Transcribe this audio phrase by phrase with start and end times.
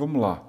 [0.00, 0.42] Vamos lá.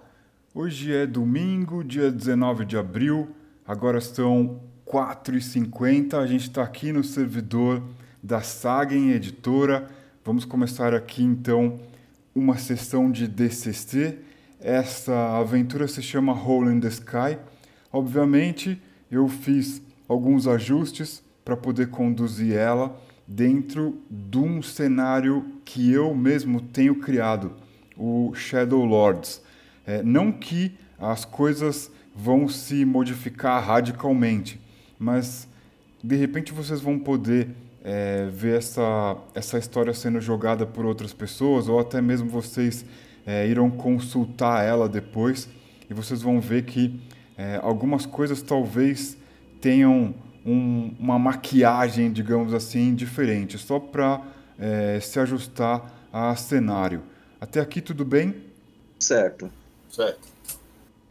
[0.56, 3.36] Hoje é domingo, dia 19 de abril.
[3.68, 6.14] Agora são 4h50.
[6.14, 7.84] A gente está aqui no servidor
[8.24, 9.90] da Sagen Editora.
[10.24, 11.82] Vamos começar aqui então
[12.34, 14.20] uma sessão de DCC.
[14.58, 17.38] Essa aventura se chama Hole in the Sky.
[17.92, 18.82] Obviamente,
[19.12, 22.98] eu fiz alguns ajustes para poder conduzir ela
[23.28, 27.52] dentro de um cenário que eu mesmo tenho criado,
[28.02, 29.42] o Shadow Lords.
[29.86, 34.60] É, não que as coisas vão se modificar radicalmente,
[34.98, 35.48] mas
[36.04, 37.50] de repente vocês vão poder
[37.84, 42.84] é, ver essa, essa história sendo jogada por outras pessoas, ou até mesmo vocês
[43.26, 45.48] é, irão consultar ela depois
[45.90, 47.00] e vocês vão ver que
[47.38, 49.16] é, algumas coisas talvez
[49.60, 50.14] tenham
[50.44, 54.22] um, uma maquiagem, digamos assim, diferente, só para
[54.58, 57.04] é, se ajustar a cenário.
[57.42, 58.36] Até aqui tudo bem?
[59.00, 59.52] Certo.
[59.90, 60.28] Certo.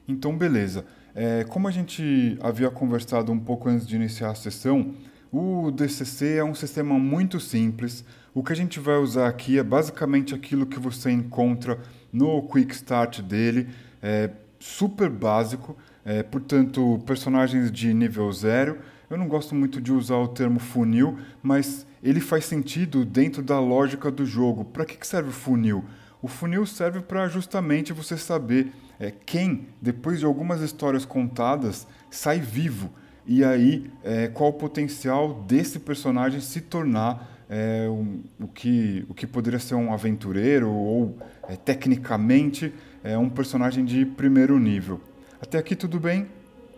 [0.06, 0.84] Então, beleza.
[1.12, 4.94] É, como a gente havia conversado um pouco antes de iniciar a sessão,
[5.32, 8.04] o DCC é um sistema muito simples.
[8.32, 11.80] O que a gente vai usar aqui é basicamente aquilo que você encontra
[12.12, 13.68] no Quick Start dele,
[14.00, 18.78] é super básico, é, portanto, personagens de nível zero
[19.10, 23.58] eu não gosto muito de usar o termo funil, mas ele faz sentido dentro da
[23.58, 24.64] lógica do jogo.
[24.64, 25.84] Para que serve o funil?
[26.22, 32.38] O funil serve para justamente você saber é, quem, depois de algumas histórias contadas, sai
[32.38, 32.90] vivo.
[33.26, 39.14] E aí, é, qual o potencial desse personagem se tornar é, um, o, que, o
[39.14, 41.18] que poderia ser um aventureiro ou,
[41.48, 45.00] é, tecnicamente, é, um personagem de primeiro nível.
[45.40, 46.28] Até aqui tudo bem?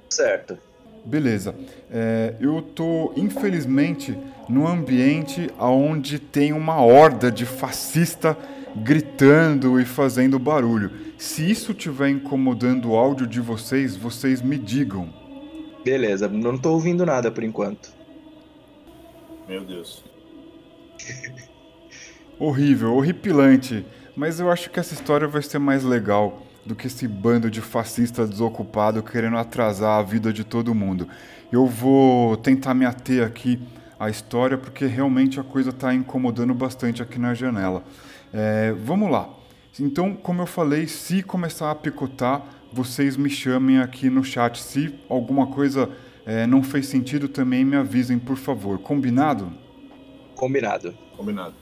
[0.09, 0.57] Certo.
[1.05, 1.55] Beleza.
[1.91, 4.17] É, eu tô, infelizmente,
[4.49, 8.37] num ambiente onde tem uma horda de fascista
[8.77, 10.91] gritando e fazendo barulho.
[11.19, 15.13] Se isso estiver incomodando o áudio de vocês, vocês me digam.
[15.85, 17.93] Beleza, não tô ouvindo nada por enquanto.
[19.49, 20.05] Meu Deus.
[22.39, 23.85] Horrível, horripilante.
[24.17, 27.61] Mas eu acho que essa história vai ser mais legal do que esse bando de
[27.61, 31.09] fascistas desocupados querendo atrasar a vida de todo mundo.
[31.51, 33.59] Eu vou tentar me ater aqui
[33.99, 37.83] à história porque realmente a coisa está incomodando bastante aqui na janela.
[38.33, 39.29] É, vamos lá.
[39.79, 44.63] Então, como eu falei, se começar a picotar, vocês me chamem aqui no chat.
[44.63, 45.91] Se alguma coisa
[46.25, 48.79] é, não fez sentido, também me avisem, por favor.
[48.79, 49.53] Combinado?
[50.35, 50.95] Combinado.
[51.17, 51.55] Combinado.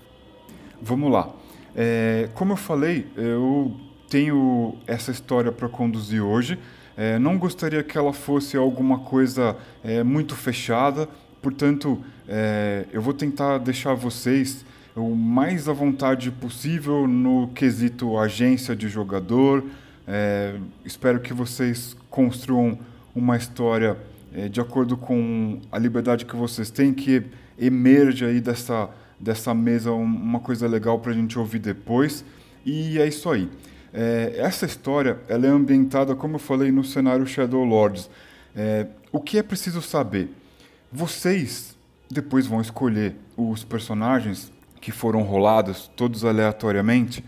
[0.81, 1.31] Vamos lá.
[1.75, 3.76] É, como eu falei, eu
[4.08, 6.58] tenho essa história para conduzir hoje.
[6.97, 11.08] É, não gostaria que ela fosse alguma coisa é, muito fechada,
[11.41, 14.64] portanto, é, eu vou tentar deixar vocês
[15.00, 19.65] o mais à vontade possível no quesito agência de jogador.
[20.06, 22.78] É, espero que vocês construam
[23.15, 23.97] uma história
[24.33, 27.25] é, de acordo com a liberdade que vocês têm, que
[27.59, 28.88] emerja aí dessa,
[29.19, 32.25] dessa mesa uma coisa legal para a gente ouvir depois.
[32.65, 33.49] E é isso aí.
[33.93, 38.09] É, essa história ela é ambientada, como eu falei, no cenário Shadow Lords.
[38.55, 40.28] É, o que é preciso saber?
[40.93, 41.77] Vocês
[42.11, 47.25] depois vão escolher os personagens que foram rolados, todos aleatoriamente,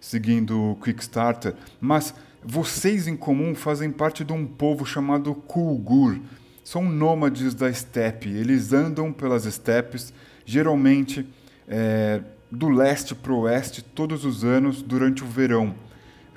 [0.00, 6.18] seguindo o Quickstarter, mas vocês em comum fazem parte de um povo chamado Kulgur.
[6.62, 8.28] São nômades da steppe.
[8.28, 10.12] Eles andam pelas estepes,
[10.44, 11.26] geralmente
[11.66, 15.74] é, do leste para o oeste, todos os anos durante o verão.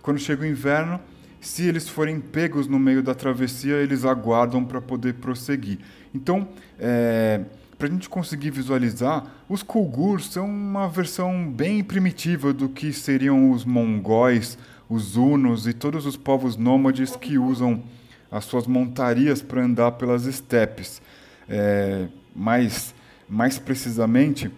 [0.01, 0.99] Quando chega o inverno,
[1.39, 5.79] se eles forem pegos no meio da travessia, eles aguardam para poder prosseguir.
[6.13, 6.47] Então,
[6.79, 7.41] é,
[7.79, 13.51] para a gente conseguir visualizar, os Kulgur são uma versão bem primitiva do que seriam
[13.51, 14.57] os mongóis,
[14.89, 17.81] os hunos e todos os povos nômades que usam
[18.29, 21.01] as suas montarias para andar pelas estepes.
[21.47, 22.93] É, mais,
[23.29, 24.51] mais precisamente,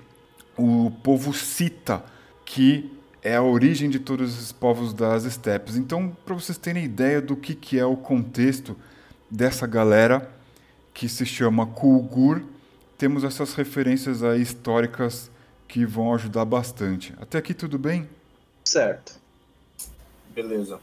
[0.58, 2.04] o povo Sita,
[2.44, 5.78] que é a origem de todos esses povos das estepes.
[5.78, 8.76] Então, para vocês terem ideia do que, que é o contexto
[9.30, 10.28] dessa galera
[10.92, 12.42] que se chama Kulgur,
[13.02, 15.32] temos essas referências aí históricas
[15.68, 17.16] que vão ajudar bastante.
[17.20, 18.08] Até aqui tudo bem?
[18.64, 19.20] Certo.
[20.36, 20.80] Beleza.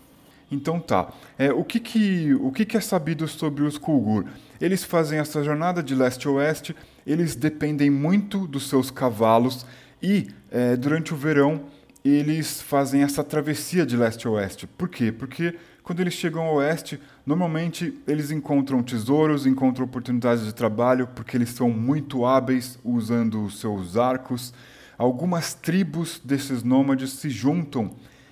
[0.50, 1.12] Então tá.
[1.38, 4.24] É, o que, que, o que, que é sabido sobre os Kulgur?
[4.60, 6.74] Eles fazem essa jornada de leste a oeste,
[7.06, 9.64] eles dependem muito dos seus cavalos
[10.02, 11.66] e é, durante o verão
[12.04, 14.66] eles fazem essa travessia de leste a oeste.
[14.66, 15.12] Por quê?
[15.12, 21.36] Porque quando eles chegam ao oeste, normalmente eles encontram tesouros, encontram oportunidades de trabalho, porque
[21.36, 24.54] eles são muito hábeis usando os seus arcos.
[24.96, 27.90] Algumas tribos desses nômades se juntam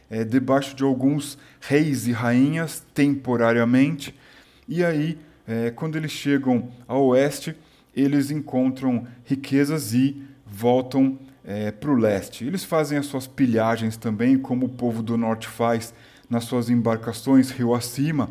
[0.08, 4.18] é, debaixo de alguns reis e rainhas temporariamente.
[4.66, 7.54] E aí, é, quando eles chegam ao oeste,
[7.94, 12.46] eles encontram riquezas e voltam é, para o leste.
[12.46, 15.92] Eles fazem as suas pilhagens também, como o povo do norte faz
[16.30, 18.30] nas suas embarcações rio acima,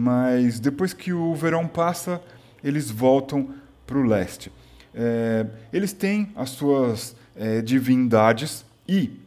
[0.00, 2.22] mas depois que o verão passa,
[2.64, 3.50] eles voltam
[3.86, 4.50] para o leste.
[4.94, 9.20] É, eles têm as suas é, divindades e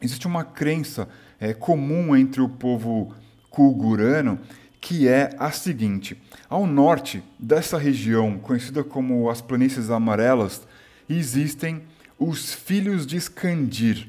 [0.00, 1.08] existe uma crença
[1.38, 3.14] é, comum entre o povo
[3.48, 4.40] kulgurano
[4.80, 6.20] que é a seguinte:
[6.50, 10.66] ao norte dessa região, conhecida como as Planícies Amarelas,
[11.08, 11.80] existem
[12.18, 14.08] os filhos de Skandir.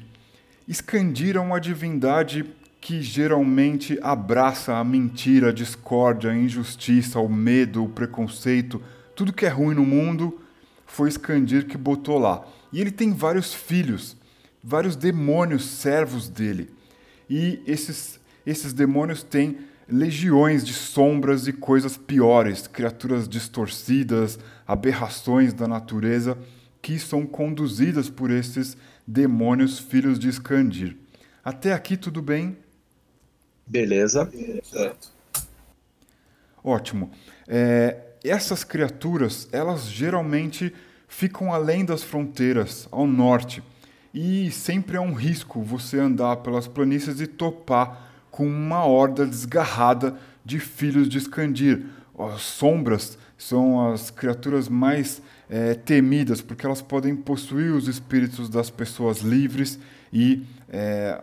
[0.66, 2.44] Skandir é uma divindade
[2.84, 8.78] que geralmente abraça a mentira, a discórdia, a injustiça, o medo, o preconceito,
[9.16, 10.38] tudo que é ruim no mundo
[10.84, 12.46] foi Skandir que botou lá.
[12.70, 14.18] E ele tem vários filhos,
[14.62, 16.68] vários demônios servos dele.
[17.28, 24.38] E esses, esses demônios têm legiões de sombras e coisas piores, criaturas distorcidas,
[24.68, 26.36] aberrações da natureza
[26.82, 28.76] que são conduzidas por esses
[29.06, 30.98] demônios filhos de Skandir.
[31.42, 32.58] Até aqui tudo bem?
[33.66, 34.30] Beleza.
[34.62, 35.08] Certo.
[36.62, 37.10] Ótimo.
[37.46, 40.72] É, essas criaturas, elas geralmente
[41.06, 43.62] ficam além das fronteiras, ao norte.
[44.12, 50.16] E sempre é um risco você andar pelas planícies e topar com uma horda desgarrada
[50.44, 51.84] de filhos de Skandir.
[52.18, 55.20] As sombras são as criaturas mais
[55.50, 59.78] é, temidas, porque elas podem possuir os espíritos das pessoas livres
[60.12, 60.42] e
[60.76, 61.22] é,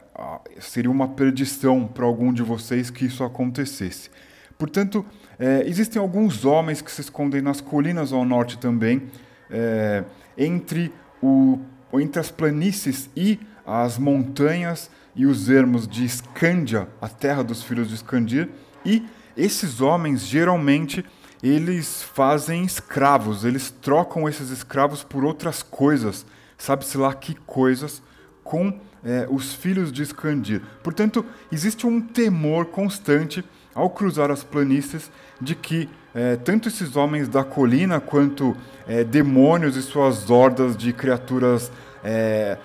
[0.61, 4.09] seria uma perdição para algum de vocês que isso acontecesse.
[4.57, 5.05] Portanto,
[5.37, 9.03] é, existem alguns homens que se escondem nas colinas ao norte também,
[9.49, 10.05] é,
[10.37, 11.59] entre, o,
[11.95, 17.89] entre as planícies e as montanhas e os ermos de Escândia, a terra dos filhos
[17.89, 18.47] de Escandir,
[18.85, 19.05] e
[19.35, 21.03] esses homens geralmente
[21.43, 26.25] eles fazem escravos, eles trocam esses escravos por outras coisas,
[26.57, 28.01] sabe-se lá que coisas,
[28.43, 30.61] com é, os filhos de Escandir.
[30.83, 33.43] Portanto, existe um temor constante
[33.73, 38.55] ao cruzar as planícies de que é, tanto esses homens da colina quanto
[38.87, 41.71] é, demônios e suas hordas de criaturas
[42.03, 42.57] é,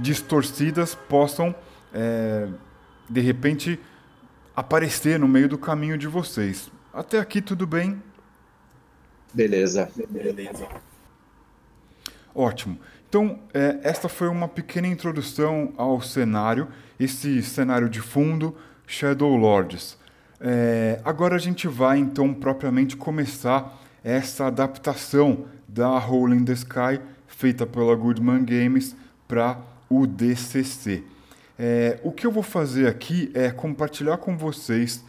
[0.00, 1.54] distorcidas possam,
[1.92, 2.48] é,
[3.08, 3.78] de repente,
[4.56, 6.70] aparecer no meio do caminho de vocês.
[6.92, 8.02] Até aqui tudo bem?
[9.32, 9.90] Beleza.
[10.08, 10.66] Beleza.
[12.34, 12.78] Ótimo.
[13.12, 16.68] Então, é, esta foi uma pequena introdução ao cenário,
[16.98, 18.56] esse cenário de fundo,
[18.86, 19.98] Shadow Lords.
[20.40, 27.02] É, agora a gente vai então propriamente começar essa adaptação da Hole in the Sky,
[27.26, 28.96] feita pela Goodman Games,
[29.28, 29.58] para
[29.90, 31.04] o DCC.
[31.58, 35.04] É, o que eu vou fazer aqui é compartilhar com vocês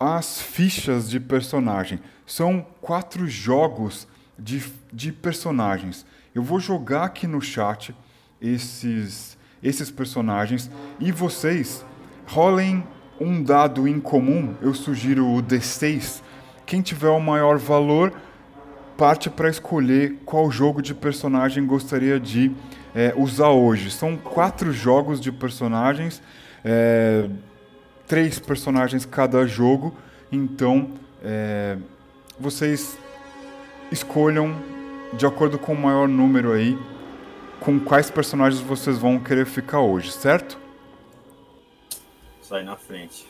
[0.00, 2.00] as fichas de personagem.
[2.26, 4.08] São quatro jogos
[4.38, 6.06] de, de personagens.
[6.34, 7.94] Eu vou jogar aqui no chat
[8.40, 11.84] esses, esses personagens e vocês
[12.26, 12.84] rolem
[13.20, 14.54] um dado em comum.
[14.60, 16.22] Eu sugiro o D6.
[16.66, 18.12] Quem tiver o maior valor
[18.96, 22.52] parte para escolher qual jogo de personagem gostaria de
[22.94, 23.90] é, usar hoje.
[23.90, 26.22] São quatro jogos de personagens.
[26.64, 27.28] É,
[28.06, 29.94] três personagens cada jogo,
[30.30, 30.90] então
[31.22, 31.76] é,
[32.38, 32.98] vocês
[33.90, 34.54] escolham
[35.16, 36.78] de acordo com o maior número aí
[37.60, 40.58] com quais personagens vocês vão querer ficar hoje, certo?
[42.42, 43.26] Sai na frente.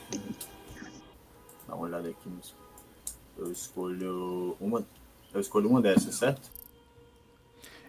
[1.67, 2.29] Dá uma olhada aqui.
[3.37, 4.85] Eu escolho uma.
[5.33, 6.49] Eu escolho uma dessas, certo?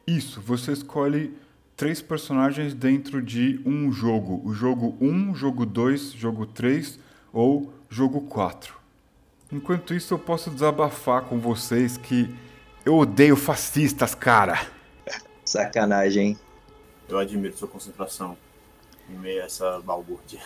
[0.07, 1.37] Isso, você escolhe
[1.77, 4.41] três personagens dentro de um jogo.
[4.45, 6.99] O jogo 1, jogo 2, jogo 3
[7.33, 8.75] ou jogo 4.
[9.51, 12.33] Enquanto isso, eu posso desabafar com vocês que
[12.87, 14.65] eu odeio fascistas, cara.
[15.45, 16.39] Sacanagem, hein?
[17.09, 18.39] Eu admiro sua concentração
[19.11, 20.41] em meio a essa balbúrdia.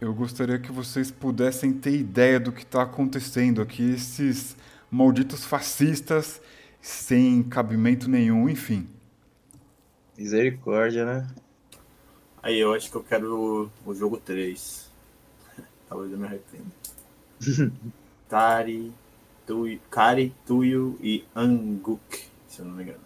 [0.00, 3.90] Eu gostaria que vocês pudessem ter ideia do que está acontecendo aqui.
[3.90, 4.56] Esses
[4.88, 6.40] malditos fascistas
[6.80, 8.88] sem cabimento nenhum, enfim.
[10.16, 11.26] Misericórdia, né?
[12.40, 14.88] Aí eu acho que eu quero o, o jogo 3.
[15.88, 16.70] Talvez eu me arrependa.
[18.28, 18.92] Tari,
[19.46, 23.00] Tuyo, Kari, Tuyo e Anguk, se eu não me engano.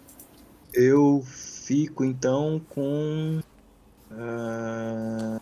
[0.73, 3.41] Eu fico então com.
[4.13, 5.39] ah,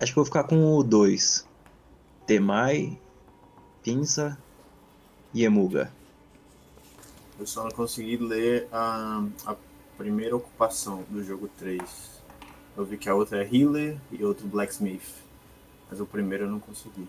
[0.00, 1.46] Acho que vou ficar com o 2.
[2.26, 2.98] Temai,
[3.82, 4.38] Pinça
[5.34, 5.92] e Emuga.
[7.38, 9.56] Eu só não consegui ler a, a
[9.98, 11.82] primeira ocupação do jogo 3.
[12.76, 15.14] Eu vi que a outra é Healer e outro Blacksmith.
[15.90, 17.06] Mas o primeiro eu não consegui.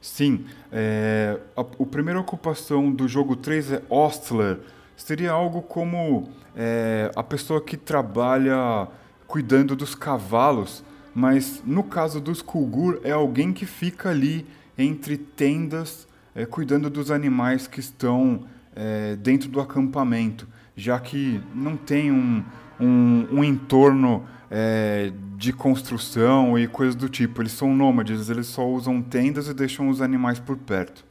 [0.00, 4.58] Sim, é, a, a primeira ocupação do jogo 3 é Ostler.
[4.96, 8.88] Seria algo como é, a pessoa que trabalha
[9.26, 16.06] cuidando dos cavalos, mas no caso dos Kulgur é alguém que fica ali entre tendas,
[16.34, 22.44] é, cuidando dos animais que estão é, dentro do acampamento, já que não tem um,
[22.80, 27.42] um, um entorno é, de construção e coisas do tipo.
[27.42, 31.04] Eles são nômades, eles só usam tendas e deixam os animais por perto.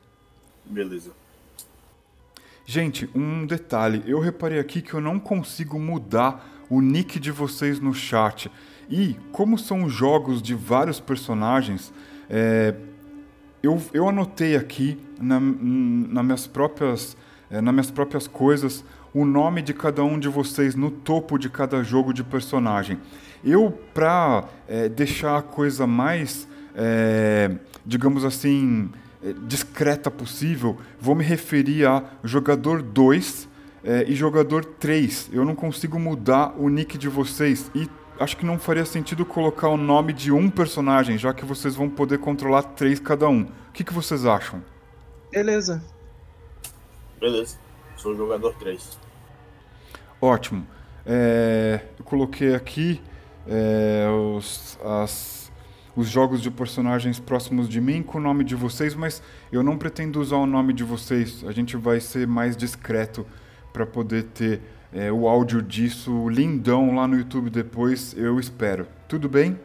[0.65, 1.11] Beleza.
[2.65, 4.03] Gente, um detalhe.
[4.05, 8.51] Eu reparei aqui que eu não consigo mudar o nick de vocês no chat.
[8.89, 11.93] E, como são jogos de vários personagens,
[12.29, 12.75] é,
[13.63, 17.15] eu, eu anotei aqui na, na minhas próprias,
[17.49, 18.83] é, nas minhas próprias coisas
[19.19, 22.99] o nome de cada um de vocês no topo de cada jogo de personagem.
[23.43, 27.49] Eu, para é, deixar a coisa mais, é,
[27.83, 28.91] digamos assim,
[29.23, 33.49] é, discreta possível, vou me referir a jogador 2
[33.83, 35.31] é, e jogador 3.
[35.33, 39.69] Eu não consigo mudar o nick de vocês e acho que não faria sentido colocar
[39.69, 43.41] o nome de um personagem, já que vocês vão poder controlar três cada um.
[43.41, 44.63] O que, que vocês acham?
[45.31, 45.83] Beleza.
[47.19, 47.57] Beleza.
[47.95, 49.06] Sou o jogador 3.
[50.21, 50.65] Ótimo.
[51.05, 53.01] É, eu coloquei aqui
[53.47, 55.51] é, os, as,
[55.95, 59.21] os jogos de personagens próximos de mim com o nome de vocês, mas
[59.51, 61.43] eu não pretendo usar o nome de vocês.
[61.45, 63.25] A gente vai ser mais discreto
[63.71, 68.87] para poder ter é, o áudio disso lindão lá no YouTube depois, eu espero.
[69.07, 69.59] Tudo bem?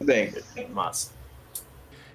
[0.00, 0.32] Bem.
[0.72, 1.21] Massa.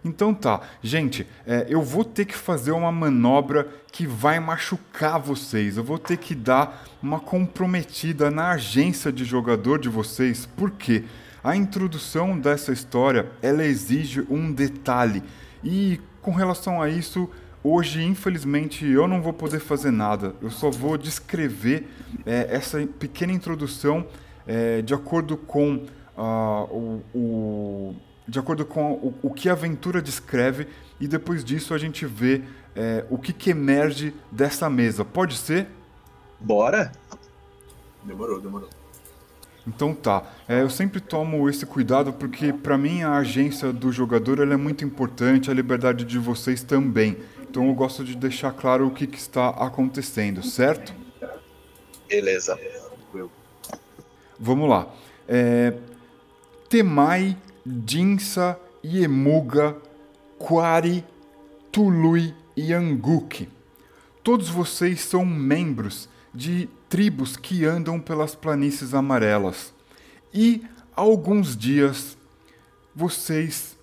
[0.04, 5.78] Então tá, gente, é, eu vou ter que fazer uma manobra que vai machucar vocês.
[5.78, 11.04] Eu vou ter que dar uma comprometida na agência de jogador de vocês, porque
[11.44, 15.24] a introdução dessa história ela exige um detalhe.
[15.64, 17.30] E com relação a isso,
[17.64, 20.36] hoje infelizmente eu não vou poder fazer nada.
[20.42, 21.88] Eu só vou descrever
[22.26, 24.06] é, essa pequena introdução
[24.46, 25.86] é, de acordo com
[26.18, 27.96] uh, o, o
[28.28, 30.68] de acordo com o, o que a aventura descreve,
[31.00, 32.42] e depois disso a gente vê
[32.76, 35.06] é, o que, que emerge dessa mesa.
[35.06, 35.68] Pode ser?
[36.40, 36.92] Bora?
[38.04, 38.70] Demorou, demorou.
[39.66, 40.24] Então tá.
[40.48, 44.86] É, eu sempre tomo esse cuidado porque para mim a agência do jogador é muito
[44.86, 47.18] importante, a liberdade de vocês também.
[47.42, 50.94] Então eu gosto de deixar claro o que, que está acontecendo, certo?
[52.08, 52.58] Beleza.
[54.40, 54.88] Vamos lá.
[55.28, 55.74] É,
[56.70, 57.36] Temai
[57.68, 59.76] Dinsa, Iemuga,
[60.40, 61.04] Quari,
[61.70, 63.50] Tului e Anguk.
[64.24, 69.74] Todos vocês são membros de tribos que andam pelas planícies amarelas.
[70.34, 70.64] E
[70.96, 72.18] há alguns dias
[72.96, 73.78] vocês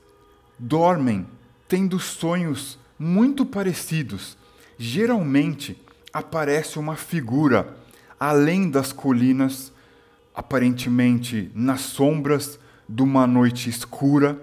[0.59, 1.27] dormem
[1.69, 4.39] tendo sonhos muito parecidos.
[4.79, 5.79] Geralmente
[6.11, 7.77] aparece uma figura
[8.19, 9.71] além das colinas,
[10.35, 14.39] aparentemente nas sombras de uma noite escura,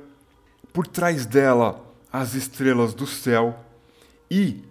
[0.73, 3.59] por trás dela as estrelas do céu
[4.29, 4.63] e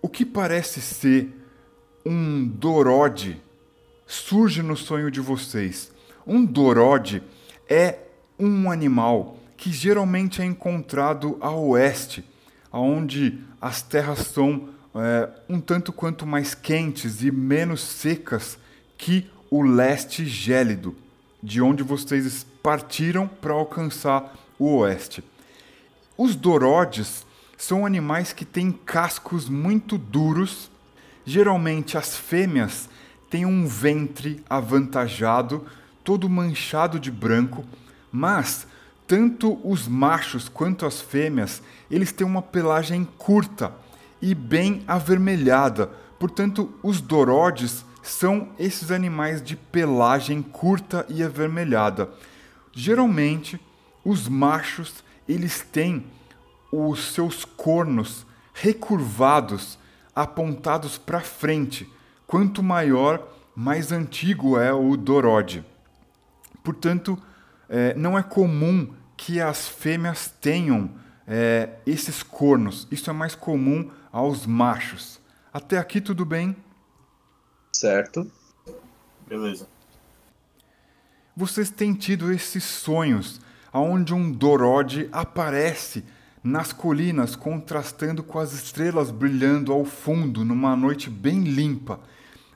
[0.00, 1.34] o que parece ser
[2.04, 3.40] um dorode
[4.06, 5.92] surge no sonho de vocês.
[6.26, 7.22] Um dorode
[7.68, 7.98] é
[8.38, 12.24] um animal que geralmente é encontrado a oeste,
[12.72, 18.58] onde as terras são é, um tanto quanto mais quentes e menos secas
[18.96, 20.96] que o leste gélido,
[21.42, 25.22] de onde vocês partiram para alcançar o oeste.
[26.16, 27.24] Os dorodes
[27.56, 30.70] são animais que têm cascos muito duros.
[31.24, 32.88] Geralmente as fêmeas
[33.30, 35.64] têm um ventre avantajado,
[36.02, 37.64] todo manchado de branco,
[38.10, 38.66] mas
[39.06, 43.72] tanto os machos quanto as fêmeas, eles têm uma pelagem curta
[44.20, 45.90] e bem avermelhada.
[46.18, 52.08] Portanto, os dorodes são esses animais de pelagem curta e avermelhada.
[52.72, 53.60] Geralmente,
[54.04, 56.06] os machos eles têm
[56.72, 59.78] os seus cornos recurvados,
[60.14, 61.90] apontados para frente.
[62.26, 65.64] Quanto maior, mais antigo é o dorode.
[66.64, 67.18] Portanto,
[67.68, 70.90] é, não é comum que as fêmeas tenham
[71.26, 72.88] é, esses cornos.
[72.90, 75.20] Isso é mais comum aos machos.
[75.52, 76.56] Até aqui tudo bem?
[77.72, 78.30] Certo.
[79.26, 79.68] Beleza
[81.38, 83.40] vocês têm tido esses sonhos
[83.72, 86.02] onde um Dorode aparece
[86.42, 92.00] nas colinas contrastando com as estrelas brilhando ao fundo numa noite bem limpa.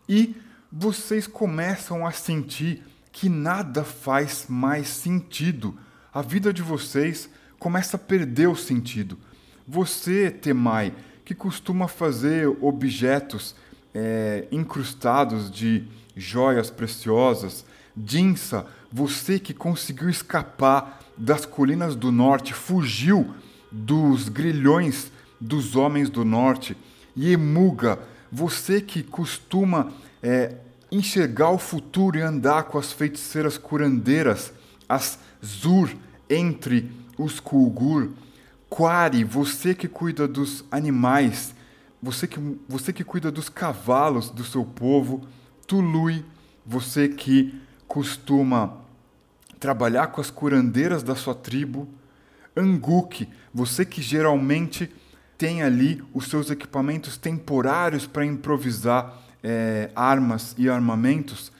[0.08, 0.34] E
[0.70, 5.78] vocês começam a sentir que nada faz mais sentido.
[6.12, 9.16] A vida de vocês começa a perder o sentido.
[9.64, 10.92] Você, Temai,
[11.24, 13.54] que costuma fazer objetos
[13.94, 15.84] é, incrustados de
[16.16, 17.64] joias preciosas,
[17.96, 23.34] Dinsa, você que conseguiu escapar das colinas do norte, fugiu
[23.70, 26.76] dos grilhões dos homens do norte,
[27.14, 27.98] e Emuga,
[28.30, 30.56] você que costuma é,
[30.90, 34.52] enxergar o futuro e andar com as feiticeiras curandeiras,
[34.88, 35.90] as Zur
[36.30, 38.10] entre os Kulgur,
[38.70, 41.54] Quari, você que cuida dos animais,
[42.02, 45.26] você que, você que cuida dos cavalos do seu povo,
[45.66, 46.24] Tului,
[46.66, 48.78] você que costuma
[49.60, 51.88] trabalhar com as curandeiras da sua tribo,
[52.56, 54.92] Anguk, você que geralmente
[55.38, 61.52] tem ali os seus equipamentos temporários para improvisar é, armas e armamentos,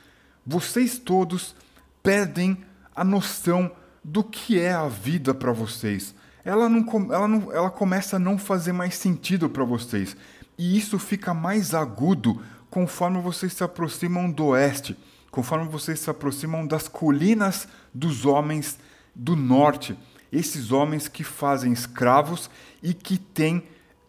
[0.44, 1.54] vocês todos
[2.02, 2.58] perdem
[2.94, 3.70] a noção
[4.02, 6.14] do que é a vida para vocês.
[6.44, 10.16] Ela, não, ela, não, ela começa a não fazer mais sentido para vocês.
[10.58, 14.96] E isso fica mais agudo conforme vocês se aproximam do oeste,
[15.30, 18.78] conforme vocês se aproximam das colinas dos homens
[19.14, 19.96] do norte.
[20.32, 22.50] Esses homens que fazem escravos
[22.82, 23.62] e que têm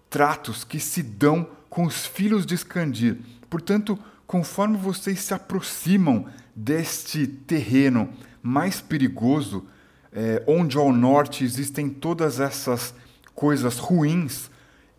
[0.10, 3.18] tratos, que se dão com os filhos de Escandir.
[3.50, 6.26] Portanto, conforme vocês se aproximam
[6.56, 8.10] deste terreno
[8.42, 9.66] mais perigoso,
[10.14, 12.94] é, onde ao norte existem todas essas
[13.34, 14.50] coisas ruins,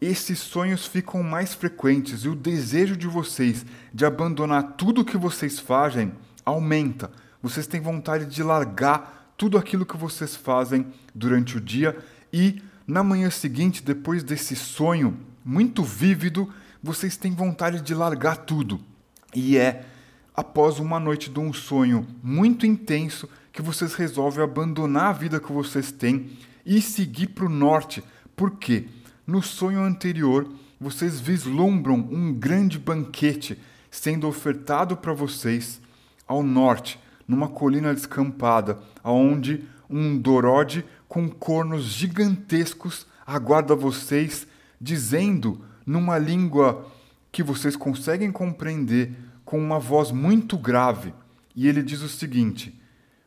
[0.01, 5.59] esses sonhos ficam mais frequentes e o desejo de vocês de abandonar tudo que vocês
[5.59, 6.13] fazem
[6.45, 7.11] aumenta.
[7.43, 11.97] Vocês têm vontade de largar tudo aquilo que vocês fazem durante o dia
[12.33, 16.53] e na manhã seguinte, depois desse sonho muito vívido,
[16.83, 18.81] vocês têm vontade de largar tudo.
[19.35, 19.87] E é
[20.35, 25.53] após uma noite de um sonho muito intenso que vocês resolvem abandonar a vida que
[25.53, 26.29] vocês têm
[26.67, 28.03] e seguir para o norte.
[28.35, 28.89] Por quê?
[29.25, 33.57] No sonho anterior, vocês vislumbram um grande banquete
[33.89, 35.81] sendo ofertado para vocês
[36.27, 44.49] ao norte, numa colina descampada, aonde um Dorode com cornos gigantescos aguarda vocês,
[44.81, 46.91] dizendo numa língua
[47.31, 51.15] que vocês conseguem compreender com uma voz muito grave.
[51.55, 52.77] E ele diz o seguinte: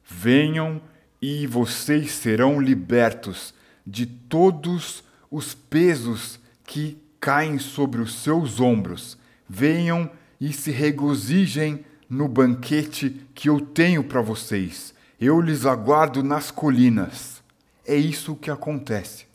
[0.07, 0.81] Venham
[1.21, 3.53] e vocês serão libertos
[3.85, 9.17] de todos os pesos que caem sobre os seus ombros.
[9.49, 14.93] Venham e se regozijem no banquete que eu tenho para vocês.
[15.19, 17.43] Eu lhes aguardo nas colinas.
[17.85, 19.25] É isso que acontece.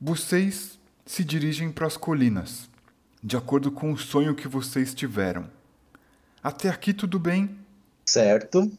[0.00, 2.68] Vocês se dirigem para as colinas,
[3.22, 5.48] de acordo com o sonho que vocês tiveram.
[6.42, 7.56] Até aqui tudo bem?
[8.04, 8.70] Certo.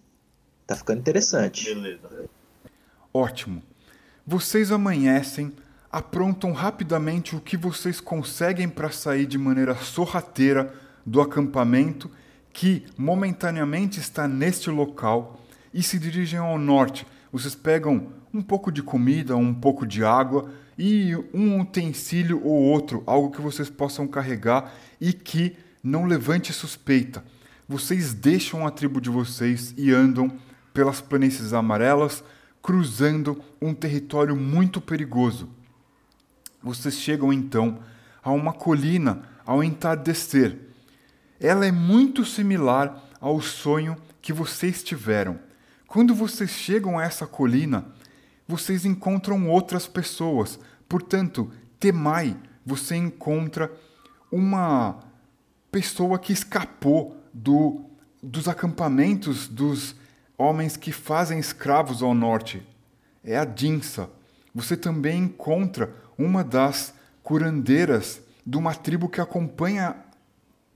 [0.67, 1.73] Tá ficando interessante.
[1.73, 2.29] Beleza.
[3.13, 3.63] Ótimo.
[4.25, 5.53] Vocês amanhecem,
[5.89, 10.73] aprontam rapidamente o que vocês conseguem para sair de maneira sorrateira
[11.05, 12.11] do acampamento
[12.51, 15.39] que momentaneamente está neste local
[15.73, 17.07] e se dirigem ao norte.
[17.31, 23.03] Vocês pegam um pouco de comida, um pouco de água e um utensílio ou outro,
[23.05, 27.23] algo que vocês possam carregar e que não levante suspeita.
[27.69, 30.31] Vocês deixam a tribo de vocês e andam
[30.77, 32.23] pelas planícies amarelas,
[32.61, 35.49] cruzando um território muito perigoso.
[36.61, 37.79] Vocês chegam então
[38.23, 40.55] a uma colina ao entardecer.
[41.39, 45.39] Ela é muito similar ao sonho que vocês tiveram.
[45.87, 47.87] Quando vocês chegam a essa colina,
[48.47, 50.59] vocês encontram outras pessoas.
[50.87, 53.71] Portanto, Temai, você encontra
[54.31, 54.99] uma
[55.71, 57.83] pessoa que escapou do,
[58.21, 59.95] dos acampamentos dos
[60.37, 62.61] homens que fazem escravos ao norte.
[63.23, 64.09] É a Dinsa.
[64.53, 69.95] Você também encontra uma das curandeiras de uma tribo que acompanha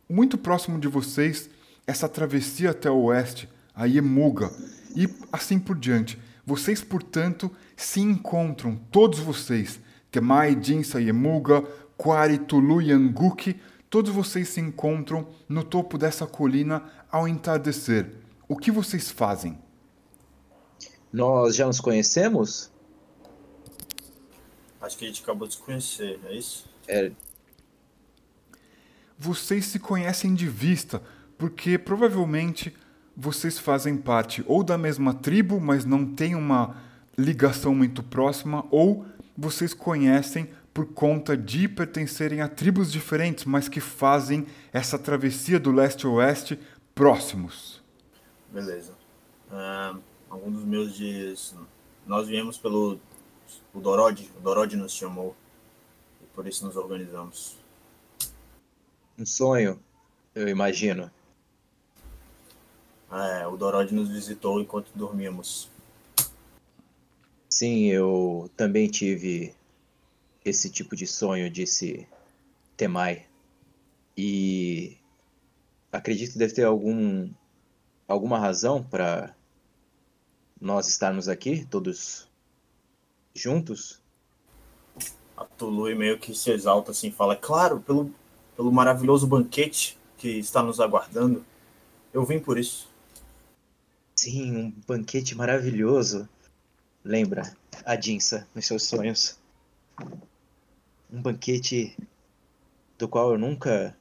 [0.09, 1.49] muito próximo de vocês
[1.87, 4.51] essa travessia até o oeste, a Yemuga,
[4.95, 6.19] e assim por diante.
[6.45, 9.79] Vocês, portanto, se encontram, todos vocês,
[10.11, 11.61] Temai, Dinsa, Yemuga,
[11.95, 18.20] Quari, Tulu e Anguki, todos vocês se encontram no topo dessa colina ao entardecer.
[18.51, 19.57] O que vocês fazem?
[21.09, 22.69] Nós já nos conhecemos?
[24.81, 26.69] Acho que a gente acabou de se conhecer, é isso?
[26.85, 27.13] É,
[29.17, 31.01] Vocês se conhecem de vista,
[31.37, 32.75] porque provavelmente
[33.15, 36.75] vocês fazem parte ou da mesma tribo, mas não têm uma
[37.17, 39.05] ligação muito próxima, ou
[39.37, 45.71] vocês conhecem por conta de pertencerem a tribos diferentes, mas que fazem essa travessia do
[45.71, 46.59] leste a oeste
[46.93, 47.80] próximos.
[48.51, 48.93] Beleza.
[49.49, 51.55] Uh, algum dos meus dias.
[52.05, 52.99] Nós viemos pelo.
[53.73, 55.35] O Dorod, o Dorod nos chamou.
[56.21, 57.57] E por isso nos organizamos.
[59.17, 59.79] Um sonho,
[60.35, 61.09] eu imagino.
[63.11, 65.69] É, o Dorod nos visitou enquanto dormíamos.
[67.49, 69.53] Sim, eu também tive
[70.43, 72.07] esse tipo de sonho, disse
[72.77, 73.25] Temai.
[74.17, 74.97] E
[75.91, 77.29] acredito que deve ter algum
[78.11, 79.33] alguma razão para
[80.59, 82.27] nós estarmos aqui, todos
[83.33, 83.99] juntos.
[85.35, 88.13] A Tului meio que se exalta assim, fala: Claro, pelo,
[88.55, 91.43] pelo maravilhoso banquete que está nos aguardando.
[92.13, 92.87] Eu vim por isso.
[94.15, 96.29] Sim, um banquete maravilhoso.
[97.03, 99.39] Lembra a Jinsa nos seus sonhos.
[101.11, 101.97] Um banquete
[102.99, 103.97] do qual eu nunca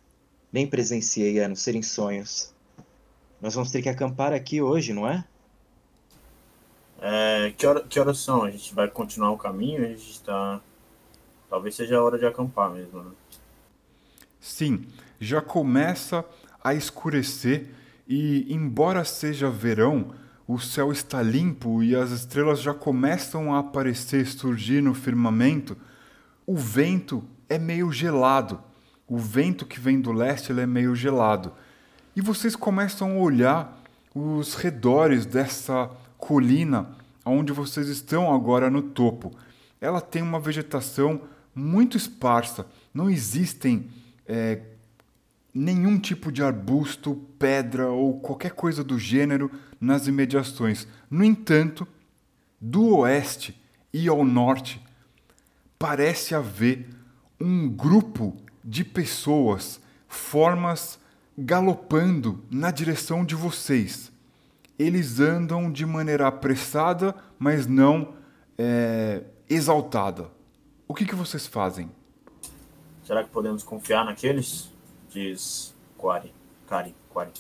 [0.52, 2.52] nem presenciei, a não ser em sonhos.
[3.40, 5.24] Nós vamos ter que acampar aqui hoje, não é?
[7.00, 8.44] É, que, hora, que horas são?
[8.44, 9.82] A gente vai continuar o caminho?
[9.82, 10.60] A gente está.
[11.48, 13.10] Talvez seja a hora de acampar mesmo, né?
[14.38, 14.84] Sim,
[15.18, 16.24] já começa
[16.62, 17.68] a escurecer
[18.06, 20.14] e, embora seja verão,
[20.46, 25.76] o céu está limpo e as estrelas já começam a aparecer, surgir no firmamento.
[26.46, 28.60] O vento é meio gelado.
[29.06, 31.52] O vento que vem do leste ele é meio gelado.
[32.20, 33.82] E vocês começam a olhar
[34.14, 39.34] os redores dessa colina onde vocês estão agora no topo.
[39.80, 41.22] Ela tem uma vegetação
[41.54, 42.66] muito esparsa.
[42.92, 43.88] Não existem
[44.26, 44.60] é,
[45.54, 50.86] nenhum tipo de arbusto, pedra ou qualquer coisa do gênero nas imediações.
[51.10, 51.88] No entanto,
[52.60, 53.58] do oeste
[53.94, 54.78] e ao norte,
[55.78, 56.86] parece haver
[57.40, 61.00] um grupo de pessoas, formas
[61.40, 64.12] galopando na direção de vocês.
[64.78, 68.14] Eles andam de maneira apressada, mas não
[68.58, 70.30] é, exaltada.
[70.86, 71.90] O que, que vocês fazem?
[73.04, 74.70] Será que podemos confiar naqueles?
[75.10, 76.32] Diz Quari.
[76.68, 77.32] Kari, Quari.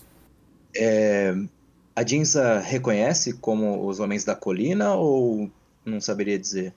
[0.74, 1.34] É,
[1.94, 5.50] a Jinza reconhece como os homens da colina ou
[5.84, 6.74] não saberia dizer?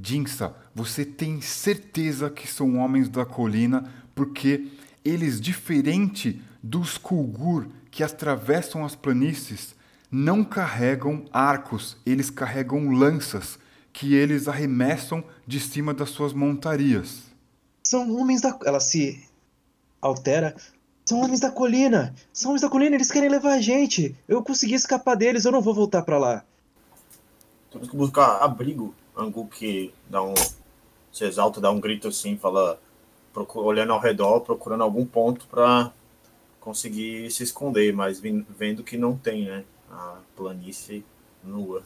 [0.00, 4.68] Jinsa, você tem certeza que são homens da colina porque
[5.04, 9.74] eles, diferente dos Kulgur que atravessam as planícies,
[10.10, 13.58] não carregam arcos, eles carregam lanças
[13.92, 17.22] que eles arremessam de cima das suas montarias.
[17.82, 18.58] São homens da.
[18.64, 19.22] Ela se
[20.00, 20.56] altera.
[21.04, 22.14] São homens da colina!
[22.32, 24.16] São homens da colina, eles querem levar a gente!
[24.26, 26.44] Eu consegui escapar deles, eu não vou voltar para lá.
[27.70, 28.94] Temos que buscar abrigo.
[29.16, 30.34] Angu que dá um.
[31.12, 32.80] se exalta, dá um grito assim, fala
[33.54, 35.92] olhando ao redor, procurando algum ponto para
[36.60, 39.64] conseguir se esconder, mas vendo que não tem, né?
[39.90, 41.04] A planície
[41.42, 41.82] nua.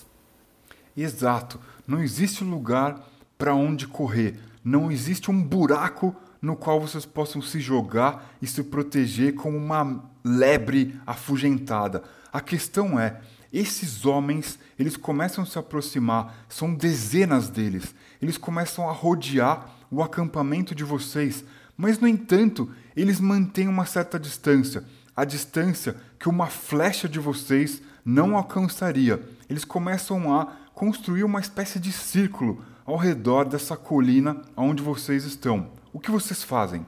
[0.96, 1.60] Exato.
[1.86, 4.38] Não existe lugar para onde correr.
[4.64, 10.04] Não existe um buraco no qual vocês possam se jogar e se proteger como uma
[10.24, 12.02] lebre afugentada.
[12.32, 13.20] A questão é,
[13.52, 17.94] esses homens, eles começam a se aproximar, são dezenas deles.
[18.20, 21.44] Eles começam a rodear o acampamento de vocês,
[21.76, 27.80] mas no entanto, eles mantêm uma certa distância, a distância que uma flecha de vocês
[28.04, 29.22] não alcançaria.
[29.48, 35.70] Eles começam a construir uma espécie de círculo ao redor dessa colina onde vocês estão.
[35.92, 36.86] O que vocês fazem?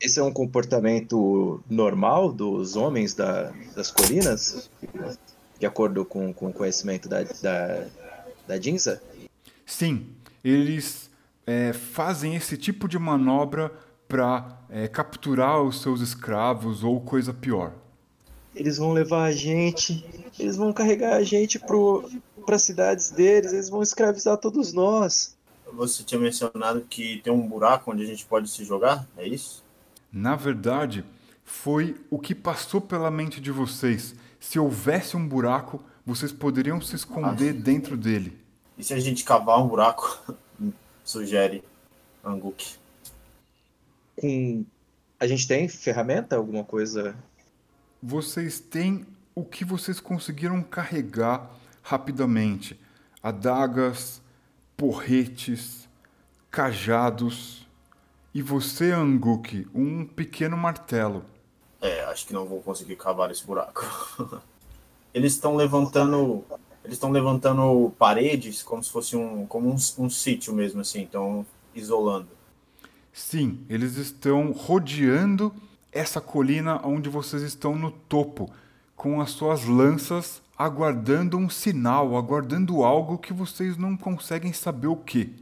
[0.00, 4.70] Esse é um comportamento normal dos homens da, das colinas?
[5.58, 7.86] De acordo com, com o conhecimento da, da,
[8.46, 9.02] da Jinza?
[9.64, 10.06] Sim,
[10.42, 11.03] eles
[11.46, 13.72] é, fazem esse tipo de manobra
[14.08, 17.72] para é, capturar os seus escravos ou coisa pior.
[18.54, 20.04] Eles vão levar a gente,
[20.38, 25.36] eles vão carregar a gente para as cidades deles, eles vão escravizar todos nós.
[25.72, 29.64] Você tinha mencionado que tem um buraco onde a gente pode se jogar, é isso?
[30.12, 31.04] Na verdade,
[31.42, 34.14] foi o que passou pela mente de vocês.
[34.38, 37.60] Se houvesse um buraco, vocês poderiam se esconder ah.
[37.60, 38.38] dentro dele.
[38.78, 40.22] E se a gente cavar um buraco?
[41.04, 41.62] sugere
[42.24, 42.76] Anguk.
[44.16, 44.64] Com...
[45.20, 47.14] A gente tem ferramenta, alguma coisa?
[48.02, 51.50] Vocês têm o que vocês conseguiram carregar
[51.82, 52.78] rapidamente:
[53.22, 54.22] adagas,
[54.76, 55.88] porretes,
[56.50, 57.66] cajados.
[58.32, 61.24] E você, Anguk, um pequeno martelo.
[61.80, 63.86] É, acho que não vou conseguir cavar esse buraco.
[65.14, 66.44] Eles estão levantando
[66.84, 71.46] eles estão levantando paredes como se fosse um, como um, um sítio mesmo, assim, estão
[71.74, 72.28] isolando.
[73.12, 75.54] Sim, eles estão rodeando
[75.90, 78.50] essa colina onde vocês estão no topo,
[78.94, 84.96] com as suas lanças aguardando um sinal, aguardando algo que vocês não conseguem saber o
[84.96, 85.34] que.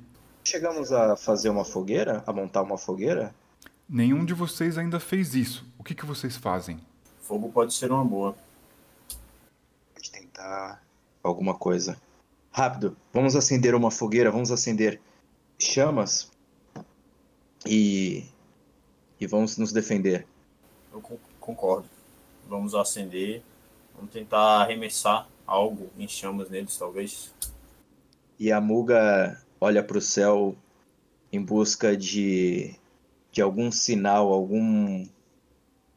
[0.44, 2.22] Chegamos a fazer uma fogueira?
[2.26, 3.35] A montar uma fogueira?
[3.88, 5.66] Nenhum de vocês ainda fez isso.
[5.78, 6.81] O que, que vocês fazem?
[7.20, 8.35] Fogo pode ser uma boa.
[9.94, 10.83] Pode tentar
[11.22, 11.96] alguma coisa.
[12.50, 15.00] Rápido, vamos acender uma fogueira, vamos acender
[15.58, 16.30] chamas
[17.66, 18.26] e
[19.22, 20.26] e vamos nos defender.
[20.92, 21.00] Eu
[21.38, 21.88] concordo.
[22.48, 23.40] Vamos acender,
[23.94, 27.32] vamos tentar arremessar algo em chamas neles, talvez.
[28.38, 30.56] E a Muga olha para o céu
[31.32, 32.74] em busca de,
[33.30, 35.06] de algum sinal, algum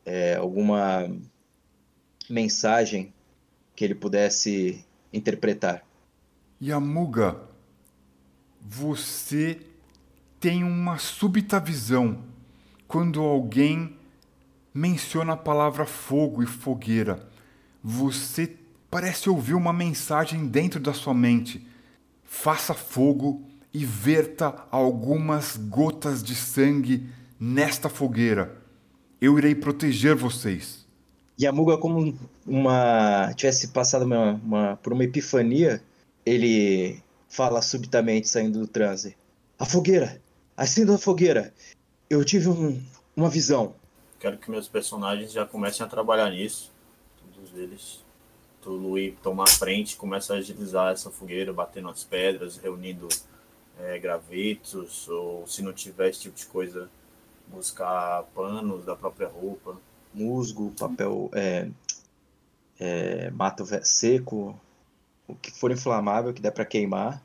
[0.05, 1.09] é, alguma
[2.29, 3.11] mensagem
[3.75, 4.85] que ele pudesse
[5.15, 5.83] interpretar.
[6.61, 7.39] Yamuga,
[8.61, 9.59] você
[10.39, 12.19] tem uma súbita visão
[12.87, 13.97] quando alguém
[14.73, 17.27] menciona a palavra fogo e fogueira.
[17.83, 18.55] Você
[18.89, 21.65] parece ouvir uma mensagem dentro da sua mente.
[22.23, 28.61] Faça fogo e verta algumas gotas de sangue nesta fogueira.
[29.19, 30.84] Eu irei proteger vocês.
[31.39, 35.81] Yamuga, como uma tivesse passado uma, uma, por uma epifania,
[36.25, 39.15] ele fala subitamente, saindo do transe:
[39.59, 40.21] A fogueira!
[40.55, 41.53] Acenda a fogueira!
[42.09, 42.81] Eu tive um,
[43.15, 43.75] uma visão.
[44.19, 46.71] Quero que meus personagens já comecem a trabalhar nisso.
[47.33, 48.03] Todos eles.
[48.65, 53.07] O Lui tomar frente, começa a agilizar essa fogueira, batendo as pedras, reunindo
[53.79, 56.89] é, gravetos, ou se não tiver esse tipo de coisa,
[57.47, 59.77] buscar panos da própria roupa.
[60.15, 61.67] Musgo, papel, é,
[62.79, 64.59] é, mato seco,
[65.27, 67.21] o que for inflamável que der para queimar.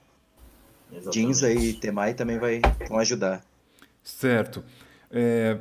[1.12, 3.44] Jinza e Temai também vai, vão ajudar.
[4.02, 4.64] Certo.
[5.10, 5.58] É,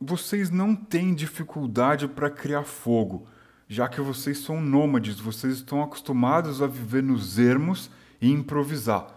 [0.00, 3.26] vocês não têm dificuldade para criar fogo,
[3.68, 9.14] já que vocês são nômades, vocês estão acostumados a viver nos ermos e improvisar.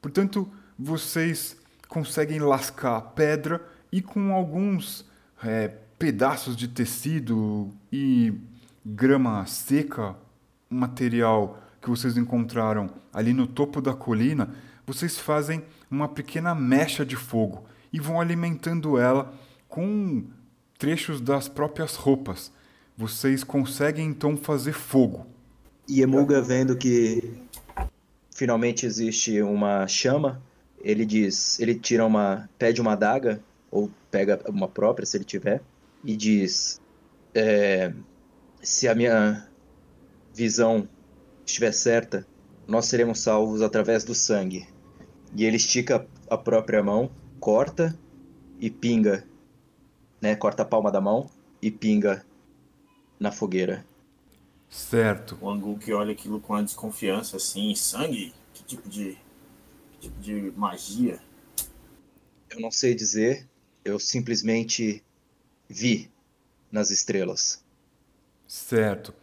[0.00, 1.56] Portanto, vocês
[1.88, 5.04] conseguem lascar a pedra e com alguns
[5.42, 8.32] é, pedaços de tecido e
[8.86, 10.16] grama seca,
[10.70, 14.54] material que vocês encontraram ali no topo da colina,
[14.86, 19.34] vocês fazem uma pequena mecha de fogo e vão alimentando ela
[19.68, 20.24] com
[20.78, 22.52] trechos das próprias roupas.
[22.96, 25.26] Vocês conseguem então fazer fogo.
[25.88, 27.32] E Emuga vendo que
[28.30, 30.40] finalmente existe uma chama,
[30.80, 35.60] ele diz, ele tira uma, pede uma adaga ou pega uma própria se ele tiver
[36.04, 36.80] e diz,
[37.34, 37.92] é,
[38.62, 39.48] se a minha
[40.34, 40.88] visão
[41.44, 42.26] estiver certa,
[42.66, 44.66] nós seremos salvos através do sangue.
[45.34, 47.98] E ele estica a própria mão, corta
[48.58, 49.26] e pinga,
[50.20, 50.34] né?
[50.34, 51.30] Corta a palma da mão
[51.60, 52.24] e pinga
[53.18, 53.84] na fogueira.
[54.68, 55.38] Certo.
[55.40, 58.34] O Angu que olha aquilo com a desconfiança, assim, sangue?
[58.52, 59.18] Que tipo de,
[59.92, 61.18] que tipo de magia?
[62.50, 63.48] Eu não sei dizer,
[63.84, 65.02] eu simplesmente
[65.68, 66.10] vi
[66.72, 67.62] nas estrelas.
[68.46, 69.14] Certo.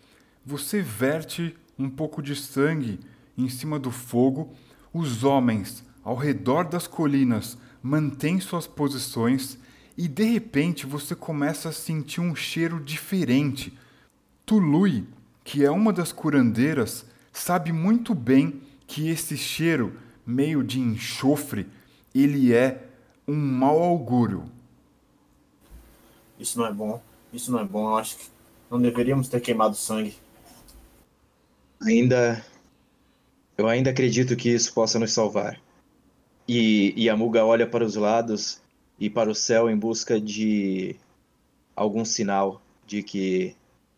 [0.45, 2.99] Você verte um pouco de sangue
[3.37, 4.53] em cima do fogo.
[4.93, 9.57] Os homens ao redor das colinas mantêm suas posições
[9.97, 13.77] e de repente você começa a sentir um cheiro diferente.
[14.45, 15.07] Tului,
[15.43, 21.67] que é uma das curandeiras, sabe muito bem que esse cheiro, meio de enxofre,
[22.13, 22.87] ele é
[23.27, 24.45] um mau augúrio.
[26.39, 27.01] Isso não é bom.
[27.31, 27.89] Isso não é bom.
[27.89, 28.25] Eu acho que
[28.69, 30.15] não deveríamos ter queimado sangue.
[31.81, 32.43] Ainda.
[33.57, 35.59] Eu ainda acredito que isso possa nos salvar.
[36.47, 38.61] E, e a Muga olha para os lados
[38.99, 40.95] e para o céu em busca de
[41.75, 43.55] algum sinal de que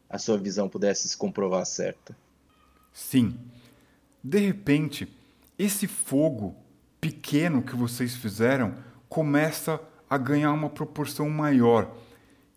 [0.10, 2.16] a sua visão pudesse se comprovar certa.
[2.94, 3.38] Sim.
[4.24, 5.08] De repente,
[5.58, 6.56] esse fogo
[7.02, 8.76] pequeno que vocês fizeram
[9.10, 11.94] começa a ganhar uma proporção maior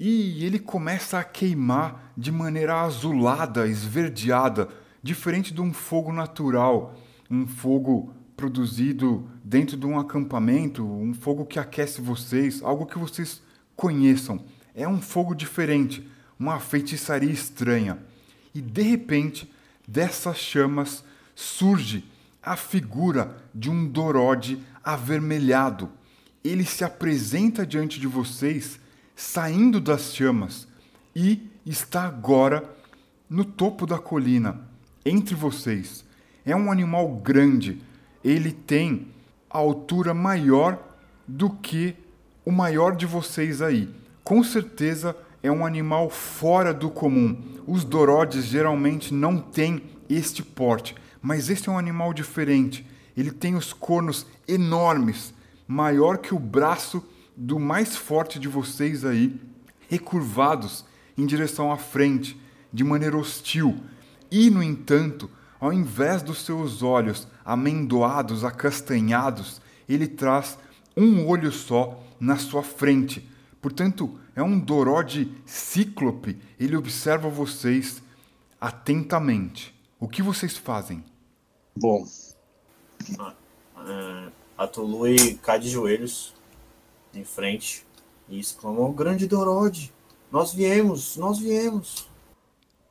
[0.02, 4.66] e ele começa a queimar de maneira azulada, esverdeada,
[5.02, 6.98] diferente de um fogo natural,
[7.30, 13.42] um fogo produzido dentro de um acampamento, um fogo que aquece vocês, algo que vocês
[13.76, 14.42] conheçam.
[14.74, 16.08] É um fogo diferente,
[16.38, 17.98] uma feitiçaria estranha.
[18.54, 19.52] E de repente,
[19.86, 22.08] dessas chamas surge
[22.42, 25.90] a figura de um Dorode avermelhado.
[26.42, 28.80] Ele se apresenta diante de vocês
[29.20, 30.66] saindo das chamas
[31.14, 32.64] e está agora
[33.28, 34.66] no topo da colina,
[35.04, 36.06] entre vocês.
[36.42, 37.82] É um animal grande,
[38.24, 39.08] ele tem
[39.50, 40.82] a altura maior
[41.28, 41.94] do que
[42.46, 43.94] o maior de vocês aí.
[44.24, 47.36] Com certeza é um animal fora do comum.
[47.66, 52.86] Os Dorodes geralmente não têm este porte, mas este é um animal diferente.
[53.14, 55.34] Ele tem os cornos enormes,
[55.68, 57.04] maior que o braço
[57.40, 59.40] do mais forte de vocês aí,
[59.88, 60.84] recurvados
[61.16, 62.38] em direção à frente,
[62.70, 63.80] de maneira hostil.
[64.30, 70.58] E, no entanto, ao invés dos seus olhos amendoados, acastanhados, ele traz
[70.94, 73.26] um olho só na sua frente.
[73.62, 76.38] Portanto, é um Dorode cíclope.
[76.58, 78.02] Ele observa vocês
[78.60, 79.74] atentamente.
[79.98, 81.02] O que vocês fazem?
[81.74, 82.06] Bom.
[84.58, 86.34] A Tului cai de joelhos
[87.14, 87.84] em frente
[88.28, 89.92] e exclama: O grande Dorode,
[90.30, 92.08] nós viemos, nós viemos.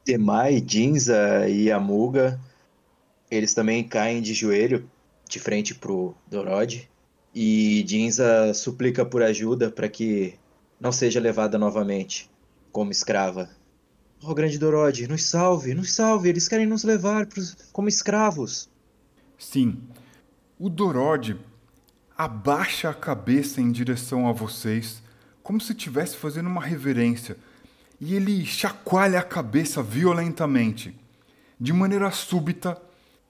[0.04, 2.40] Temai, Jinza e Amuga,
[3.30, 4.90] eles também caem de joelho
[5.28, 6.90] de frente pro Dorode.
[7.34, 10.34] E Jinza suplica por ajuda para que
[10.80, 12.30] não seja levada novamente
[12.72, 13.50] como escrava.
[14.22, 18.70] Oh, grande Dorode, nos salve, nos salve, eles querem nos levar pros, como escravos.
[19.38, 19.82] Sim,
[20.60, 21.40] o Dorode
[22.20, 25.02] abaixa a cabeça em direção a vocês,
[25.42, 27.38] como se estivesse fazendo uma reverência,
[27.98, 30.94] e ele chacoalha a cabeça violentamente,
[31.58, 32.78] de maneira súbita,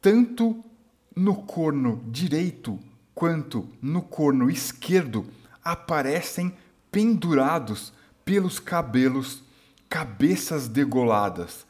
[0.01, 0.65] tanto
[1.15, 2.79] no corno direito
[3.13, 5.23] quanto no corno esquerdo
[5.63, 6.51] aparecem
[6.91, 7.93] pendurados
[8.25, 9.43] pelos cabelos
[9.87, 11.63] cabeças degoladas.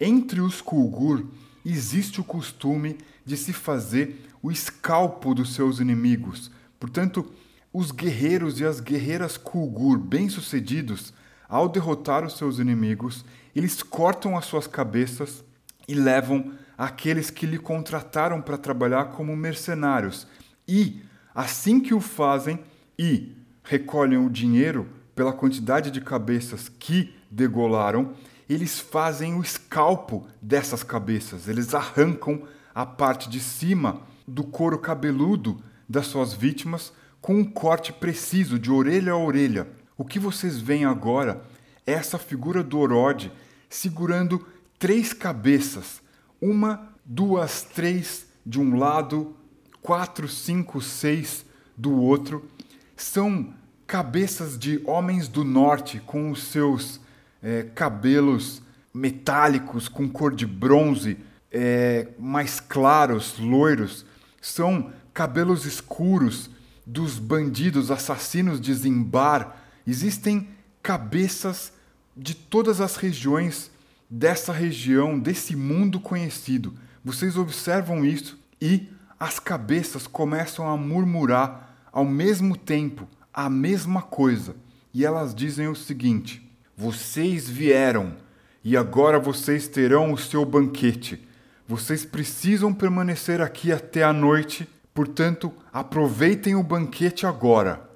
[0.00, 1.26] Entre os Kulgur
[1.66, 6.50] existe o costume de se fazer o escalpo dos seus inimigos.
[6.82, 7.32] Portanto,
[7.72, 11.14] os guerreiros e as guerreiras Kulgur bem-sucedidos,
[11.48, 15.44] ao derrotar os seus inimigos, eles cortam as suas cabeças
[15.86, 20.26] e levam aqueles que lhe contrataram para trabalhar como mercenários.
[20.66, 21.00] E,
[21.32, 22.58] assim que o fazem
[22.98, 28.12] e recolhem o dinheiro pela quantidade de cabeças que degolaram,
[28.50, 32.42] eles fazem o escalpo dessas cabeças, eles arrancam
[32.74, 35.62] a parte de cima do couro cabeludo
[35.92, 39.68] das suas vítimas com um corte preciso de orelha a orelha.
[39.96, 41.44] O que vocês veem agora
[41.86, 43.30] é essa figura do Orode
[43.68, 44.44] segurando
[44.78, 46.02] três cabeças,
[46.40, 49.36] uma, duas, três de um lado,
[49.82, 51.44] quatro, cinco, seis
[51.76, 52.48] do outro.
[52.96, 53.52] São
[53.86, 57.00] cabeças de homens do norte com os seus
[57.42, 58.62] é, cabelos
[58.94, 61.18] metálicos com cor de bronze,
[61.50, 64.06] é, mais claros, loiros.
[64.40, 66.50] São cabelos escuros
[66.86, 69.56] dos bandidos assassinos de Zimbar.
[69.86, 70.48] Existem
[70.82, 71.72] cabeças
[72.16, 73.70] de todas as regiões
[74.08, 76.74] dessa região, desse mundo conhecido.
[77.04, 84.54] Vocês observam isso e as cabeças começam a murmurar ao mesmo tempo a mesma coisa.
[84.92, 86.46] E elas dizem o seguinte:
[86.76, 88.16] Vocês vieram
[88.64, 91.26] e agora vocês terão o seu banquete.
[91.66, 97.88] Vocês precisam permanecer aqui até a noite, portanto, aproveitem o banquete agora.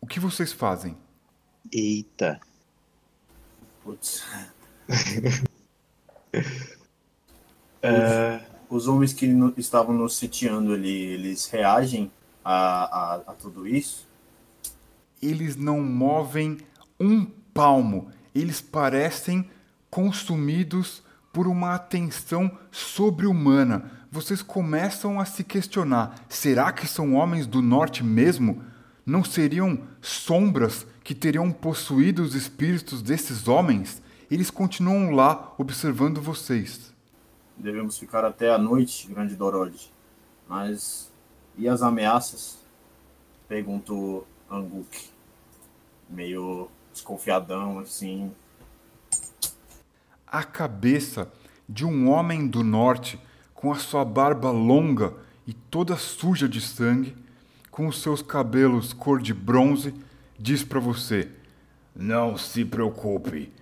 [0.00, 0.96] O que vocês fazem?
[1.72, 2.40] Eita.
[3.82, 4.24] Putz.
[7.82, 12.10] é, os homens que no, estavam nos sitiando ali, eles reagem
[12.44, 14.08] a, a, a tudo isso?
[15.20, 16.58] Eles não movem
[16.98, 18.10] um palmo.
[18.34, 19.48] Eles parecem
[19.90, 24.01] consumidos por uma atenção sobre-humana.
[24.12, 28.62] Vocês começam a se questionar: será que são homens do norte mesmo?
[29.06, 34.02] Não seriam sombras que teriam possuído os espíritos desses homens?
[34.30, 36.92] Eles continuam lá observando vocês.
[37.56, 39.90] Devemos ficar até a noite, grande Dorode.
[40.46, 41.10] Mas
[41.56, 42.58] e as ameaças?
[43.48, 45.08] Perguntou Anguk,
[46.06, 48.30] meio desconfiadão assim.
[50.26, 51.32] A cabeça
[51.66, 53.18] de um homem do norte,
[53.62, 55.14] com a sua barba longa
[55.46, 57.14] e toda suja de sangue,
[57.70, 59.94] com os seus cabelos cor de bronze,
[60.36, 61.30] diz para você:
[61.94, 63.52] Não se preocupe,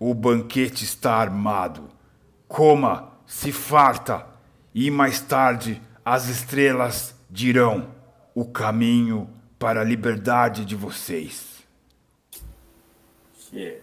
[0.00, 1.88] o banquete está armado.
[2.48, 4.26] Coma, se farta,
[4.74, 7.90] e mais tarde as estrelas dirão
[8.34, 11.64] o caminho para a liberdade de vocês.
[13.52, 13.80] Yeah.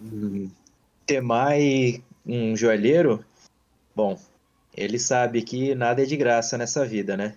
[0.00, 0.50] Hum,
[1.04, 3.22] Temai, um joalheiro,
[3.94, 4.18] bom,
[4.78, 7.34] ele sabe que nada é de graça nessa vida, né?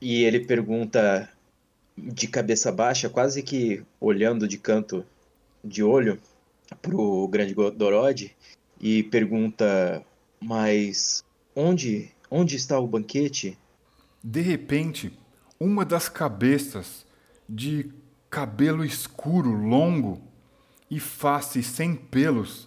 [0.00, 1.28] E ele pergunta
[1.96, 5.04] de cabeça baixa, quase que olhando de canto
[5.62, 6.18] de olho
[6.80, 8.34] pro grande Dorode
[8.80, 10.02] e pergunta:
[10.40, 11.22] "Mas
[11.54, 13.58] onde, onde está o banquete?"
[14.24, 15.12] De repente,
[15.60, 17.04] uma das cabeças
[17.46, 17.90] de
[18.30, 20.22] cabelo escuro, longo
[20.90, 22.66] e face sem pelos,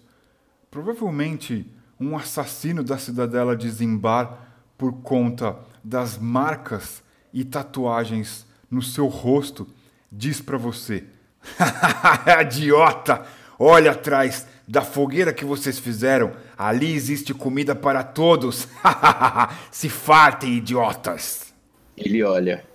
[0.69, 1.65] provavelmente
[2.01, 4.39] um assassino da cidadela de Zimbar
[4.75, 9.67] por conta das marcas e tatuagens no seu rosto,
[10.11, 11.03] diz para você:
[12.41, 13.25] Idiota!
[13.59, 16.31] Olha atrás da fogueira que vocês fizeram.
[16.57, 18.67] Ali existe comida para todos.
[19.69, 21.53] Se fartem, idiotas!
[21.95, 22.65] Ele olha.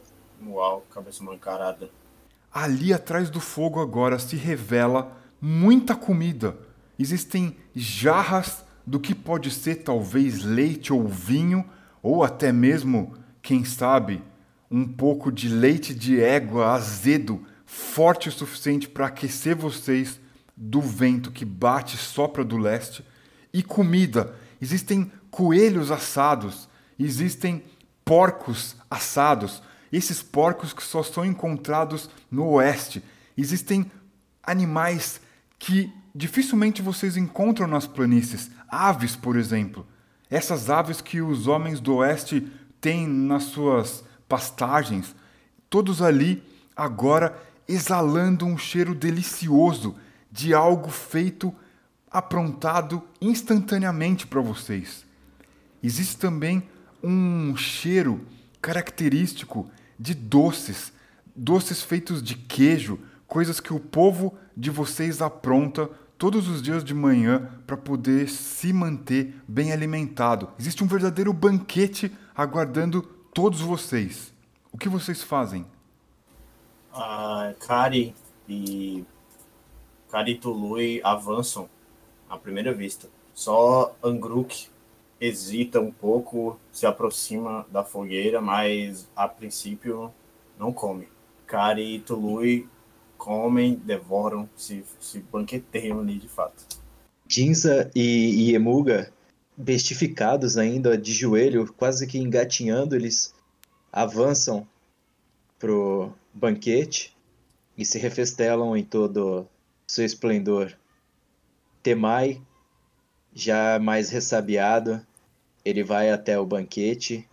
[0.47, 1.91] Uau, cabeça mancarada.
[2.55, 6.57] Ali atrás do fogo agora se revela muita comida.
[6.97, 11.65] Existem jarras do que pode ser talvez leite ou vinho,
[12.03, 14.23] ou até mesmo, quem sabe,
[14.71, 20.21] um pouco de leite de égua azedo, forte o suficiente para aquecer vocês
[20.57, 23.05] do vento que bate e sopra do leste,
[23.53, 24.35] e comida.
[24.61, 26.69] Existem coelhos assados,
[26.99, 27.63] existem
[28.05, 29.63] porcos assados,
[29.93, 33.03] esses porcos que só são encontrados no oeste.
[33.37, 33.91] Existem
[34.43, 35.21] animais
[35.59, 39.87] que dificilmente vocês encontram nas planícies, aves, por exemplo.
[40.31, 42.47] Essas aves que os homens do oeste
[42.81, 45.15] têm nas suas pastagens,
[45.71, 46.43] todos ali
[46.75, 47.37] agora
[47.69, 49.97] exalando um cheiro delicioso
[50.31, 51.55] de algo feito,
[52.11, 55.05] aprontado instantaneamente para vocês.
[55.83, 56.63] Existe também
[57.03, 58.21] um cheiro
[58.61, 60.93] característico de doces,
[61.35, 66.95] doces feitos de queijo, coisas que o povo de vocês apronta todos os dias de
[66.95, 70.51] manhã para poder se manter bem alimentado.
[70.59, 74.33] Existe um verdadeiro banquete aguardando todos vocês.
[74.73, 75.67] O que vocês fazem?
[76.93, 78.15] A Kari
[78.49, 79.05] e
[80.11, 81.69] Kari Tului avançam
[82.29, 83.09] à primeira vista.
[83.35, 84.69] Só Angruk
[85.21, 90.13] hesita um pouco, se aproxima da fogueira, mas a princípio
[90.59, 91.09] não come.
[91.47, 92.67] Kari e Tului
[93.17, 96.65] comem, devoram, se, se banqueteiam ali de fato.
[97.29, 99.13] Jinza e, e Emuga,
[99.57, 103.35] bestificados ainda, de joelho, quase que engatinhando, eles
[103.93, 104.67] avançam
[105.59, 107.17] pro banquete
[107.77, 109.49] e se refestelam em todo
[109.87, 110.77] seu esplendor.
[111.83, 112.43] Temai,
[113.35, 115.05] já mais ressabiado,
[115.65, 117.29] ele vai até o banquete,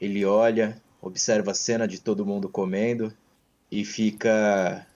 [0.00, 3.12] ele olha, observa a cena de todo mundo comendo
[3.70, 4.86] e fica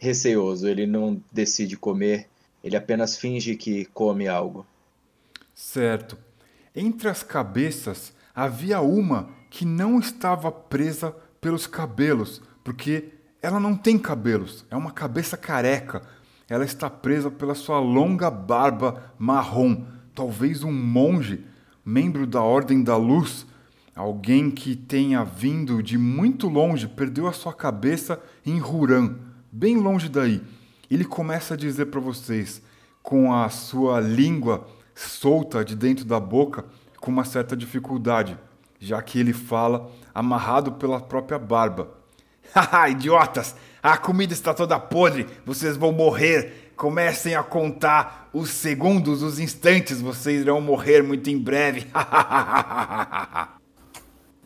[0.00, 2.26] receoso, ele não decide comer,
[2.64, 4.66] ele apenas finge que come algo.
[5.54, 6.16] Certo.
[6.74, 13.10] Entre as cabeças havia uma que não estava presa pelos cabelos, porque
[13.42, 16.02] ela não tem cabelos, é uma cabeça careca.
[16.48, 19.84] Ela está presa pela sua longa barba marrom,
[20.14, 21.44] talvez um monge,
[21.84, 23.46] membro da Ordem da Luz,
[23.94, 30.08] alguém que tenha vindo de muito longe, perdeu a sua cabeça em Huran bem longe
[30.08, 30.42] daí.
[30.90, 32.62] Ele começa a dizer para vocês,
[33.02, 36.64] com a sua língua solta de dentro da boca,
[37.00, 38.38] com uma certa dificuldade,
[38.78, 41.94] já que ele fala amarrado pela própria barba.
[42.54, 43.54] Haha, idiotas!
[43.82, 46.72] A comida está toda podre, vocês vão morrer.
[46.76, 51.86] Comecem a contar os segundos, os instantes, vocês irão morrer muito em breve.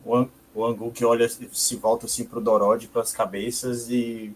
[0.03, 4.33] o, Ang o Anguk olha, se volta assim pro Dorod, para as cabeças e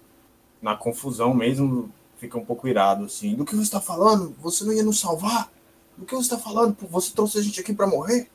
[0.62, 3.36] na confusão mesmo, fica um pouco irado, assim.
[3.36, 4.36] Do que você está falando?
[4.42, 5.50] Você não ia nos salvar?
[5.98, 6.76] Do que você está falando?
[6.90, 8.30] Você trouxe a gente aqui para morrer?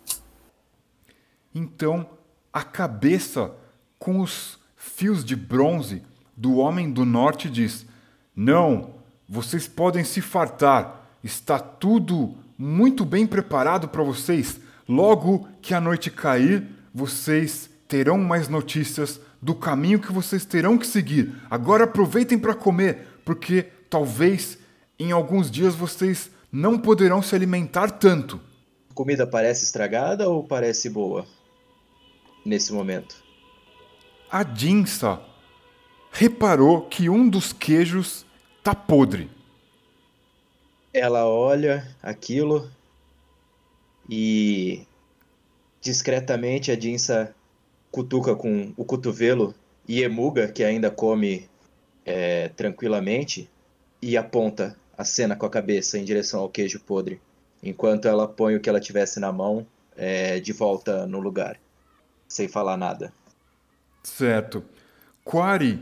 [1.55, 2.07] Então,
[2.53, 3.53] a cabeça
[3.99, 6.03] com os fios de bronze
[6.37, 7.87] do homem do norte diz:
[8.35, 8.95] Não,
[9.29, 11.09] vocês podem se fartar.
[11.23, 14.61] Está tudo muito bem preparado para vocês.
[14.89, 20.87] Logo que a noite cair, vocês terão mais notícias do caminho que vocês terão que
[20.87, 21.35] seguir.
[21.51, 24.57] Agora aproveitem para comer, porque talvez
[24.99, 28.41] em alguns dias vocês não poderão se alimentar tanto.
[28.91, 31.27] A comida parece estragada ou parece boa
[32.43, 33.23] nesse momento?
[34.31, 35.21] A Jinsa
[36.11, 38.25] reparou que um dos queijos
[38.63, 39.31] tá podre.
[40.91, 42.71] Ela olha aquilo
[44.09, 44.87] e
[45.83, 47.35] discretamente a Jinsa
[47.95, 49.55] cutuca com o cotovelo
[49.87, 51.49] e Emuga, que ainda come
[52.05, 53.49] é, tranquilamente,
[54.03, 57.21] e aponta a cena com a cabeça em direção ao queijo podre,
[57.63, 59.65] enquanto ela põe o que ela tivesse na mão
[59.97, 61.57] é, de volta no lugar,
[62.27, 63.13] sem falar nada.
[64.03, 64.65] Certo.
[65.23, 65.81] Quari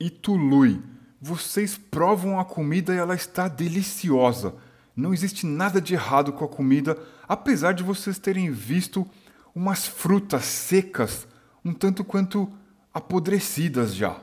[0.00, 0.80] e Tului,
[1.20, 4.54] vocês provam a comida e ela está deliciosa.
[4.96, 6.96] Não existe nada de errado com a comida,
[7.28, 9.06] apesar de vocês terem visto
[9.54, 11.28] umas frutas secas
[11.64, 12.50] um tanto quanto
[12.92, 14.20] apodrecidas já.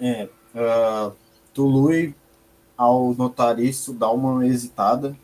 [0.00, 1.14] É, uh,
[1.52, 2.14] Tului
[2.76, 5.16] ao notar isso, dá uma hesitada,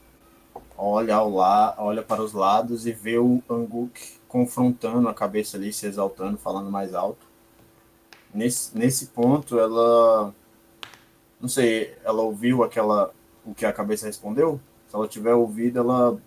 [0.76, 5.72] olha, ao la, olha para os lados e vê o Anguk confrontando a cabeça ali,
[5.72, 7.26] se exaltando, falando mais alto.
[8.32, 10.32] Nesse, nesse ponto, ela.
[11.40, 13.12] Não sei, ela ouviu aquela.
[13.44, 14.60] o que a cabeça respondeu?
[14.86, 16.18] Se ela tiver ouvido, ela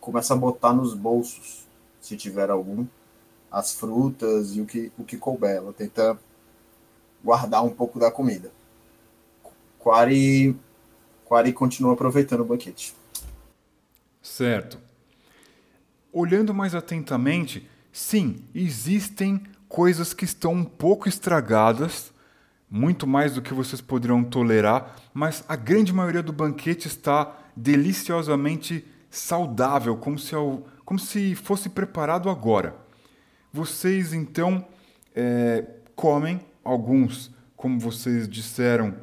[0.00, 1.61] começa a botar nos bolsos,
[2.02, 2.84] se tiver algum,
[3.50, 5.56] as frutas e o que, o que couber.
[5.56, 6.18] Ela tenta
[7.24, 8.50] guardar um pouco da comida.
[9.78, 10.54] Quari,
[11.24, 12.94] Quari continua aproveitando o banquete.
[14.20, 14.78] Certo.
[16.12, 22.12] Olhando mais atentamente, sim, existem coisas que estão um pouco estragadas,
[22.68, 28.86] muito mais do que vocês poderão tolerar, mas a grande maioria do banquete está deliciosamente
[29.10, 30.34] saudável, como se,
[30.84, 32.76] como se fosse preparado agora.
[33.52, 34.66] Vocês então
[35.14, 35.64] é,
[35.94, 38.94] comem, alguns, como vocês disseram,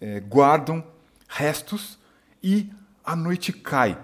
[0.00, 0.84] é, guardam
[1.28, 1.98] restos
[2.42, 2.70] e
[3.04, 3.98] a noite cai.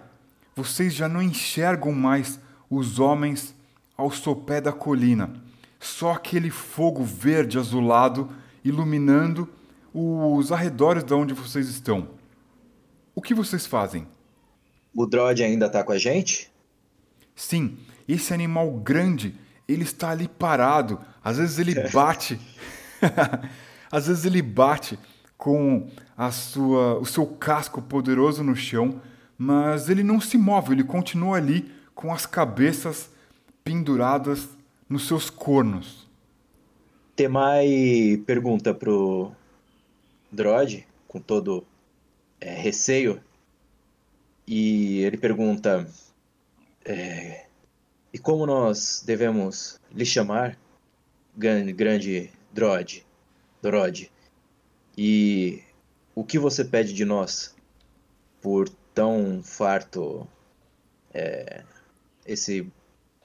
[0.54, 3.54] Vocês já não enxergam mais os homens
[3.96, 5.32] ao sopé da colina,
[5.80, 8.30] só aquele fogo verde azulado
[8.64, 9.48] iluminando
[9.92, 12.08] os arredores de onde vocês estão.
[13.14, 14.06] O que vocês fazem?
[14.94, 16.50] O Drod ainda está com a gente?
[17.36, 17.76] Sim,
[18.08, 19.34] esse animal grande,
[19.68, 20.98] ele está ali parado.
[21.22, 22.40] Às vezes ele bate.
[23.92, 24.98] Às vezes ele bate
[25.36, 29.00] com a sua, o seu casco poderoso no chão,
[29.36, 33.10] mas ele não se move, ele continua ali com as cabeças
[33.62, 34.48] penduradas
[34.88, 36.06] nos seus cornos.
[37.14, 39.32] Temai pergunta pro
[40.32, 41.64] Drod, com todo
[42.40, 43.20] é, receio,
[44.46, 45.86] e ele pergunta:
[46.86, 47.46] é,
[48.12, 50.58] E como nós devemos lhe chamar,
[51.36, 53.04] grande Drod?
[53.60, 54.10] Drod?
[54.96, 55.62] E
[56.14, 57.54] o que você pede de nós
[58.40, 60.26] por tão farto,
[61.12, 61.62] é,
[62.24, 62.72] esse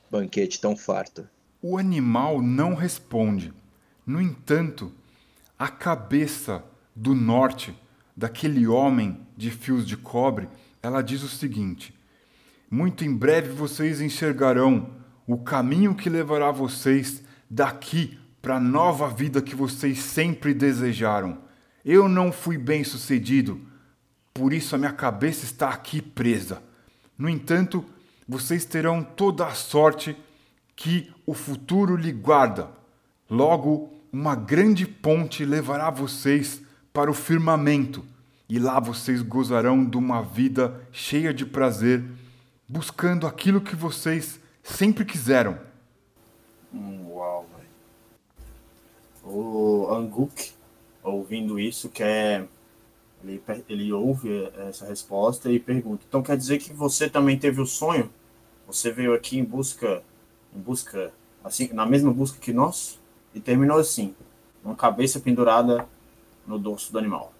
[0.09, 1.29] banquete tão farto?
[1.61, 3.53] O animal não responde.
[4.05, 4.91] No entanto,
[5.57, 7.73] a cabeça do norte
[8.17, 10.49] daquele homem de fios de cobre,
[10.83, 11.93] ela diz o seguinte:
[12.73, 14.91] Muito em breve vocês enxergarão
[15.27, 21.39] o caminho que levará vocês daqui para a nova vida que vocês sempre desejaram.
[21.83, 23.59] Eu não fui bem sucedido,
[24.33, 26.63] por isso a minha cabeça está aqui presa.
[27.17, 27.83] No entanto,
[28.25, 30.15] vocês terão toda a sorte
[30.73, 32.69] que o futuro lhe guarda.
[33.29, 36.61] Logo, uma grande ponte levará vocês
[36.93, 38.05] para o firmamento,
[38.47, 42.01] e lá vocês gozarão de uma vida cheia de prazer,
[42.71, 45.59] buscando aquilo que vocês sempre quiseram.
[46.73, 49.35] Uau, velho.
[49.35, 50.53] O Anguk,
[51.03, 52.47] ouvindo isso, quer.
[53.23, 57.65] Ele, ele ouve essa resposta e pergunta: Então quer dizer que você também teve o
[57.65, 58.09] sonho?
[58.65, 60.01] Você veio aqui em busca.
[60.55, 61.11] Em busca.
[61.43, 62.97] Assim, na mesma busca que nós?
[63.35, 64.15] E terminou assim:
[64.63, 65.85] uma cabeça pendurada
[66.47, 67.33] no dorso do animal.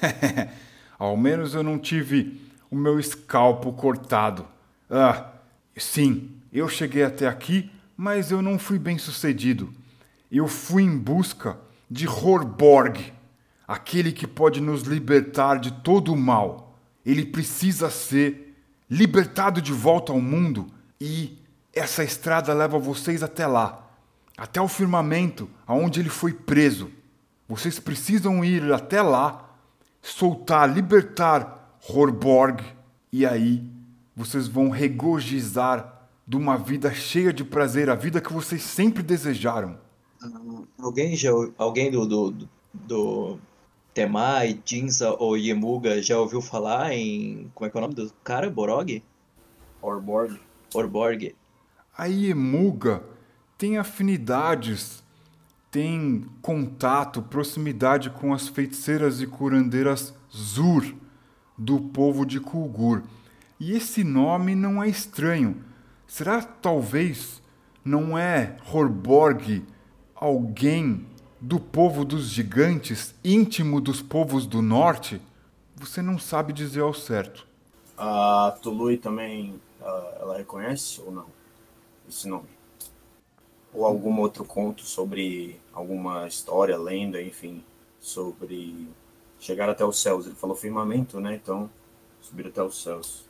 [0.96, 4.46] Ao menos eu não tive o meu escalpo cortado.
[4.90, 5.32] Ah,
[5.76, 9.72] sim, eu cheguei até aqui, mas eu não fui bem sucedido.
[10.30, 11.58] Eu fui em busca
[11.90, 13.12] de Horborg,
[13.66, 16.78] aquele que pode nos libertar de todo o mal.
[17.04, 18.56] Ele precisa ser
[18.90, 20.66] libertado de volta ao mundo
[21.00, 21.38] e
[21.72, 23.88] essa estrada leva vocês até lá
[24.38, 26.92] até o firmamento aonde ele foi preso.
[27.48, 29.50] Vocês precisam ir até lá,
[30.00, 31.57] soltar, libertar
[31.88, 32.62] Horborg,
[33.12, 33.62] e aí
[34.16, 39.78] vocês vão regozijar de uma vida cheia de prazer, a vida que vocês sempre desejaram.
[40.22, 43.38] Uh, alguém já, alguém do, do, do
[43.94, 47.50] Temai, Jinza ou Yemuga já ouviu falar em.
[47.54, 48.50] Como é que é o nome do cara?
[48.50, 49.02] Borog?
[49.80, 50.38] Orborg.
[50.74, 51.34] Orborg.
[51.96, 53.02] A Yemuga
[53.56, 55.02] tem afinidades,
[55.70, 60.94] tem contato, proximidade com as feiticeiras e curandeiras Zur,
[61.58, 63.02] do povo de Kulgur.
[63.58, 65.64] E esse nome não é estranho.
[66.06, 67.42] Será talvez
[67.84, 69.64] não é Horborg
[70.14, 71.06] alguém
[71.40, 75.20] do povo dos gigantes, íntimo dos povos do norte?
[75.76, 77.46] Você não sabe dizer ao certo.
[77.96, 79.60] A Tului também,
[80.20, 81.26] ela reconhece ou não
[82.08, 82.58] esse nome?
[83.72, 87.62] ou algum outro conto sobre alguma história, lenda, enfim,
[88.00, 88.88] sobre
[89.38, 90.26] chegar até os céus.
[90.26, 91.34] Ele falou firmamento, né?
[91.34, 91.70] Então,
[92.20, 93.24] subir até os céus.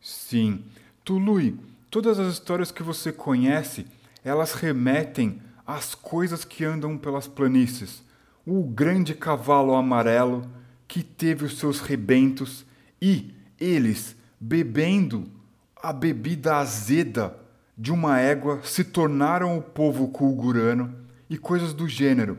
[0.00, 0.64] Sim.
[1.04, 1.58] Tului,
[1.90, 3.86] todas as histórias que você conhece,
[4.24, 8.02] elas remetem às coisas que andam pelas planícies.
[8.46, 10.42] O grande cavalo amarelo
[10.88, 12.64] que teve os seus rebentos
[13.00, 15.30] e eles, bebendo
[15.76, 17.38] a bebida azeda
[17.76, 20.94] de uma égua, se tornaram o povo culgurano
[21.28, 22.38] e coisas do gênero.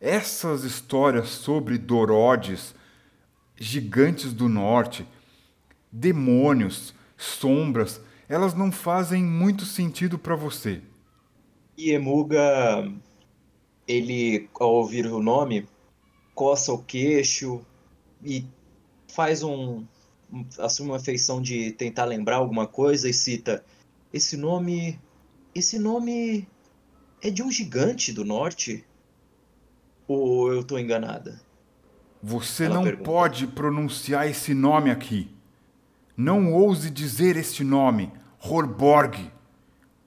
[0.00, 2.74] Essas histórias sobre Dorodes,
[3.56, 5.06] gigantes do norte,
[5.90, 10.80] demônios, sombras, elas não fazem muito sentido para você.
[11.76, 12.92] E Emuga,
[13.86, 15.66] ele, ao ouvir o nome,
[16.34, 17.64] coça o queixo
[18.22, 18.44] e
[19.08, 19.84] faz um.
[20.58, 23.64] assume uma feição de tentar lembrar alguma coisa e cita:
[24.12, 25.00] Esse nome.
[25.54, 26.46] Esse nome
[27.22, 28.84] é de um gigante do norte?
[30.08, 31.40] Ou eu estou enganada?
[32.22, 33.04] Você Ela não pergunta.
[33.04, 35.30] pode pronunciar esse nome aqui.
[36.16, 39.30] Não ouse dizer este nome, Horborg,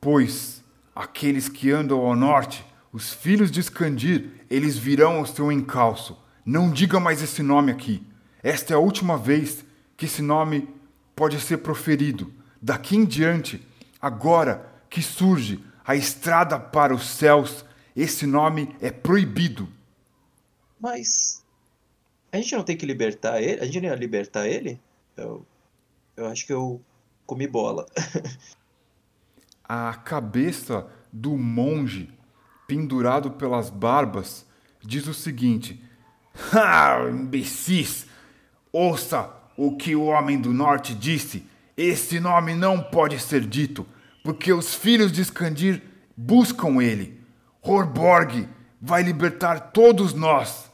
[0.02, 0.62] pois
[0.94, 6.20] aqueles que andam ao norte, os filhos de Skandir, eles virão ao seu encalço.
[6.46, 8.06] Não diga mais esse nome aqui.
[8.44, 9.64] Esta é a última vez
[9.96, 10.68] que esse nome
[11.16, 12.34] pode ser proferido.
[12.62, 13.66] Daqui em diante,
[14.02, 17.64] agora que surge a estrada para os céus,
[17.96, 19.70] esse nome é proibido.
[20.82, 21.46] Mas
[22.32, 23.62] a gente não tem que libertar ele?
[23.62, 24.82] A gente não ia libertar ele?
[25.16, 25.46] Eu,
[26.18, 26.82] eu acho que eu
[27.26, 27.86] comi bola.
[29.64, 32.10] a cabeça do monge,
[32.68, 34.44] pendurado pelas barbas,
[34.82, 35.80] diz o seguinte:
[36.52, 38.08] Ah, imbecis!
[38.74, 41.46] Ouça o que o homem do norte disse.
[41.78, 43.86] Esse nome não pode ser dito,
[44.24, 45.84] porque os filhos de Skandir
[46.18, 47.22] buscam ele.
[47.62, 48.50] Horborg
[48.82, 50.71] vai libertar todos nós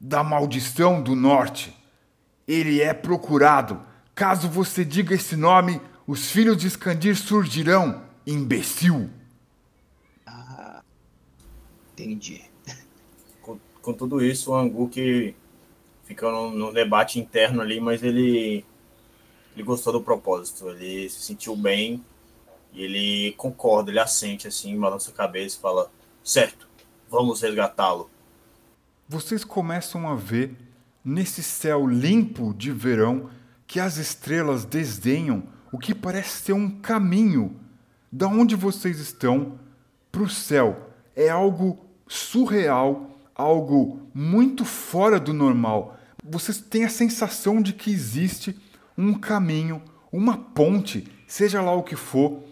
[0.00, 1.76] da maldição do norte.
[2.48, 3.90] Ele é procurado
[4.20, 9.08] Caso você diga esse nome, os filhos de Skandir surgirão, imbecil.
[10.26, 10.82] Ah,
[11.94, 12.42] entendi.
[13.40, 15.34] Com, com tudo isso, o Anguk
[16.04, 18.62] fica no, no, debate interno ali, mas ele,
[19.54, 22.04] ele gostou do propósito, ele se sentiu bem
[22.74, 25.90] e ele concorda, ele assente assim, balança a cabeça e fala:
[26.22, 26.68] certo,
[27.08, 28.10] vamos resgatá-lo.
[29.12, 30.56] Vocês começam a ver
[31.04, 33.28] nesse céu limpo de verão
[33.66, 35.42] que as estrelas desenham
[35.72, 37.56] o que parece ser um caminho
[38.12, 39.58] da onde vocês estão
[40.12, 40.92] para o céu.
[41.16, 45.98] É algo surreal, algo muito fora do normal.
[46.24, 48.56] Vocês têm a sensação de que existe
[48.96, 49.82] um caminho,
[50.12, 52.44] uma ponte, seja lá o que for.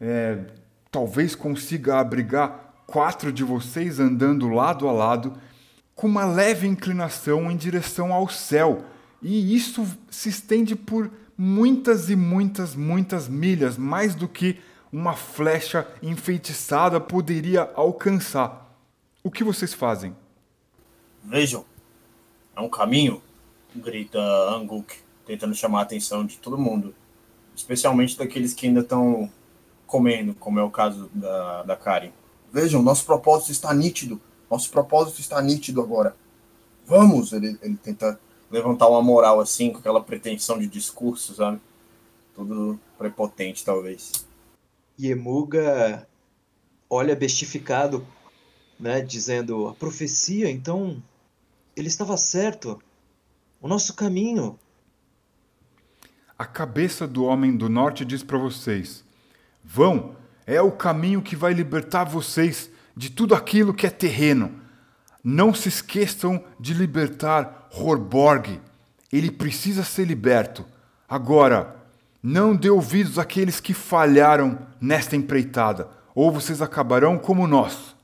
[0.00, 0.46] É,
[0.90, 5.34] talvez consiga abrigar quatro de vocês andando lado a lado,
[5.96, 8.84] com uma leve inclinação em direção ao céu
[9.22, 14.60] e isso se estende por muitas e muitas, muitas milhas, mais do que
[14.92, 18.76] uma flecha enfeitiçada poderia alcançar.
[19.24, 20.14] O que vocês fazem?
[21.24, 21.64] Vejam,
[22.54, 23.20] é um caminho,
[23.74, 24.94] grita Anguk,
[25.26, 26.94] tentando chamar a atenção de todo mundo,
[27.54, 29.30] especialmente daqueles que ainda estão
[29.86, 32.10] comendo, como é o caso da, da Karen.
[32.52, 34.20] Vejam, nosso propósito está nítido.
[34.50, 36.16] Nosso propósito está nítido agora.
[36.86, 38.18] Vamos, ele, ele tenta
[38.50, 41.60] levantar uma moral assim, com aquela pretensão de discurso, sabe?
[42.34, 44.26] Tudo prepotente, talvez.
[44.98, 46.06] Yemuga
[46.88, 48.06] olha bestificado,
[48.78, 51.02] né, dizendo: a profecia, então,
[51.76, 52.80] ele estava certo.
[53.60, 54.58] O nosso caminho.
[56.38, 59.04] A cabeça do homem do norte diz para vocês:
[59.64, 60.14] vão,
[60.46, 64.64] é o caminho que vai libertar vocês de tudo aquilo que é terreno
[65.22, 68.60] não se esqueçam de libertar Horborg.
[69.12, 70.64] Ele precisa ser liberto.
[71.08, 71.76] Agora,
[72.22, 77.94] não dê ouvidos àqueles que falharam nesta empreitada, ou vocês acabarão como nós.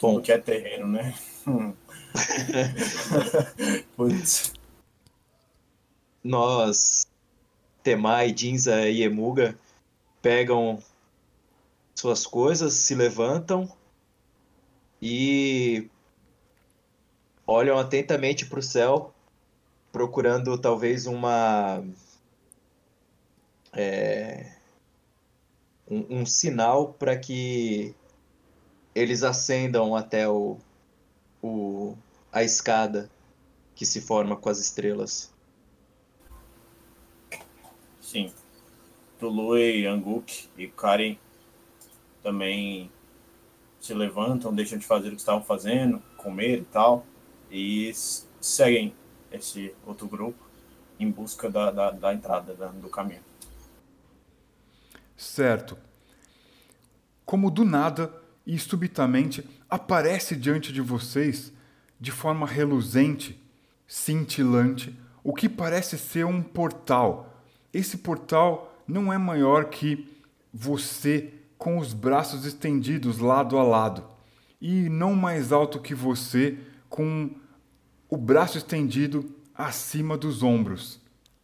[0.00, 1.14] Bom, que é terreno, né?
[3.96, 4.52] Putz.
[6.22, 7.06] Nós,
[7.82, 9.56] Temai, Jinza e Emuga,
[10.20, 10.82] pegam
[11.96, 13.68] suas coisas, se levantam
[15.00, 15.88] e
[17.46, 19.14] olham atentamente para o céu,
[19.90, 21.82] procurando talvez uma.
[23.72, 24.56] É,
[25.88, 27.94] um, um sinal para que
[28.94, 30.58] eles ascendam até o,
[31.42, 31.96] o,
[32.32, 33.10] a escada
[33.74, 35.32] que se forma com as estrelas.
[38.00, 38.32] Sim.
[39.18, 41.18] Tului, Anguk e Karen
[42.26, 42.90] também
[43.78, 47.06] se levantam, deixam de fazer o que estavam fazendo, comer e tal,
[47.48, 47.92] e
[48.40, 48.92] seguem
[49.30, 50.44] esse outro grupo
[50.98, 53.20] em busca da, da, da entrada da, do caminho.
[55.16, 55.78] Certo.
[57.24, 58.12] Como do nada
[58.44, 61.52] e subitamente aparece diante de vocês,
[62.00, 63.40] de forma reluzente,
[63.86, 67.40] cintilante, o que parece ser um portal.
[67.72, 70.12] Esse portal não é maior que
[70.52, 71.35] você
[71.66, 74.04] com os braços estendidos lado a lado,
[74.60, 76.56] e não mais alto que você
[76.88, 77.28] com
[78.08, 81.00] o braço estendido acima dos ombros.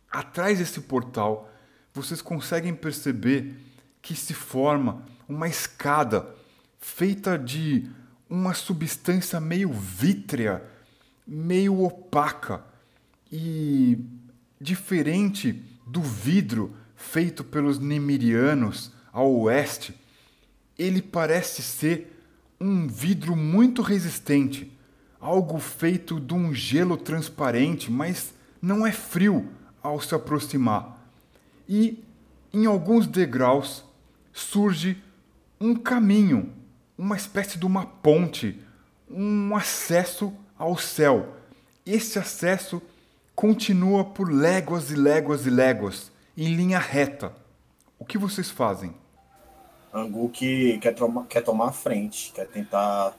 [0.08, 1.50] Atrás desse portal,
[1.92, 3.56] vocês conseguem perceber
[4.00, 6.32] que se forma uma escada
[6.78, 7.90] feita de
[8.30, 10.62] uma substância meio vítrea,
[11.26, 12.64] meio opaca
[13.28, 13.98] e
[14.60, 20.00] diferente do vidro feito pelos Nemirianos ao oeste,
[20.82, 22.20] ele parece ser
[22.60, 24.76] um vidro muito resistente,
[25.20, 29.48] algo feito de um gelo transparente, mas não é frio
[29.80, 30.98] ao se aproximar.
[31.68, 32.02] E
[32.52, 33.84] em alguns degraus
[34.32, 35.00] surge
[35.60, 36.52] um caminho,
[36.98, 38.60] uma espécie de uma ponte,
[39.08, 41.36] um acesso ao céu.
[41.86, 42.82] Esse acesso
[43.36, 47.32] continua por léguas e léguas e léguas em linha reta.
[47.98, 49.01] O que vocês fazem?
[49.92, 53.14] Angu que quer, toma, quer tomar a frente, quer tentar.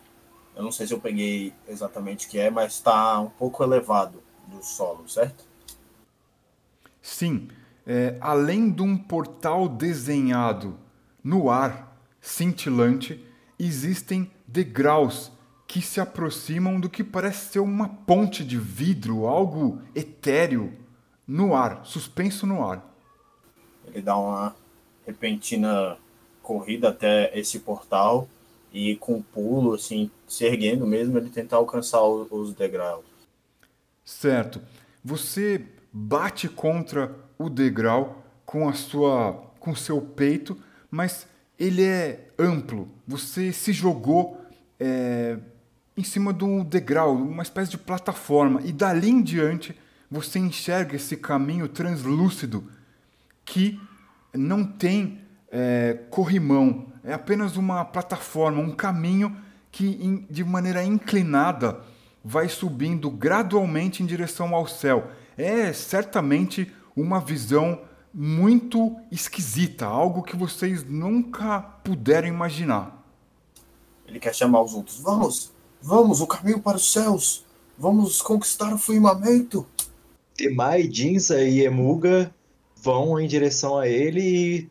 [0.55, 4.21] Eu não sei se eu peguei exatamente o que é, mas está um pouco elevado
[4.47, 5.45] do solo, certo?
[7.01, 7.49] Sim.
[7.86, 10.80] É, além de um portal desenhado
[11.24, 13.24] no ar, cintilante,
[13.59, 15.32] existem degraus
[15.67, 20.74] que se aproximam do que parece ser uma ponte de vidro, algo etéreo,
[21.28, 22.84] no ar, suspenso no ar.
[23.88, 24.55] Ele dá uma
[25.05, 25.97] repentina
[26.44, 28.28] corrida até esse portal
[28.72, 33.06] e com pulo, assim, se erguendo mesmo, ele tenta alcançar os degraus.
[34.04, 34.62] Certo.
[35.04, 40.58] Você bate contra o degrau com a sua com seu peito,
[40.91, 41.26] mas
[41.58, 42.89] ele é amplo.
[43.08, 44.41] Você se jogou
[44.78, 45.38] é,
[45.96, 49.74] em cima de um degrau, uma espécie de plataforma, e dali em diante
[50.12, 52.70] você enxerga esse caminho translúcido
[53.46, 53.80] que
[54.34, 55.22] não tem
[55.56, 59.38] é, corrimão, é apenas uma plataforma, um caminho
[59.72, 61.80] que de maneira inclinada
[62.26, 65.12] vai subindo gradualmente em direção ao céu.
[65.38, 67.80] É certamente uma visão
[68.12, 73.04] muito esquisita, algo que vocês nunca puderam imaginar.
[74.08, 74.99] Ele quer chamar os outros.
[74.99, 75.51] Vamos,
[75.82, 77.45] vamos, o caminho para os céus.
[77.78, 79.68] Vamos conquistar o firmamento.
[80.36, 82.34] Temai, Jinza e Emuga
[82.76, 84.70] vão em direção a ele e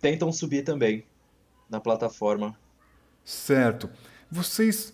[0.00, 1.04] tentam subir também
[1.68, 2.56] na plataforma.
[3.24, 3.90] Certo.
[4.30, 4.92] Vocês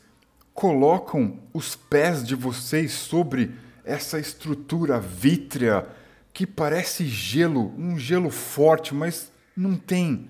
[0.53, 5.87] colocam os pés de vocês sobre essa estrutura vítrea
[6.33, 10.29] que parece gelo, um gelo forte, mas não tem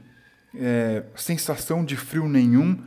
[0.54, 2.82] é, sensação de frio nenhum.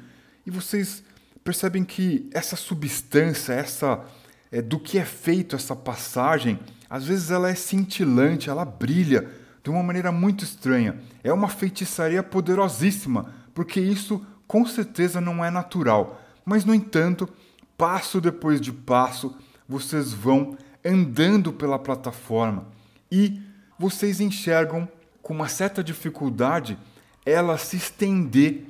[0.45, 1.03] E vocês
[1.43, 4.05] percebem que essa substância, essa
[4.51, 6.59] é, do que é feito essa passagem,
[6.89, 9.29] às vezes ela é cintilante, ela brilha
[9.67, 10.97] de uma maneira muito estranha.
[11.21, 16.21] É uma feitiçaria poderosíssima, porque isso com certeza não é natural.
[16.45, 17.27] Mas, no entanto,
[17.77, 19.35] passo depois de passo,
[19.67, 22.65] vocês vão andando pela plataforma
[23.11, 23.41] e
[23.77, 24.87] vocês enxergam
[25.21, 26.77] com uma certa dificuldade
[27.25, 28.63] ela se estender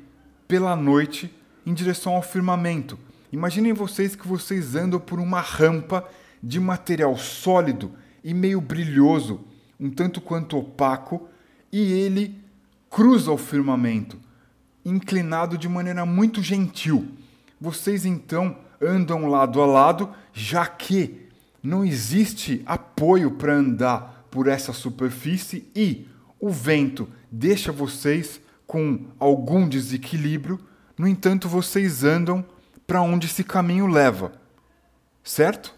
[0.47, 1.31] pela noite
[1.63, 2.97] em direção ao firmamento.
[3.31, 6.09] Imaginem vocês que vocês andam por uma rampa
[6.41, 7.91] de material sólido
[8.23, 9.41] e meio brilhoso,
[9.79, 11.27] um tanto quanto opaco,
[11.71, 12.35] e ele
[12.89, 14.17] cruza o firmamento,
[14.85, 17.07] inclinado de maneira muito gentil.
[17.59, 21.27] Vocês então andam lado a lado, já que
[21.61, 26.07] não existe apoio para andar por essa superfície e
[26.39, 30.59] o vento deixa vocês com algum desequilíbrio,
[30.97, 32.43] no entanto, vocês andam
[32.87, 34.31] para onde esse caminho leva.
[35.23, 35.73] Certo?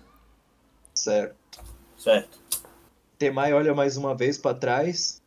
[0.93, 1.59] Certo.
[1.97, 2.38] Certo.
[3.19, 5.21] Temai olha mais uma vez para trás,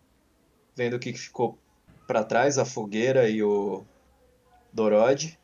[0.74, 1.58] vendo o que ficou
[2.06, 3.84] para trás, a fogueira e o
[4.72, 5.38] Dorod,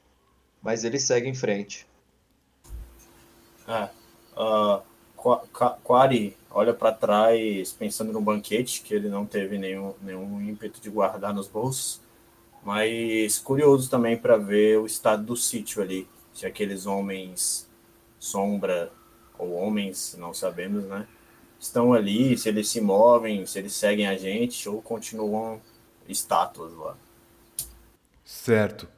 [0.63, 1.87] mas ele segue em frente.
[3.69, 3.91] É.
[4.35, 4.83] Uh,
[5.85, 10.89] Quari olha para trás pensando no banquete, que ele não teve nenhum, nenhum ímpeto de
[10.89, 12.01] guardar nos bolsos,
[12.65, 17.69] mas curioso também para ver o estado do sítio ali, se aqueles homens
[18.19, 18.91] sombra
[19.39, 21.07] ou homens, não sabemos, né?
[21.59, 25.61] Estão ali, se eles se movem, se eles seguem a gente ou continuam
[26.09, 26.97] estátuas lá.
[28.25, 28.89] Certo.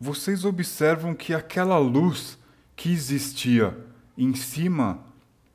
[0.00, 2.38] Vocês observam que aquela luz
[2.74, 3.76] que existia
[4.16, 4.98] em cima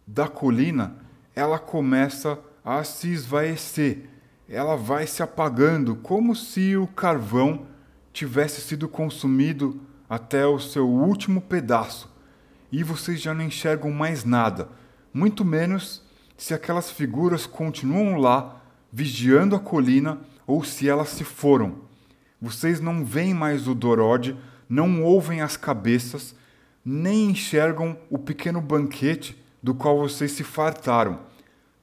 [0.06, 0.96] da colina,
[1.36, 4.10] ela começa a se esvaecer.
[4.48, 7.66] Ela vai se apagando, como se o carvão
[8.14, 12.10] tivesse sido consumido até o seu último pedaço.
[12.72, 14.70] E vocês já não enxergam mais nada.
[15.14, 16.04] muito menos
[16.38, 18.62] se aquelas figuras continuam lá,
[18.94, 21.80] vigiando a colina, ou se elas se foram.
[22.40, 24.38] Vocês não veem mais o Dorode,
[24.70, 26.36] não ouvem as cabeças,
[26.86, 31.20] nem enxergam o pequeno banquete do qual vocês se fartaram.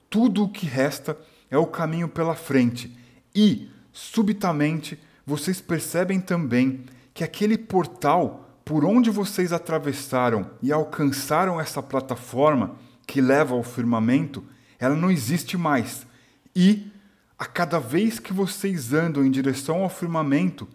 [0.08, 1.18] Tudo o que resta
[1.50, 2.96] é o caminho pela frente,
[3.34, 11.82] e, subitamente, vocês percebem também que aquele portal por onde vocês atravessaram e alcançaram essa
[11.82, 12.76] plataforma
[13.06, 14.44] que leva ao firmamento,
[14.78, 16.06] ela não existe mais.
[16.54, 16.90] E,
[17.38, 20.68] a cada vez que vocês andam em direção ao firmamento,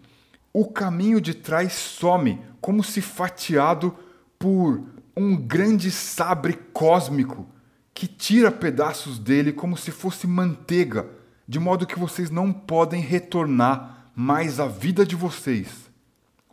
[0.52, 3.94] o caminho de trás some, como se fatiado
[4.38, 4.82] por
[5.16, 7.46] um grande sabre cósmico
[7.94, 11.06] que tira pedaços dele como se fosse manteiga,
[11.46, 15.90] de modo que vocês não podem retornar mais à vida de vocês.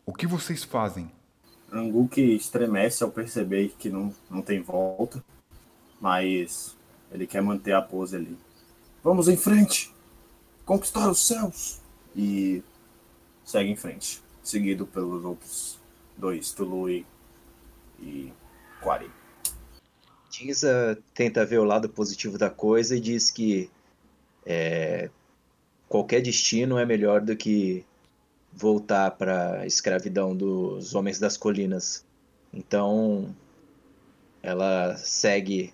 [0.05, 1.09] O que vocês fazem?
[1.71, 5.23] Anguk estremece ao perceber que não, não tem volta,
[5.99, 6.75] mas
[7.11, 8.37] ele quer manter a pose ali.
[9.03, 9.93] Vamos em frente!
[10.65, 11.81] Conquistar os céus!
[12.15, 12.63] E
[13.43, 15.79] segue em frente, seguido pelos outros
[16.17, 17.05] dois, Tulu e,
[18.81, 19.09] Quari.
[20.29, 23.69] Tinza tenta ver o lado positivo da coisa e diz que
[24.45, 25.09] é,
[25.87, 27.85] qualquer destino é melhor do que
[28.53, 32.05] voltar para a escravidão dos homens das colinas.
[32.53, 33.35] Então,
[34.41, 35.73] ela segue,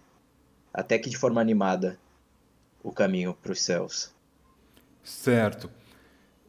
[0.74, 2.00] até que de forma animada,
[2.82, 4.12] o caminho para os céus.
[5.04, 5.70] Certo.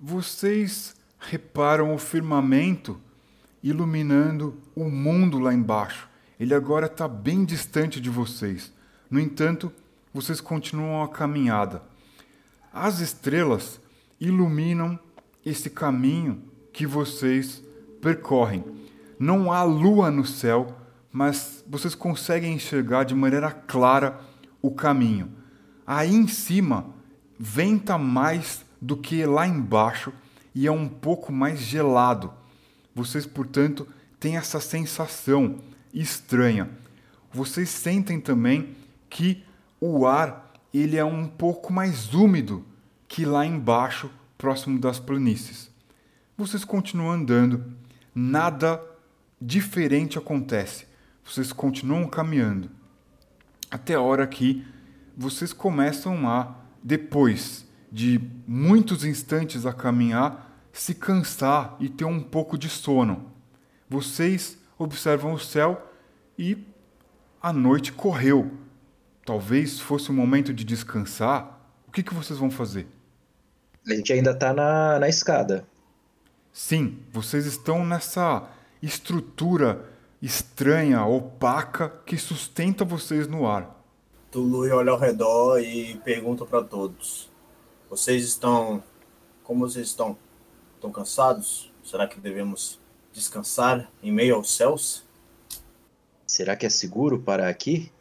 [0.01, 3.01] Vocês reparam o firmamento
[3.63, 6.09] iluminando o mundo lá embaixo.
[6.39, 8.73] Ele agora está bem distante de vocês.
[9.11, 9.73] No entanto,
[10.13, 11.83] vocês continuam a caminhada.
[12.73, 13.81] As estrelas
[14.21, 14.99] iluminam
[15.45, 17.63] esse caminho que vocês
[18.03, 18.65] percorrem.
[19.19, 20.77] Não há lua no céu,
[21.15, 24.19] mas vocês conseguem enxergar de maneira clara
[24.61, 25.31] o caminho.
[25.87, 26.87] Aí em cima
[27.39, 30.13] venta mais do que lá embaixo
[30.53, 32.33] e é um pouco mais gelado.
[32.93, 33.87] Vocês, portanto,
[34.19, 35.61] têm essa sensação
[35.93, 36.69] estranha.
[37.33, 38.75] Vocês sentem também
[39.09, 39.45] que
[39.81, 42.67] o ar ele é um pouco mais úmido
[43.07, 45.71] que lá embaixo, próximo das planícies.
[46.37, 47.73] Vocês continuam andando,
[48.13, 48.83] nada
[49.41, 50.93] diferente acontece.
[51.25, 52.71] Vocês continuam caminhando
[53.71, 54.65] até a hora que
[55.17, 62.59] vocês começam a, depois de muitos instantes a caminhar, se cansar e ter um pouco
[62.59, 63.33] de sono.
[63.89, 65.93] Vocês observam o céu
[66.39, 66.59] e
[67.43, 68.53] a noite correu.
[69.25, 71.61] Talvez fosse o momento de descansar.
[71.89, 72.87] O que, que vocês vão fazer?
[73.89, 75.67] A gente ainda está na, na escada.
[76.53, 78.49] Sim, vocês estão nessa
[78.83, 79.85] estrutura
[80.25, 83.79] estranha, opaca, que sustenta vocês no ar.
[84.31, 87.31] Tului olha ao redor e pergunta para todos:
[87.91, 88.83] Vocês estão.
[89.43, 90.17] Como vocês estão?
[90.77, 91.71] Estão cansados?
[91.85, 92.81] Será que devemos
[93.13, 95.05] descansar em meio aos céus?
[96.27, 97.93] Será que é seguro parar aqui?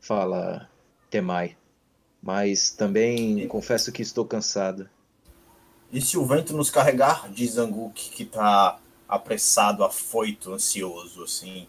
[0.00, 0.68] Fala
[1.08, 1.56] Temai.
[2.22, 3.46] Mas também e...
[3.46, 4.88] confesso que estou cansado.
[5.90, 7.30] E se o vento nos carregar?
[7.32, 8.78] Diz Anguk, que está
[9.10, 11.66] apressado, afoito, ansioso, assim.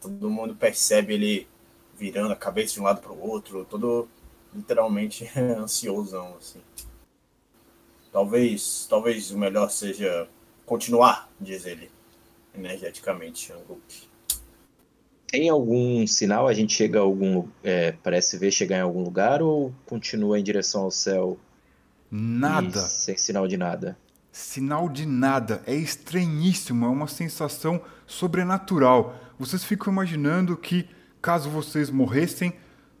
[0.00, 1.48] Todo mundo percebe ele
[1.96, 4.08] virando a cabeça de um lado para o outro, todo
[4.54, 6.60] literalmente ansiosão, assim.
[8.10, 10.28] Talvez, talvez o melhor seja
[10.64, 11.90] continuar, diz ele
[12.54, 14.08] energeticamente, Anguk.
[15.26, 16.48] Tem algum sinal?
[16.48, 17.46] A gente chega a algum.
[17.62, 21.38] É, parece ver chegar em algum lugar ou continua em direção ao céu?
[22.10, 22.80] Nada.
[22.80, 23.96] sem sinal de nada.
[24.30, 25.62] Sinal de nada.
[25.66, 26.84] É estranhíssimo.
[26.84, 29.18] É uma sensação sobrenatural.
[29.38, 30.88] Vocês ficam imaginando que,
[31.20, 32.52] caso vocês morressem,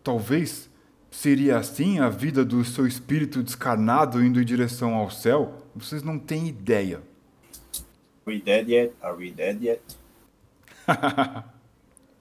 [0.02, 0.68] talvez
[1.10, 5.66] seria assim a vida do seu espírito descarnado indo em direção ao céu?
[5.74, 7.02] Vocês não têm ideia.
[8.26, 8.92] Are we dead yet?
[9.00, 9.82] Are we dead yet?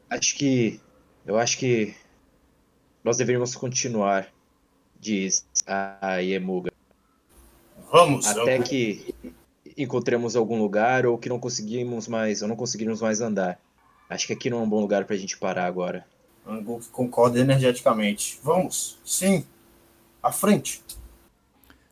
[0.09, 0.79] acho que.
[1.25, 1.93] Eu acho que.
[3.03, 4.27] Nós deveríamos continuar,
[4.99, 6.76] diz a Yemuga.
[7.91, 8.27] Vamos!
[8.27, 8.69] Até vamos.
[8.69, 9.15] que
[9.77, 13.59] encontremos algum lugar ou que não conseguimos mais, ou não conseguimos mais andar.
[14.09, 16.05] Acho que aqui não é um bom lugar pra gente parar agora.
[16.45, 18.39] Anguk concorda energeticamente.
[18.41, 19.45] Vamos, sim,
[20.23, 20.81] à frente.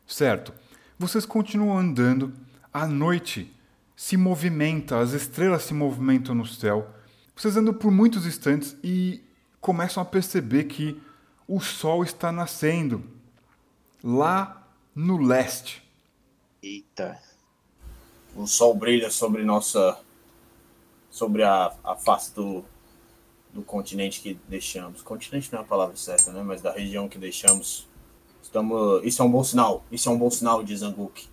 [0.06, 0.52] Certo.
[0.98, 2.32] Vocês continuam andando.
[2.72, 3.54] À noite,
[3.94, 6.88] se movimenta, as estrelas se movimentam no céu.
[7.34, 9.22] Vocês andam por muitos instantes e
[9.60, 11.00] começam a perceber que
[11.46, 13.04] o sol está nascendo
[14.02, 15.85] lá no leste.
[16.66, 17.22] Eita.
[18.34, 20.00] O sol brilha sobre nossa
[21.08, 22.64] sobre a, a face do,
[23.52, 25.00] do continente que deixamos.
[25.00, 26.42] Continente não é a palavra certa, né?
[26.42, 27.86] Mas da região que deixamos.
[28.42, 29.84] Estamos, isso é um bom sinal.
[29.92, 31.28] Isso é um bom sinal, diz Anguk.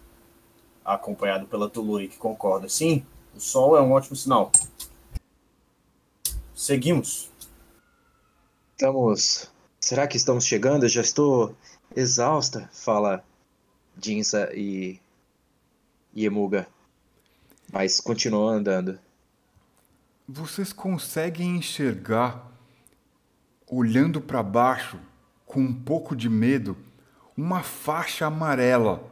[0.86, 2.70] Acompanhado pela Tuluri, que concorda.
[2.70, 3.04] Sim,
[3.36, 4.52] o sol é um ótimo sinal.
[6.54, 7.32] Seguimos.
[8.74, 9.52] Estamos.
[9.80, 10.84] Será que estamos chegando?
[10.84, 11.56] Eu já estou
[11.96, 13.24] exausta, fala
[14.02, 15.00] Jinsa e,
[16.14, 16.68] e Emuga.
[17.72, 19.00] Mas continuou andando.
[20.28, 22.52] Vocês conseguem enxergar,
[23.68, 25.00] olhando para baixo,
[25.46, 26.78] com um pouco de medo,
[27.36, 29.10] uma faixa amarela.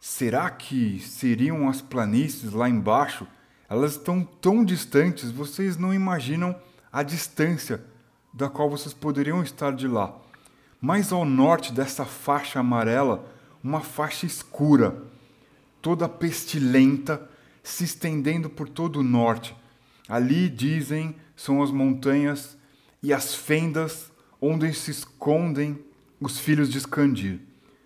[0.00, 3.26] Será que seriam as planícies lá embaixo?
[3.68, 6.54] Elas estão tão distantes, vocês não imaginam
[6.92, 7.82] a distância
[8.32, 10.14] da qual vocês poderiam estar de lá.
[10.80, 13.24] Mais ao norte dessa faixa amarela,
[13.62, 15.02] uma faixa escura,
[15.84, 17.28] toda pestilenta,
[17.62, 19.54] se estendendo por todo o norte.
[20.08, 22.56] Ali, dizem, são as montanhas
[23.02, 24.10] e as fendas
[24.40, 25.78] onde se escondem
[26.18, 27.38] os filhos de Skandir.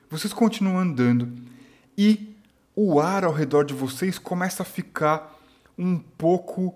[0.09, 1.33] Vocês continuam andando
[1.97, 2.37] e
[2.77, 5.37] o ar ao redor de vocês começa a ficar
[5.77, 6.73] um pouco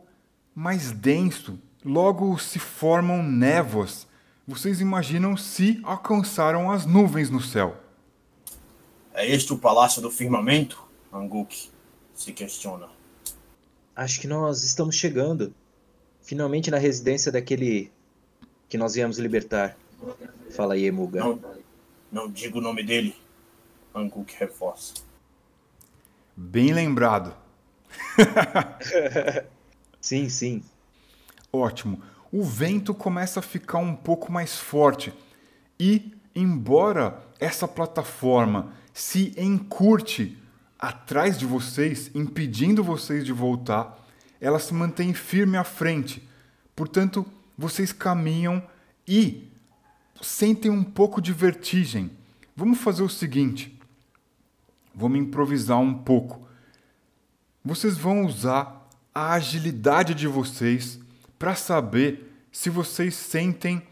[0.52, 1.56] mais denso.
[1.84, 4.08] Logo se formam névoas.
[4.44, 7.76] Vocês imaginam se alcançaram as nuvens no céu.
[9.14, 10.81] É este o palácio do firmamento?
[11.12, 11.70] Anguk
[12.14, 12.88] se questiona.
[13.94, 15.54] Acho que nós estamos chegando.
[16.22, 17.92] Finalmente na residência daquele
[18.68, 19.76] que nós viemos libertar.
[20.50, 21.20] Fala aí, Emuga.
[21.20, 21.40] Não,
[22.10, 23.14] não digo o nome dele.
[23.94, 24.94] Anguk reforça.
[26.34, 27.36] Bem lembrado.
[30.00, 30.62] sim, sim.
[31.52, 32.02] Ótimo.
[32.32, 35.12] O vento começa a ficar um pouco mais forte
[35.78, 40.41] e, embora essa plataforma se encurte
[40.82, 44.04] atrás de vocês, impedindo vocês de voltar,
[44.40, 46.28] ela se mantém firme à frente.
[46.74, 47.24] Portanto,
[47.56, 48.60] vocês caminham
[49.06, 49.48] e
[50.20, 52.10] sentem um pouco de vertigem.
[52.56, 53.78] Vamos fazer o seguinte:
[54.92, 56.48] vamos improvisar um pouco.
[57.64, 60.98] Vocês vão usar a agilidade de vocês
[61.38, 63.86] para saber se vocês sentem,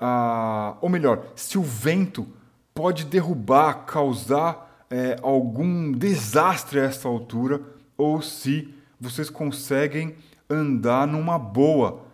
[0.00, 2.26] ah, ou melhor, se o vento
[2.74, 7.62] pode derrubar, causar é, algum desastre a essa altura
[7.96, 8.68] ou se
[9.00, 10.14] vocês conseguem
[10.50, 12.04] andar numa boa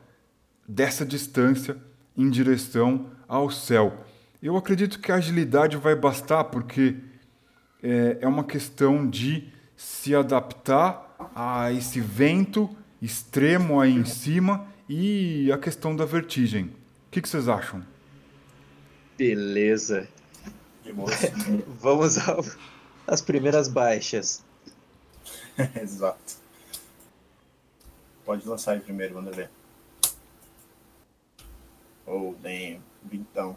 [0.67, 1.77] dessa distância
[2.17, 4.05] em direção ao céu.
[4.41, 6.95] Eu acredito que a agilidade vai bastar porque
[7.83, 12.71] é, é uma questão de se adaptar a esse vento
[13.03, 16.67] extremo aí em cima e a questão da vertigem.
[16.67, 17.83] O que, que vocês acham?
[19.17, 20.07] Beleza.
[21.81, 22.17] Vamos
[23.07, 24.45] às primeiras baixas.
[25.81, 26.37] Exato.
[28.25, 29.51] Pode lançar aí primeiro, ver.
[32.07, 32.81] Oh, damn.
[33.05, 33.57] Vintão.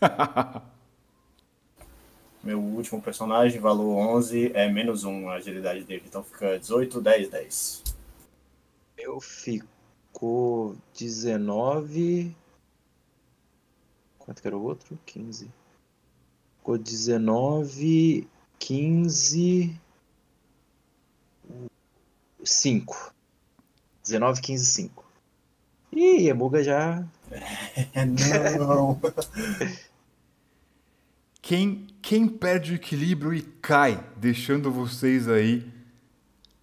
[2.42, 6.04] Meu último personagem, valor 11, é menos 1 a agilidade dele.
[6.06, 7.82] Então fica 18, 10, 10.
[8.96, 12.36] Eu ficou 19.
[14.26, 14.98] Quanto que era o outro?
[15.06, 15.48] 15.
[16.58, 19.80] Ficou 19, 15.
[22.42, 23.14] 5.
[24.02, 25.04] 19, 15, 5.
[25.92, 27.06] Ih, Emuga já.
[28.58, 29.00] Não!
[31.40, 35.72] quem, quem perde o equilíbrio e cai, deixando vocês aí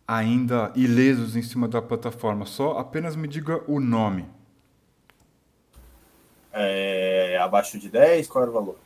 [0.06, 2.46] ainda ilesos em cima da plataforma?
[2.46, 4.26] Só apenas me diga o nome.
[6.52, 8.78] É, abaixo de 10, qual era o valor?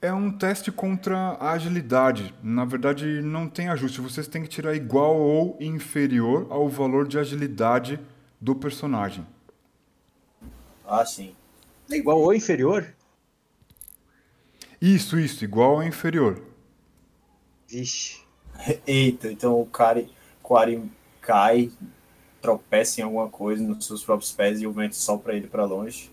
[0.00, 2.32] É um teste contra a agilidade.
[2.40, 4.00] Na verdade, não tem ajuste.
[4.00, 7.98] Vocês têm que tirar igual ou inferior ao valor de agilidade
[8.40, 9.26] do personagem.
[10.86, 11.34] Ah, sim.
[11.90, 12.86] É igual ou inferior?
[14.80, 16.40] Isso, isso, igual ou inferior.
[17.66, 18.20] Vixe.
[18.86, 20.06] Eita, então o cara,
[20.42, 20.88] o
[21.20, 21.70] cai,
[22.40, 26.10] tropeça em alguma coisa nos seus próprios pés e o vento sopra ele para longe.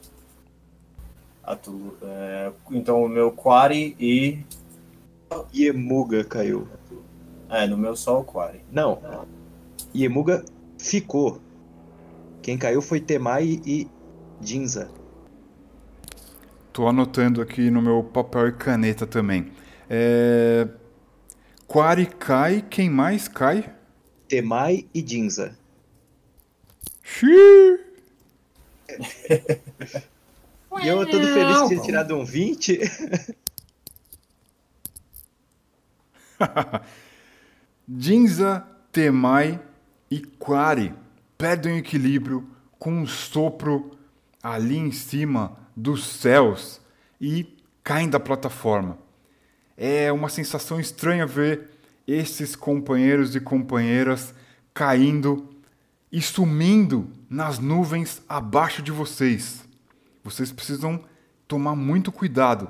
[2.02, 4.40] É, então o meu Quari e.
[5.54, 6.68] Iemuga caiu.
[7.50, 8.62] É, no meu só o Quari.
[8.72, 9.00] Não.
[9.94, 10.44] Iemuga
[10.78, 11.40] ficou.
[12.42, 13.88] Quem caiu foi Temai e
[14.42, 14.90] Jinza.
[16.74, 19.52] Tô anotando aqui no meu papel e caneta também.
[19.90, 20.68] É...
[21.68, 23.74] Quari cai, quem mais cai?
[24.28, 25.58] Temai e Jinza.
[27.02, 27.80] Xiii!
[30.82, 32.80] E eu todo feliz de ter tirado um 20.
[37.98, 39.60] Jinza, Temai
[40.10, 40.94] e Quari
[41.38, 42.48] perdem o equilíbrio
[42.78, 43.98] com um sopro
[44.42, 46.80] ali em cima dos céus
[47.20, 48.98] e caem da plataforma.
[49.78, 51.72] É uma sensação estranha ver
[52.08, 54.34] esses companheiros e companheiras
[54.74, 55.50] caindo
[56.12, 59.65] e sumindo nas nuvens abaixo de vocês.
[60.26, 61.06] Vocês precisam
[61.48, 62.68] tomar muito cuidado.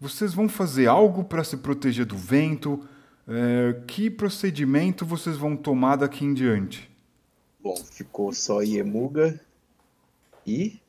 [0.00, 2.84] Vocês vão fazer algo para se proteger do vento?
[3.28, 6.90] É, que procedimento vocês vão tomar daqui em diante?
[7.62, 9.40] Bom, ficou só Iemuga
[10.44, 10.80] e.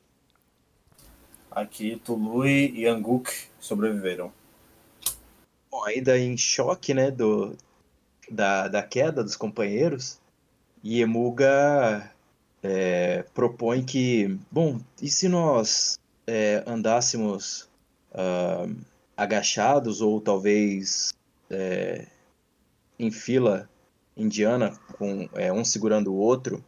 [1.48, 3.30] Aqui Tului e Anguk
[3.60, 4.32] sobreviveram.
[5.70, 7.56] Bom, ainda em choque, né, do,
[8.28, 10.18] da, da queda dos companheiros,
[10.84, 12.10] Iemuga
[12.64, 17.68] é, propõe que, bom, e se nós é, andássemos
[18.12, 18.74] uh,
[19.16, 21.12] agachados ou talvez
[21.50, 22.06] é,
[22.98, 23.68] em fila
[24.16, 26.64] indiana, com é, um segurando o outro?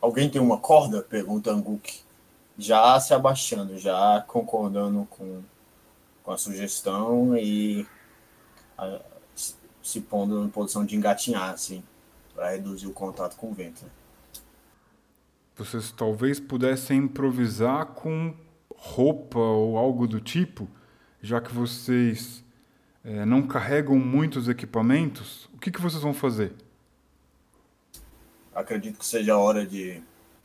[0.00, 1.02] Alguém tem uma corda?
[1.02, 2.00] Pergunta Anguk,
[2.58, 5.42] já se abaixando, já concordando com,
[6.22, 7.86] com a sugestão e
[8.76, 9.00] a,
[9.82, 11.82] se pondo em posição de engatinhar, assim,
[12.34, 13.84] para reduzir o contato com o vento.
[15.56, 18.34] Vocês talvez pudessem improvisar com
[18.76, 20.68] roupa ou algo do tipo,
[21.20, 22.44] já que vocês
[23.04, 25.48] é, não carregam muitos equipamentos.
[25.54, 26.52] O que, que vocês vão fazer?
[28.54, 30.02] Acredito que seja a hora de,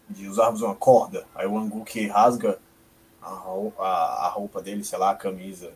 [0.09, 1.25] de usarmos uma corda.
[1.33, 2.59] Aí o Anguk rasga
[3.21, 3.29] a,
[3.79, 5.73] a, a roupa dele, sei lá, a camisa,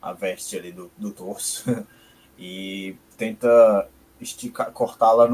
[0.00, 1.86] a veste ali do, do torso.
[2.38, 3.88] e tenta
[4.20, 5.28] esticar, cortá-la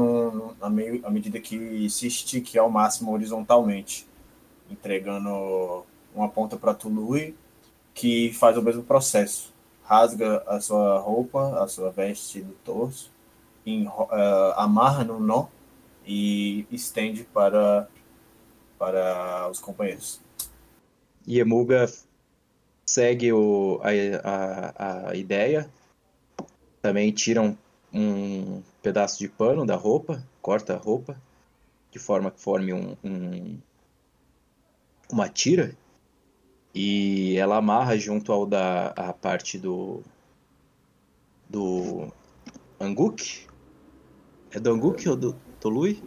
[0.61, 4.07] à medida que se estique ao máximo horizontalmente,
[4.69, 5.85] entregando
[6.19, 7.35] uma ponta para Tului,
[7.93, 9.53] que faz o mesmo processo.
[9.83, 13.11] Rasga a sua roupa, a sua veste do torso,
[13.65, 15.47] em, uh, amarra no nó
[16.05, 17.87] e estende para,
[18.77, 20.21] para os companheiros.
[21.25, 21.85] E Emuga
[22.85, 23.89] segue o, a,
[24.29, 25.69] a, a ideia
[26.81, 27.57] também tiram
[27.93, 31.19] um pedaço de pano da roupa, corta a roupa,
[31.91, 33.57] de forma que forme um, um,
[35.11, 35.75] uma tira,
[36.73, 40.01] e ela amarra junto ao da a parte do
[41.49, 42.07] do
[42.79, 43.47] Anguk.
[44.51, 46.01] É do Anguk ou do Tolui?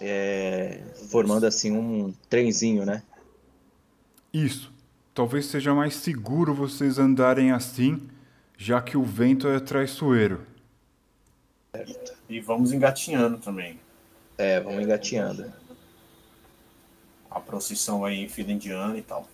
[0.00, 3.02] É, formando assim um trenzinho, né?
[4.32, 4.72] Isso.
[5.14, 8.08] Talvez seja mais seguro vocês andarem assim
[8.56, 10.46] já que o vento é traiçoeiro.
[11.74, 12.14] Certo.
[12.28, 13.78] E vamos engatinhando também.
[14.38, 15.52] É, vamos engatinhando.
[17.34, 19.28] A procissão aí em fila indiana e tal.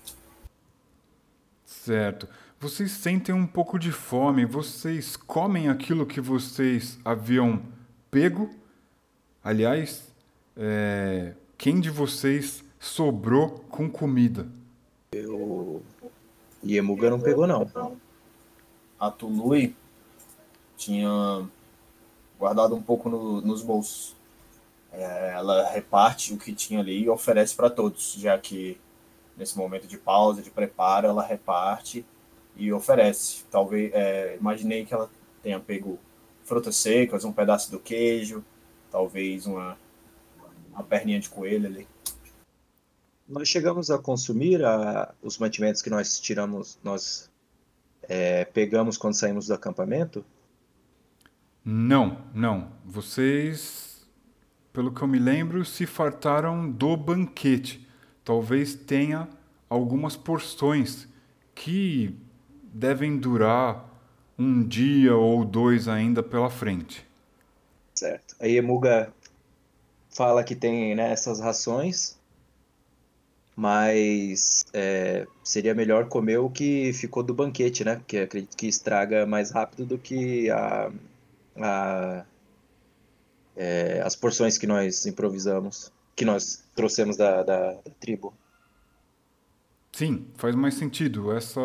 [1.65, 2.27] Certo.
[2.59, 7.63] Vocês sentem um pouco de fome, vocês comem aquilo que vocês haviam
[8.11, 8.51] pego?
[9.45, 10.13] Aliás,
[10.57, 11.35] é...
[11.57, 14.49] quem de vocês sobrou com comida?
[15.13, 15.83] Eu.
[16.63, 17.67] Iemuga não pegou, não
[19.01, 19.75] a Tului
[20.77, 21.49] tinha
[22.39, 24.15] guardado um pouco no, nos bolsos.
[24.93, 28.79] É, ela reparte o que tinha ali e oferece para todos, já que
[29.37, 32.05] nesse momento de pausa, de preparo, ela reparte
[32.57, 33.45] e oferece.
[33.51, 35.11] Talvez, é, imaginei que ela
[35.43, 35.99] tenha pego
[36.45, 38.45] frutas secas, um pedaço do queijo,
[38.91, 39.79] talvez uma,
[40.73, 41.89] uma perninha de coelho ali.
[43.29, 47.31] Nós chegamos a consumir a, os mantimentos que nós tiramos, nós
[48.03, 50.25] é, pegamos quando saímos do acampamento?
[51.65, 52.73] Não, não.
[52.85, 53.90] Vocês,
[54.73, 57.87] pelo que eu me lembro, se fartaram do banquete.
[58.25, 59.29] Talvez tenha
[59.69, 61.09] algumas porções
[61.55, 62.15] que
[62.73, 63.89] devem durar
[64.39, 67.07] um dia ou dois ainda pela frente.
[67.95, 68.35] Certo.
[68.41, 69.13] Aí Emuga
[70.09, 72.19] fala que tem né, essas rações
[73.61, 77.97] mas é, seria melhor comer o que ficou do banquete, né?
[77.97, 80.91] Porque acredito que estraga mais rápido do que a,
[81.59, 82.25] a
[83.61, 88.33] é, as porções que nós improvisamos, que nós trouxemos da, da, da, tribo.
[89.93, 91.33] Sim, faz mais sentido.
[91.33, 91.61] Essa,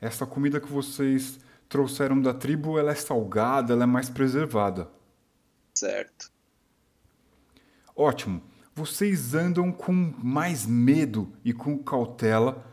[0.00, 1.38] essa comida que vocês
[1.68, 4.88] trouxeram da tribo, ela é salgada, ela é mais preservada.
[5.74, 6.30] Certo.
[7.94, 8.42] Ótimo
[8.80, 9.92] vocês andam com
[10.22, 12.64] mais medo e com cautela,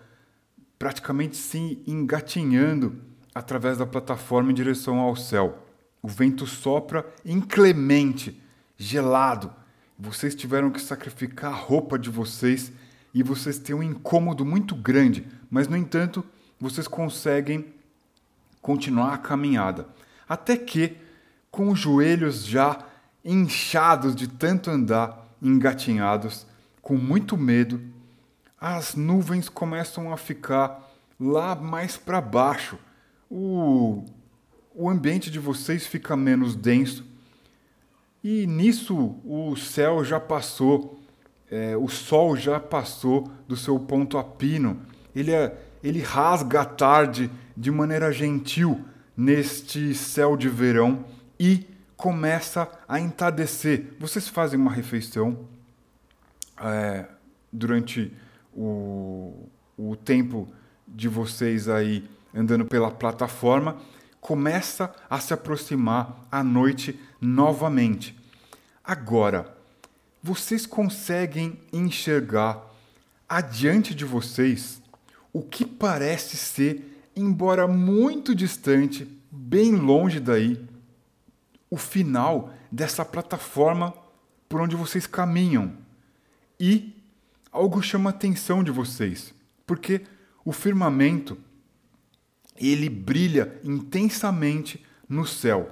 [0.80, 3.02] praticamente se engatinhando
[3.36, 5.67] através da plataforma em direção ao céu.
[6.02, 8.42] O vento sopra inclemente,
[8.78, 9.54] gelado.
[9.98, 12.72] Vocês tiveram que sacrificar a roupa de vocês
[13.14, 16.24] e vocês têm um incômodo muito grande, mas no entanto,
[16.60, 17.74] vocês conseguem
[18.62, 19.88] continuar a caminhada.
[20.28, 20.98] Até que,
[21.50, 22.80] com os joelhos já
[23.24, 26.46] inchados de tanto andar, engatinhados,
[26.82, 27.82] com muito medo,
[28.60, 32.78] as nuvens começam a ficar lá mais para baixo.
[33.30, 34.06] O,
[34.78, 37.04] o ambiente de vocês fica menos denso.
[38.24, 41.02] E nisso o céu já passou,
[41.50, 44.80] é, o sol já passou do seu ponto a pino.
[45.16, 48.86] Ele, é, ele rasga a tarde de maneira gentil
[49.16, 51.04] neste céu de verão
[51.40, 53.96] e começa a entardecer.
[54.00, 55.40] Vocês fazem uma refeição
[56.62, 57.06] é,
[57.52, 58.14] durante
[58.56, 60.48] o, o tempo
[60.88, 63.78] de vocês aí andando pela plataforma,
[64.28, 68.14] começa a se aproximar a noite novamente.
[68.84, 69.56] Agora,
[70.22, 72.62] vocês conseguem enxergar
[73.30, 74.82] adiante de vocês
[75.32, 80.62] o que parece ser, embora muito distante, bem longe daí,
[81.70, 83.94] o final dessa plataforma
[84.50, 85.72] por onde vocês caminham.
[86.60, 86.94] E
[87.50, 89.34] algo chama a atenção de vocês,
[89.66, 90.02] porque
[90.44, 91.38] o firmamento
[92.60, 95.70] ele brilha intensamente no céu.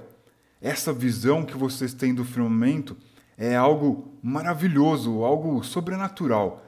[0.60, 2.96] Essa visão que vocês têm do firmamento
[3.36, 6.64] é algo maravilhoso, algo sobrenatural.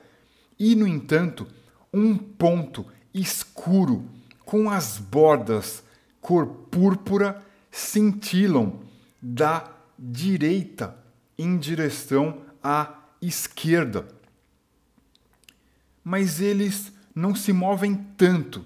[0.59, 1.47] E, no entanto,
[1.93, 2.85] um ponto
[3.15, 4.05] escuro
[4.45, 5.83] com as bordas
[6.21, 8.81] cor púrpura cintilam
[9.21, 10.97] da direita
[11.39, 14.07] em direção à esquerda.
[16.05, 18.65] Mas eles não se movem tanto.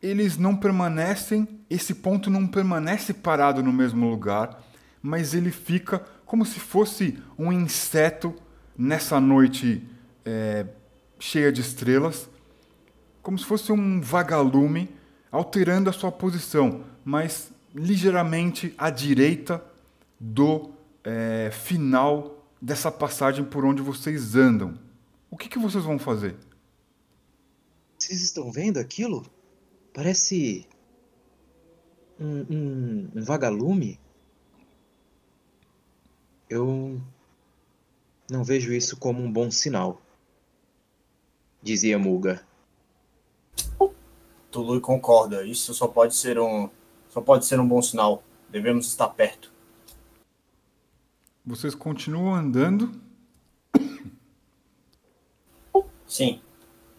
[0.00, 4.62] Eles não permanecem, esse ponto não permanece parado no mesmo lugar,
[5.02, 8.34] mas ele fica como se fosse um inseto
[8.76, 9.82] nessa noite
[10.24, 10.66] é,
[11.18, 12.28] cheia de estrelas,
[13.22, 14.88] como se fosse um vagalume
[15.32, 19.62] alterando a sua posição, mas ligeiramente à direita
[20.18, 20.70] do
[21.04, 24.78] é, final dessa passagem por onde vocês andam.
[25.30, 26.36] O que, que vocês vão fazer?
[27.98, 29.26] Vocês estão vendo aquilo?
[29.98, 30.64] Parece
[32.20, 33.98] um, um, um vagalume.
[36.48, 37.02] Eu
[38.30, 40.00] não vejo isso como um bom sinal,
[41.60, 42.46] dizia Muga.
[44.52, 45.44] Tulu concorda.
[45.44, 46.70] Isso só pode ser um
[47.08, 48.22] só pode ser um bom sinal.
[48.48, 49.52] Devemos estar perto.
[51.44, 52.92] Vocês continuam andando?
[56.06, 56.40] Sim.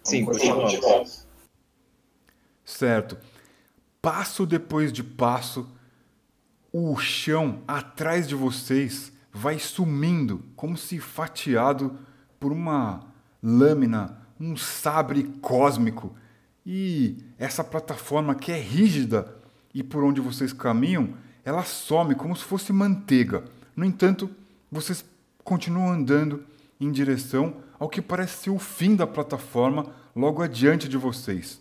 [0.03, 1.28] Sim, continuamos.
[2.79, 3.17] Certo.
[4.01, 5.69] Passo depois de passo,
[6.71, 11.99] o chão atrás de vocês vai sumindo, como se fatiado
[12.39, 13.01] por uma
[13.43, 16.15] lâmina, um sabre cósmico.
[16.65, 19.35] E essa plataforma que é rígida
[19.73, 23.43] e por onde vocês caminham, ela some como se fosse manteiga.
[23.75, 24.29] No entanto,
[24.71, 25.03] vocês
[25.43, 26.45] continuam andando
[26.79, 31.59] em direção ao que parece ser o fim da plataforma logo adiante de vocês.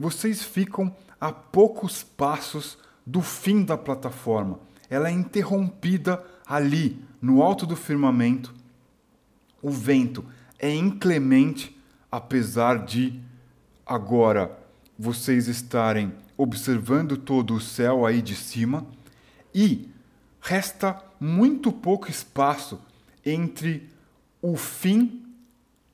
[0.00, 4.58] Vocês ficam a poucos passos do fim da plataforma.
[4.88, 8.54] Ela é interrompida ali, no alto do firmamento.
[9.60, 10.24] O vento
[10.58, 11.78] é inclemente,
[12.10, 13.20] apesar de
[13.84, 14.58] agora
[14.98, 18.86] vocês estarem observando todo o céu aí de cima,
[19.54, 19.86] e
[20.40, 22.80] resta muito pouco espaço
[23.22, 23.86] entre
[24.40, 25.26] o fim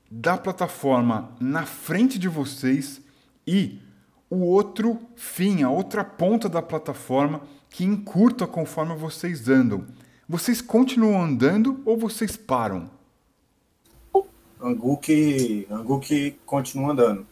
[0.09, 3.01] da plataforma na frente de vocês
[3.45, 3.81] e
[4.29, 9.85] o outro fim, a outra ponta da plataforma que encurta conforme vocês andam.
[10.27, 12.89] Vocês continuam andando ou vocês param?
[14.59, 17.25] Anguk, Anguk continua andando.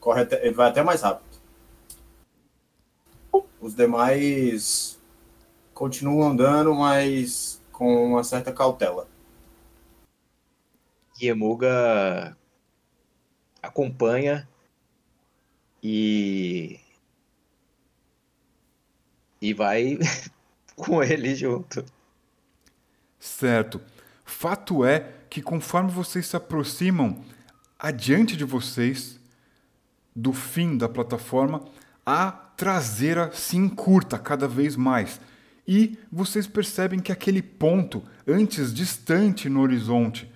[0.00, 1.28] Corre até, ele vai até mais rápido.
[3.60, 4.98] Os demais
[5.74, 9.08] continuam andando, mas com uma certa cautela.
[11.20, 12.36] Iemuga
[13.60, 14.48] acompanha
[15.82, 16.78] e
[19.40, 19.98] e vai
[20.74, 21.84] com ele junto.
[23.18, 23.80] Certo.
[24.24, 27.22] Fato é que conforme vocês se aproximam
[27.78, 29.18] adiante de vocês
[30.14, 31.64] do fim da plataforma,
[32.04, 35.20] a traseira se encurta cada vez mais.
[35.66, 40.30] E vocês percebem que aquele ponto, antes distante no horizonte,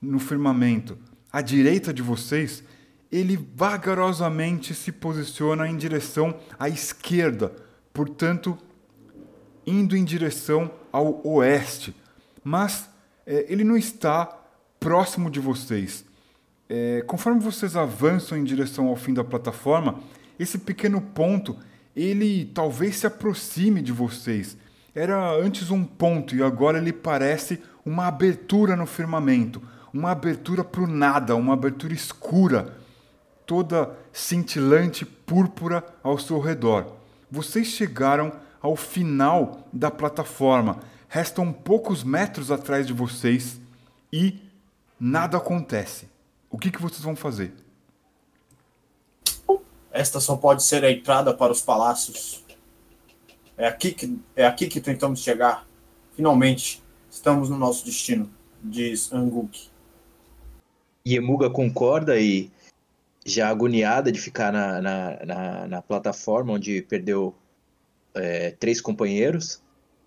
[0.00, 0.98] no firmamento,
[1.32, 2.62] à direita de vocês,
[3.10, 7.52] ele vagarosamente se posiciona em direção à esquerda,
[7.92, 8.56] portanto,
[9.66, 11.94] indo em direção ao oeste.
[12.42, 12.88] Mas
[13.26, 14.26] é, ele não está
[14.78, 16.04] próximo de vocês.
[16.68, 20.00] É, conforme vocês avançam em direção ao fim da plataforma,
[20.38, 21.58] esse pequeno ponto,
[21.94, 24.56] ele talvez se aproxime de vocês.
[24.94, 29.60] Era antes um ponto e agora ele parece uma abertura no firmamento,
[29.92, 32.76] uma abertura para o nada, uma abertura escura,
[33.50, 36.94] toda cintilante púrpura ao seu redor.
[37.28, 38.32] Vocês chegaram
[38.62, 40.78] ao final da plataforma,
[41.08, 43.60] restam poucos metros atrás de vocês
[44.12, 44.38] e
[45.00, 46.08] nada acontece.
[46.48, 47.52] O que, que vocês vão fazer?
[49.90, 52.44] Esta só pode ser a entrada para os palácios.
[53.58, 55.66] É aqui que, é aqui que tentamos chegar.
[56.14, 58.30] Finalmente, estamos no nosso destino,
[58.62, 59.68] diz Anguk.
[61.04, 62.48] Yemuga concorda e,
[63.24, 67.34] já agoniada de ficar na, na, na, na plataforma onde perdeu
[68.14, 69.62] é, três companheiros,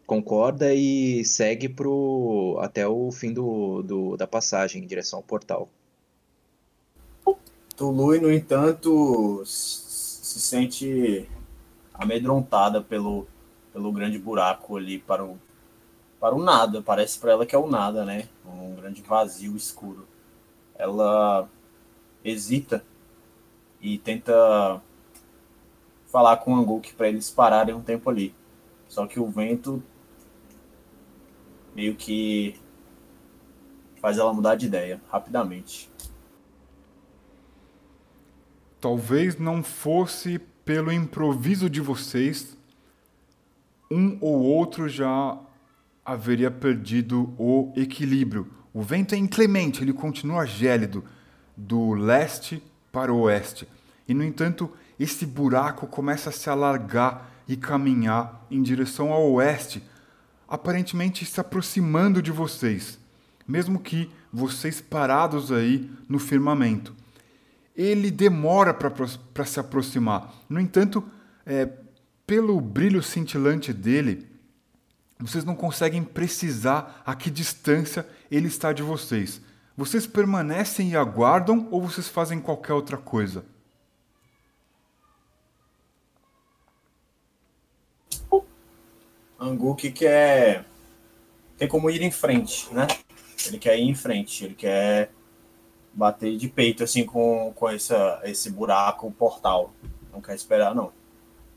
[0.06, 5.70] concorda e segue pro, até o fim do, do, da passagem em direção ao portal.
[7.76, 11.28] Tului, no entanto, se sente
[11.94, 13.28] amedrontada pelo,
[13.72, 15.40] pelo grande buraco ali para o,
[16.20, 16.82] para o nada.
[16.82, 18.28] Parece para ela que é o nada, né?
[18.46, 20.08] Um grande vazio escuro.
[20.76, 21.48] Ela
[22.24, 22.84] hesita
[23.84, 24.82] e tenta
[26.08, 28.34] falar com o Anguk para eles pararem um tempo ali.
[28.88, 29.84] Só que o vento
[31.76, 32.56] meio que
[34.00, 35.92] faz ela mudar de ideia rapidamente.
[38.80, 42.58] Talvez não fosse pelo improviso de vocês,
[43.92, 45.38] um ou outro já
[46.06, 48.50] haveria perdido o equilíbrio.
[48.74, 51.04] O vento é inclemente, ele continua gélido
[51.56, 52.62] do leste
[52.94, 53.68] para o oeste.
[54.08, 59.84] E, no entanto, esse buraco começa a se alargar e caminhar em direção ao oeste,
[60.48, 62.98] aparentemente se aproximando de vocês,
[63.46, 67.04] mesmo que vocês parados aí no firmamento
[67.76, 70.34] ele demora para se aproximar.
[70.48, 71.04] No entanto,
[71.46, 71.68] é,
[72.26, 74.28] pelo brilho cintilante dele,
[75.20, 79.42] vocês não conseguem precisar a que distância ele está de vocês.
[79.76, 83.44] Vocês permanecem e aguardam ou vocês fazem qualquer outra coisa?
[89.40, 90.66] Anguk quer
[91.58, 92.88] tem como ir em frente, né?
[93.46, 95.12] Ele quer ir em frente, ele quer
[95.94, 99.74] bater de peito assim com, com essa, esse buraco, o portal.
[100.12, 100.92] Não quer esperar, não.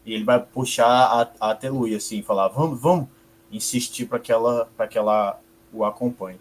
[0.05, 3.09] E ele vai puxar a, a Telui, assim, falar, vamos, vamos,
[3.51, 5.41] insistir para que ela que ela
[5.73, 6.39] o acompanhe.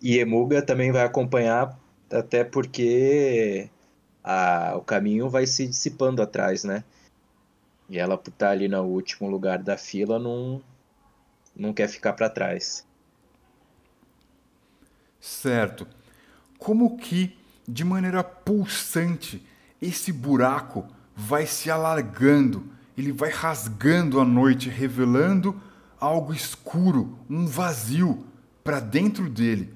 [0.00, 1.78] E Emuga também vai acompanhar,
[2.10, 3.68] até porque
[4.22, 6.84] a, o caminho vai se dissipando atrás, né?
[7.88, 10.62] E ela, por estar ali no último lugar da fila, não,
[11.56, 12.86] não quer ficar para trás.
[15.20, 15.86] Certo
[16.58, 19.42] como que, de maneira pulsante,
[19.80, 20.84] esse buraco
[21.14, 22.66] vai se alargando,
[22.96, 25.60] ele vai rasgando a noite, revelando
[26.00, 28.26] algo escuro, um vazio
[28.64, 29.72] para dentro dele.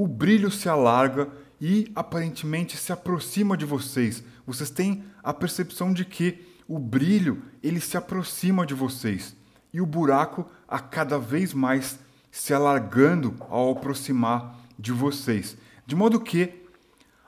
[0.00, 1.28] O brilho se alarga
[1.60, 4.24] e aparentemente se aproxima de vocês.
[4.46, 9.36] Vocês têm a percepção de que o brilho ele se aproxima de vocês
[9.70, 11.98] e o buraco a cada vez mais
[12.30, 15.54] se alargando ao aproximar de vocês.
[15.86, 16.64] De modo que,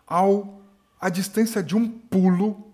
[0.07, 0.63] ao
[0.99, 2.73] a distância de um pulo,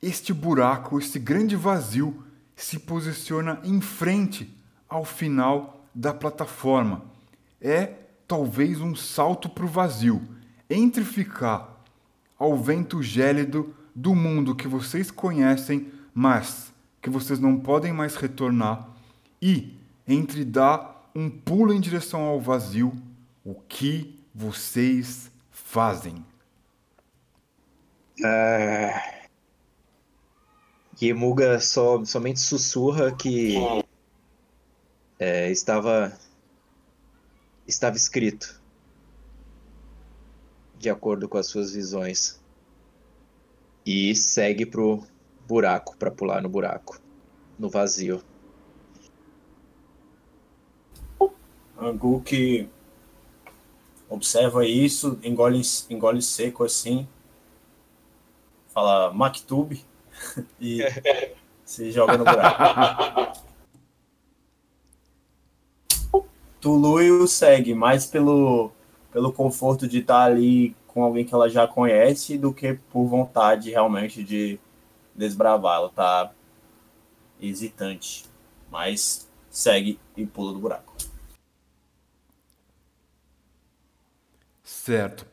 [0.00, 2.22] este buraco, este grande vazio,
[2.54, 4.56] se posiciona em frente
[4.88, 7.02] ao final da plataforma.
[7.60, 10.22] É talvez um salto para o vazio
[10.68, 11.82] entre ficar
[12.38, 18.88] ao vento gélido do mundo que vocês conhecem, mas que vocês não podem mais retornar,
[19.40, 19.78] e
[20.08, 22.92] entre dar um pulo em direção ao vazio,
[23.44, 26.24] o que vocês fazem?
[28.24, 29.24] É...
[31.00, 33.56] Yemuga só, somente sussurra que
[35.18, 36.16] é, estava
[37.66, 38.60] estava escrito
[40.78, 42.40] de acordo com as suas visões
[43.86, 45.02] e segue pro
[45.46, 47.00] buraco para pular no buraco
[47.58, 48.22] no vazio.
[51.78, 52.68] Anguk
[54.08, 55.60] observa isso, engole,
[55.90, 57.08] engole seco assim,
[58.68, 59.72] fala Maktub
[60.60, 60.80] e
[61.64, 63.40] se joga no buraco.
[66.64, 68.72] Tului o segue mais pelo,
[69.12, 73.68] pelo conforto de estar ali com alguém que ela já conhece do que por vontade
[73.68, 74.58] realmente de
[75.14, 75.76] desbravar.
[75.76, 76.32] Ela tá
[77.38, 78.24] hesitante,
[78.70, 80.94] mas segue e pula do buraco.
[84.62, 85.26] Certo.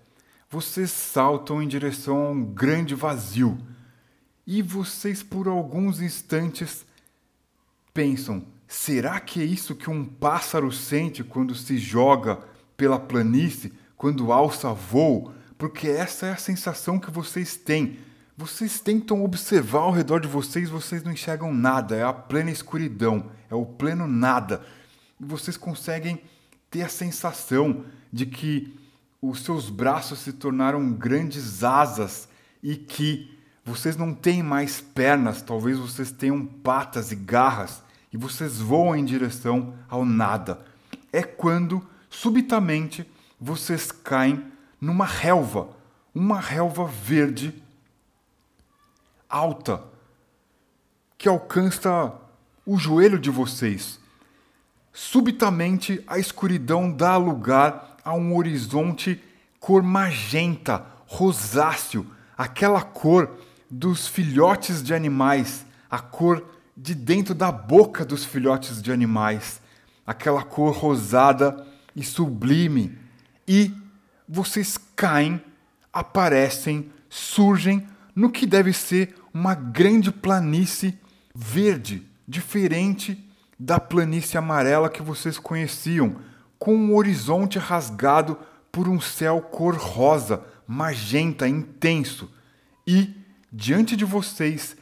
[0.50, 3.58] Vocês saltam em direção a um grande vazio.
[4.46, 6.86] E vocês, por alguns instantes,
[7.94, 12.40] pensam: será que é isso que um pássaro sente quando se joga
[12.78, 15.34] pela planície, quando alça voo?
[15.58, 18.00] Porque essa é a sensação que vocês têm.
[18.38, 23.30] Vocês tentam observar ao redor de vocês, vocês não enxergam nada, é a plena escuridão,
[23.50, 24.62] é o pleno nada.
[25.20, 26.22] E vocês conseguem
[26.70, 28.80] ter a sensação de que
[29.22, 32.30] os seus braços se tornaram grandes asas
[32.64, 38.60] e que vocês não têm mais pernas, talvez vocês tenham patas e garras e vocês
[38.60, 40.60] voam em direção ao nada.
[41.12, 43.10] É quando, subitamente,
[43.40, 45.70] vocês caem numa relva,
[46.14, 47.54] uma relva verde
[49.30, 49.84] alta
[51.18, 52.14] que alcança
[52.66, 54.00] o joelho de vocês.
[54.92, 59.24] Subitamente, a escuridão dá lugar a um horizonte
[59.60, 62.06] cor magenta, rosáceo,
[62.38, 63.38] aquela cor
[63.70, 66.44] dos filhotes de animais, a cor
[66.82, 69.62] de dentro da boca dos filhotes de animais,
[70.06, 71.64] aquela cor rosada
[71.96, 72.98] e sublime.
[73.48, 73.72] E
[74.28, 75.40] vocês caem,
[75.94, 80.98] aparecem, surgem no que deve ser uma grande planície
[81.36, 83.30] verde, diferente
[83.60, 86.16] da planície amarela que vocês conheciam,
[86.58, 88.40] com um horizonte rasgado
[88.72, 92.32] por um céu cor rosa, magenta, intenso.
[92.88, 93.14] E
[93.54, 94.76] diante de vocês,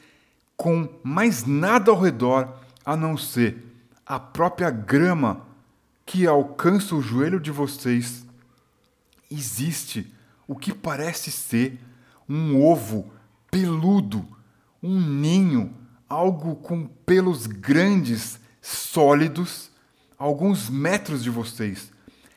[0.60, 3.66] com mais nada ao redor a não ser
[4.06, 5.48] a própria grama
[6.06, 8.26] que alcança o joelho de vocês,
[9.32, 10.14] existe
[10.46, 11.80] o que parece ser
[12.28, 13.10] um ovo
[13.50, 14.28] peludo,
[14.84, 15.74] um ninho,
[16.10, 19.72] algo com pelos grandes, sólidos,
[20.18, 21.90] alguns metros de vocês.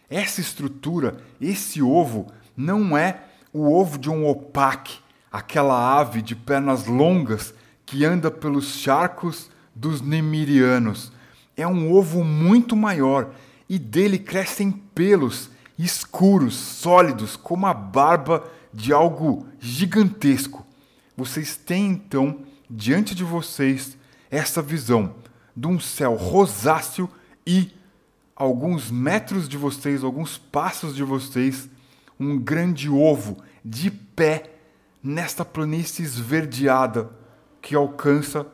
[0.09, 5.01] Essa estrutura, esse ovo, não é o ovo de um opaque,
[5.33, 7.53] aquela ave de pernas longas
[7.93, 11.13] que anda pelos charcos dos nemirianos.
[11.55, 13.35] É um ovo muito maior
[13.69, 20.67] e dele crescem pelos escuros, sólidos, como a barba de algo gigantesco.
[21.15, 22.39] Vocês têm então
[22.69, 23.95] diante de vocês
[24.31, 25.15] essa visão
[25.55, 27.11] de um céu rosáceo
[27.47, 27.73] e
[28.35, 31.69] alguns metros de vocês, alguns passos de vocês,
[32.19, 34.51] um grande ovo de pé
[35.03, 37.21] nesta planície esverdeada
[37.63, 38.47] que alcança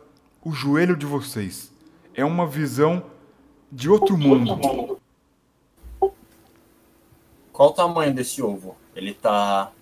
[0.44, 1.72] o joelho de vocês.
[2.14, 3.02] É uma visão
[3.72, 5.00] de outro mundo.
[7.50, 8.76] Qual o tamanho desse ovo?
[8.94, 9.72] Ele está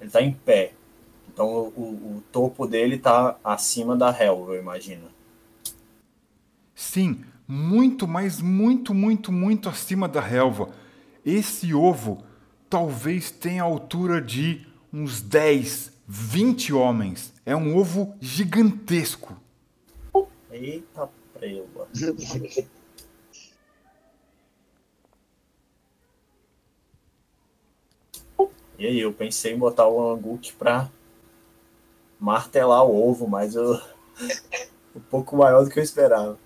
[0.00, 0.72] ele tá em pé.
[1.28, 5.08] Então o, o, topo dele está acima da relva, eu imagino.
[6.74, 10.70] Sim, muito, mas muito, muito, muito acima da relva.
[11.24, 12.22] Esse ovo
[12.70, 17.32] talvez tenha a altura de uns 10, 20 homens.
[17.44, 19.36] É um ovo gigantesco.
[20.50, 21.88] Eita prela.
[28.78, 30.90] e aí, eu pensei em botar o Anguk pra
[32.18, 33.80] martelar o ovo, mas eu...
[34.94, 36.38] um pouco maior do que eu esperava.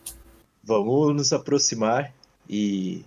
[0.62, 2.12] Vamos nos aproximar
[2.48, 3.04] e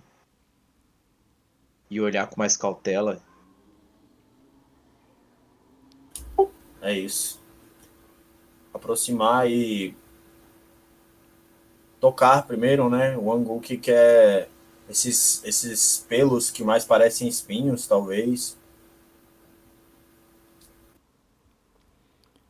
[1.90, 3.20] e olhar com mais cautela
[6.84, 7.42] É isso.
[8.74, 9.96] Aproximar e
[11.98, 13.16] tocar primeiro, né?
[13.16, 14.50] O angu que quer
[14.86, 18.58] esses, esses pelos que mais parecem espinhos, talvez.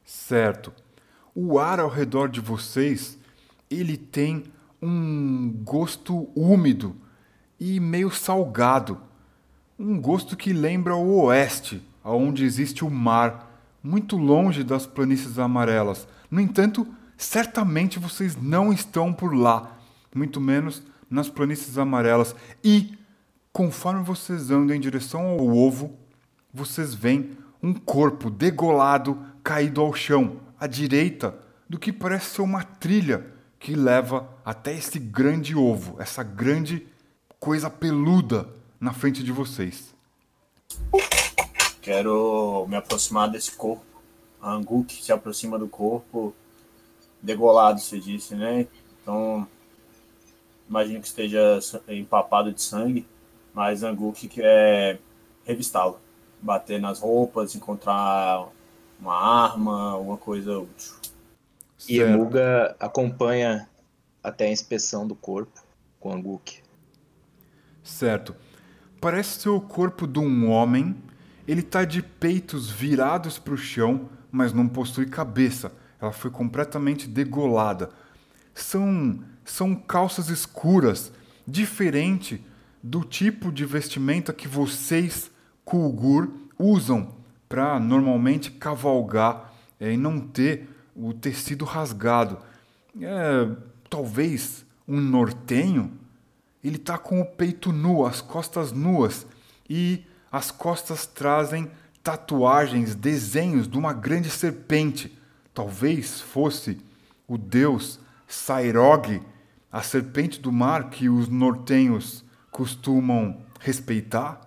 [0.04, 0.72] Certo.
[1.32, 3.16] O ar ao redor de vocês,
[3.70, 4.52] ele tem
[4.82, 6.96] um gosto úmido
[7.60, 9.00] e meio salgado.
[9.78, 13.53] Um gosto que lembra o oeste, onde existe o mar
[13.84, 16.08] muito longe das planícies amarelas.
[16.30, 16.86] No entanto,
[17.18, 19.76] certamente vocês não estão por lá,
[20.14, 22.34] muito menos nas planícies amarelas.
[22.64, 22.96] E,
[23.52, 25.92] conforme vocês andam em direção ao ovo,
[26.52, 31.38] vocês veem um corpo degolado caído ao chão, à direita
[31.68, 33.26] do que parece ser uma trilha
[33.58, 36.86] que leva até esse grande ovo, essa grande
[37.38, 38.48] coisa peluda
[38.80, 39.94] na frente de vocês.
[41.84, 43.84] Quero me aproximar desse corpo.
[44.40, 46.34] A Anguk se aproxima do corpo,
[47.20, 48.66] degolado, se disse, né?
[49.02, 49.46] Então,
[50.66, 53.06] imagino que esteja empapado de sangue,
[53.52, 54.98] mas Anguk quer
[55.44, 56.00] revistá-lo,
[56.40, 58.48] bater nas roupas, encontrar
[58.98, 60.94] uma arma, alguma coisa útil.
[61.86, 63.68] E Emuga acompanha
[64.22, 65.62] até a inspeção do corpo
[66.00, 66.62] com Anguk.
[67.82, 68.34] Certo.
[69.02, 70.96] Parece ser o corpo de um homem
[71.46, 75.72] ele está de peitos virados para o chão, mas não possui cabeça.
[76.00, 77.90] Ela foi completamente degolada.
[78.54, 81.12] São são calças escuras,
[81.46, 82.44] diferente
[82.82, 85.30] do tipo de vestimenta que vocês,
[85.64, 87.14] Kulgur, usam
[87.48, 92.38] para normalmente cavalgar é, e não ter o tecido rasgado.
[93.00, 93.48] É,
[93.90, 95.92] talvez um nortenho,
[96.62, 99.26] ele está com o peito nu, as costas nuas
[99.68, 100.04] e
[100.34, 101.70] as costas trazem
[102.02, 105.16] tatuagens, desenhos de uma grande serpente.
[105.54, 106.76] Talvez fosse
[107.28, 109.22] o deus Sairog,
[109.70, 114.40] a serpente do mar que os nortenhos costumam respeitar?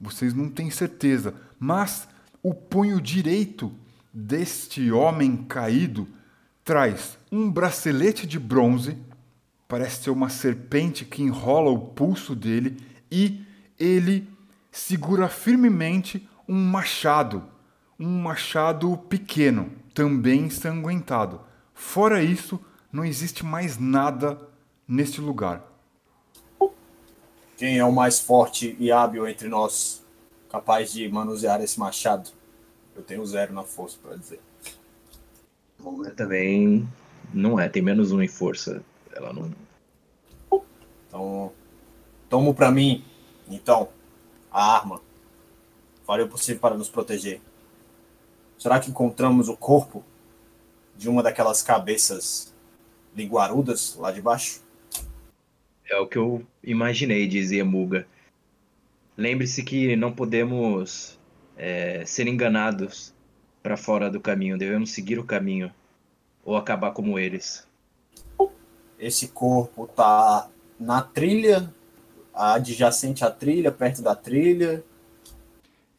[0.00, 2.08] Vocês não têm certeza, mas
[2.42, 3.72] o punho direito
[4.12, 6.08] deste homem caído
[6.64, 8.98] traz um bracelete de bronze,
[9.68, 12.76] parece ser uma serpente que enrola o pulso dele,
[13.08, 13.46] e
[13.78, 14.31] ele
[14.72, 17.44] segura firmemente um machado,
[18.00, 21.42] um machado pequeno, também ensanguentado.
[21.74, 22.58] Fora isso,
[22.90, 24.40] não existe mais nada
[24.88, 25.62] neste lugar.
[27.56, 30.02] Quem é o mais forte e hábil entre nós,
[30.50, 32.30] capaz de manusear esse machado?
[32.96, 34.40] Eu tenho zero na força para dizer.
[35.78, 36.88] Bom, também
[37.32, 38.82] não é, tem menos um em força.
[39.14, 39.50] Ela não.
[41.08, 41.52] Então,
[42.28, 43.04] tomo para mim,
[43.48, 43.88] então,
[44.52, 45.00] a arma.
[46.04, 47.40] Farei o possível para nos proteger.
[48.58, 50.04] Será que encontramos o corpo
[50.96, 52.54] de uma daquelas cabeças
[53.14, 54.60] liguarudas lá de baixo?
[55.88, 58.06] É o que eu imaginei, dizia Muga.
[59.16, 61.18] Lembre-se que não podemos
[61.56, 63.12] é, ser enganados
[63.62, 65.72] para fora do caminho, devemos seguir o caminho
[66.44, 67.66] ou acabar como eles.
[68.98, 70.48] Esse corpo tá
[70.78, 71.72] na trilha,
[72.34, 74.84] adjacente à trilha, perto da trilha.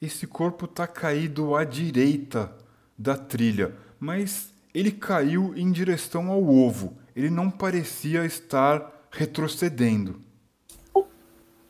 [0.01, 2.53] Esse corpo tá caído à direita
[2.97, 6.97] da trilha, mas ele caiu em direção ao ovo.
[7.15, 10.19] Ele não parecia estar retrocedendo.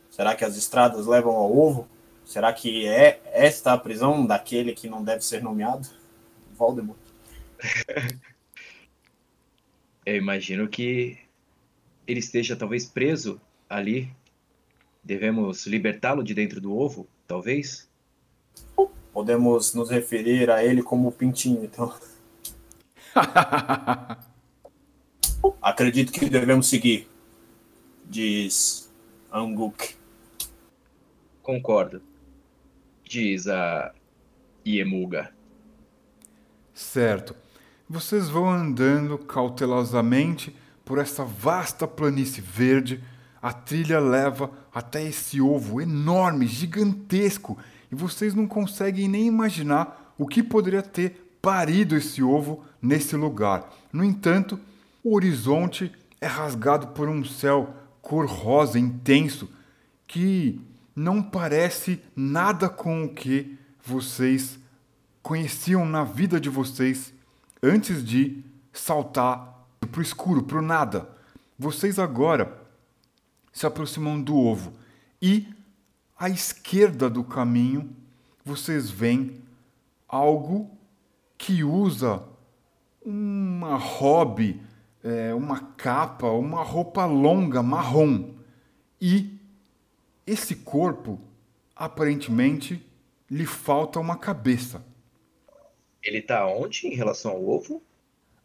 [0.10, 1.88] Será que as estradas levam ao ovo?
[2.23, 5.90] Será que é esta a prisão daquele que não deve ser nomeado?
[6.56, 6.98] Voldemort.
[10.06, 11.18] Eu imagino que
[12.06, 14.11] ele esteja talvez preso ali.
[15.04, 17.90] Devemos libertá-lo de dentro do ovo, talvez?
[19.12, 21.94] Podemos nos referir a ele como Pintinho, então.
[25.62, 27.08] Acredito que devemos seguir,
[28.06, 28.90] diz
[29.32, 29.96] Anguk.
[31.42, 32.02] Concordo,
[33.04, 33.94] diz a
[34.66, 35.34] Iemuga.
[36.74, 37.36] Certo.
[37.88, 40.56] Vocês vão andando cautelosamente
[40.86, 43.04] por essa vasta planície verde.
[43.42, 47.58] A trilha leva até esse ovo enorme, gigantesco,
[47.91, 53.70] e vocês não conseguem nem imaginar o que poderia ter parido esse ovo nesse lugar.
[53.91, 54.60] No entanto,
[55.04, 59.50] o horizonte é rasgado por um céu cor rosa intenso
[60.08, 60.60] que
[60.95, 64.58] não parece nada com o que vocês
[65.22, 67.14] conheciam na vida de vocês
[67.62, 71.10] antes de saltar para o escuro, para o nada.
[71.58, 72.62] Vocês agora
[73.54, 74.74] se aproximam do ovo
[75.22, 75.48] e
[76.18, 77.96] à esquerda do caminho
[78.44, 79.42] vocês veem
[80.08, 80.70] algo
[81.38, 82.24] que usa
[83.06, 84.62] uma hobby,
[85.04, 88.34] é, uma capa, uma roupa longa marrom
[89.00, 89.38] e
[90.26, 91.20] esse corpo,
[91.76, 92.86] aparentemente,
[93.30, 94.86] lhe falta uma cabeça.
[96.02, 97.82] Ele está onde em relação ao ovo?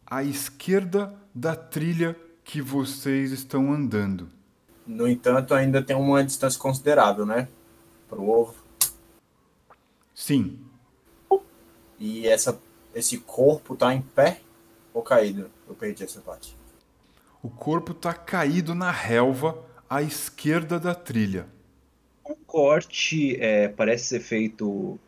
[0.05, 4.29] À esquerda da trilha que vocês estão andando.
[4.89, 7.47] No entanto, ainda tem uma distância considerável, né?
[8.09, 8.55] Para o ovo.
[10.15, 10.59] Sim.
[11.99, 12.59] E essa,
[12.95, 14.41] esse corpo está em pé
[14.93, 15.49] ou caído?
[15.67, 16.57] Eu perdi essa parte.
[17.43, 21.47] O corpo está caído na relva à esquerda da trilha
[22.29, 24.99] o corte é, parece ser feito.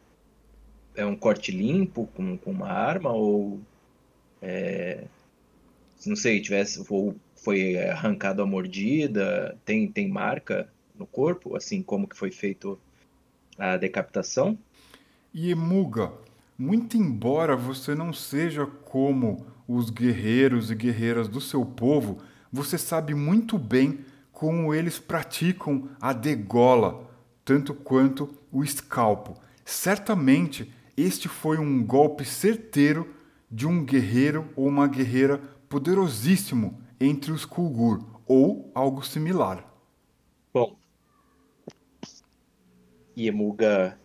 [0.95, 3.59] É um corte limpo com, com uma arma ou.
[4.41, 5.03] É,
[6.05, 6.83] não sei, tivesse.
[6.89, 12.79] Ou foi arrancado a mordida, tem, tem marca no corpo, assim como que foi feito
[13.57, 14.57] a decapitação?
[15.33, 16.11] E Emuga,
[16.57, 22.19] muito embora você não seja como os guerreiros e guerreiras do seu povo,
[22.51, 23.99] você sabe muito bem
[24.31, 27.09] como eles praticam a degola,
[27.43, 29.39] tanto quanto o escalpo.
[29.65, 33.15] Certamente este foi um golpe certeiro
[33.49, 39.67] de um guerreiro ou uma guerreira poderosíssimo entre os Kulgur, ou algo similar.
[40.53, 40.77] Bom,
[43.17, 43.97] Iemuga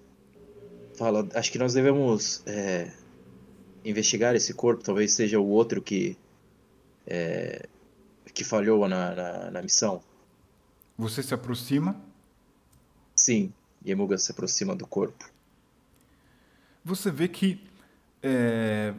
[0.97, 2.91] fala, acho que nós devemos é,
[3.85, 6.17] investigar esse corpo, talvez seja o outro que
[7.07, 7.69] é,
[8.33, 10.03] que falhou na, na, na missão?
[10.99, 12.01] Você se aproxima?
[13.15, 13.53] Sim,
[13.87, 15.31] Yemuga se aproxima do corpo.
[16.85, 17.61] Você vê que
[18.23, 18.95] é,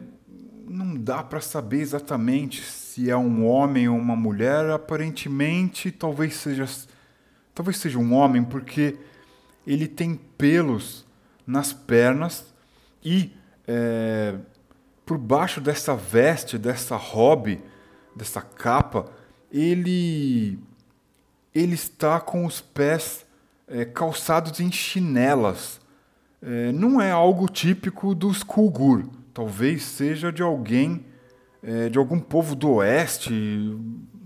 [0.68, 2.62] não dá para saber exatamente
[2.98, 4.70] se é um homem ou uma mulher.
[4.70, 6.66] Aparentemente, talvez seja,
[7.54, 8.96] talvez seja um homem, porque
[9.64, 11.06] ele tem pelos
[11.46, 12.52] nas pernas
[13.04, 13.32] e
[13.66, 14.34] é,
[15.06, 17.60] por baixo dessa veste, dessa robe,
[18.16, 19.06] dessa capa,
[19.52, 20.58] ele
[21.54, 23.24] ele está com os pés
[23.68, 25.80] é, calçados em chinelas.
[26.42, 29.08] É, não é algo típico dos Kulgur.
[29.32, 31.04] Talvez seja de alguém,
[31.62, 33.32] é, de algum povo do oeste.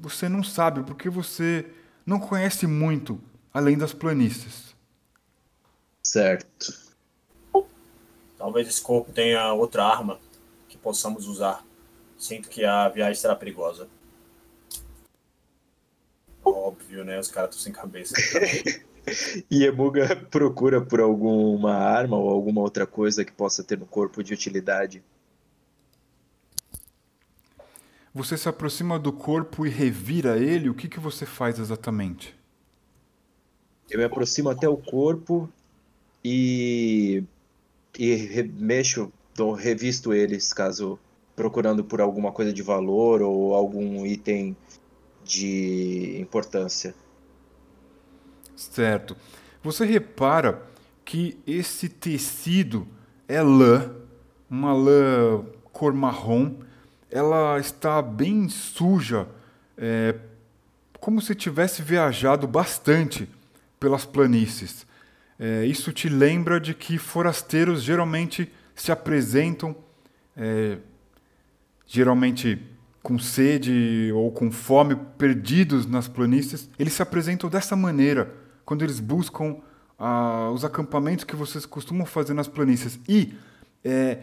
[0.00, 1.66] Você não sabe, porque você
[2.04, 3.20] não conhece muito
[3.52, 4.74] além das planícies.
[6.02, 6.92] Certo.
[8.36, 10.18] Talvez esse corpo tenha outra arma
[10.68, 11.64] que possamos usar.
[12.18, 13.88] Sinto que a viagem será perigosa.
[16.44, 17.18] Óbvio, né?
[17.18, 18.14] Os caras estão sem cabeça.
[19.50, 24.22] e Emuga procura por alguma arma ou alguma outra coisa que possa ter no corpo
[24.22, 25.02] de utilidade.
[28.14, 32.34] Você se aproxima do corpo e revira ele, o que, que você faz exatamente?
[33.90, 35.48] Eu me aproximo até o corpo
[36.24, 37.24] e,
[37.98, 39.10] e mexo,
[39.56, 40.98] revisto eles, caso
[41.34, 44.54] procurando por alguma coisa de valor ou algum item
[45.24, 46.94] de importância.
[48.54, 49.16] Certo.
[49.62, 50.62] Você repara
[51.04, 52.86] que esse tecido
[53.26, 53.94] é lã,
[54.50, 56.56] uma lã cor marrom,
[57.12, 59.28] ela está bem suja,
[59.76, 60.14] é,
[60.98, 63.28] como se tivesse viajado bastante
[63.78, 64.86] pelas planícies.
[65.38, 69.76] É, isso te lembra de que forasteiros geralmente se apresentam,
[70.36, 70.78] é,
[71.86, 72.60] geralmente
[73.02, 78.32] com sede ou com fome, perdidos nas planícies, eles se apresentam dessa maneira
[78.64, 79.56] quando eles buscam
[79.98, 82.98] ah, os acampamentos que vocês costumam fazer nas planícies.
[83.08, 83.34] E
[83.84, 84.18] é,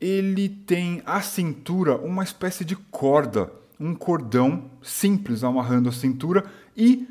[0.00, 6.44] ele tem à cintura uma espécie de corda, um cordão simples amarrando a cintura
[6.76, 7.08] e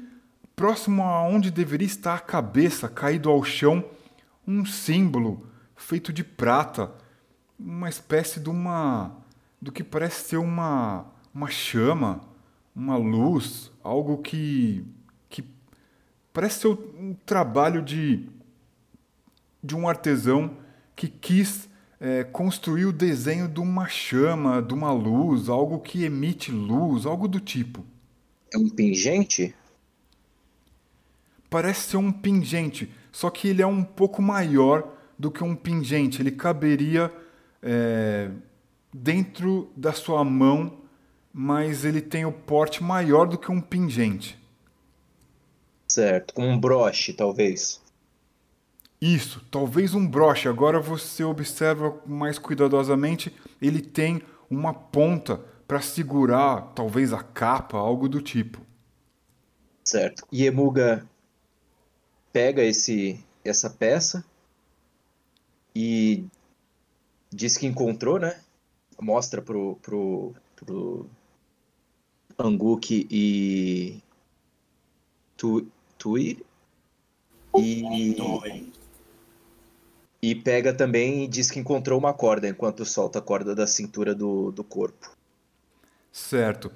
[0.55, 3.83] próximo a onde deveria estar a cabeça, caído ao chão,
[4.47, 6.91] um símbolo feito de prata,
[7.59, 9.17] uma espécie de uma
[9.61, 12.21] do que parece ser uma, uma chama,
[12.75, 14.85] uma luz, algo que,
[15.29, 15.43] que
[16.31, 18.29] parece ser um trabalho de,
[19.63, 20.57] de um artesão
[20.95, 21.67] que quis
[22.05, 27.27] é, construir o desenho de uma chama, de uma luz, algo que emite luz, algo
[27.27, 27.83] do tipo.
[28.53, 29.55] É um pingente?
[31.49, 34.87] Parece ser um pingente, só que ele é um pouco maior
[35.17, 36.21] do que um pingente.
[36.21, 37.11] Ele caberia
[37.59, 38.29] é,
[38.93, 40.77] dentro da sua mão,
[41.33, 44.37] mas ele tem o porte maior do que um pingente.
[45.87, 47.81] Certo, como um broche, talvez.
[49.05, 50.47] Isso, talvez um broche.
[50.47, 54.19] Agora você observa mais cuidadosamente, ele tem
[54.49, 55.37] uma ponta
[55.67, 58.59] para segurar, talvez a capa, algo do tipo.
[59.83, 60.25] Certo.
[60.31, 61.07] E Emuga
[62.33, 64.25] pega esse essa peça
[65.75, 66.25] e
[67.31, 68.41] diz que encontrou, né?
[68.99, 71.07] mostra pro, pro, pro
[72.39, 74.01] Anguk e
[75.37, 75.67] tu,
[75.99, 76.43] Tuir
[77.57, 78.15] e,
[80.31, 84.15] e pega também e diz que encontrou uma corda enquanto solta a corda da cintura
[84.15, 85.11] do, do corpo.
[86.11, 86.71] Certo.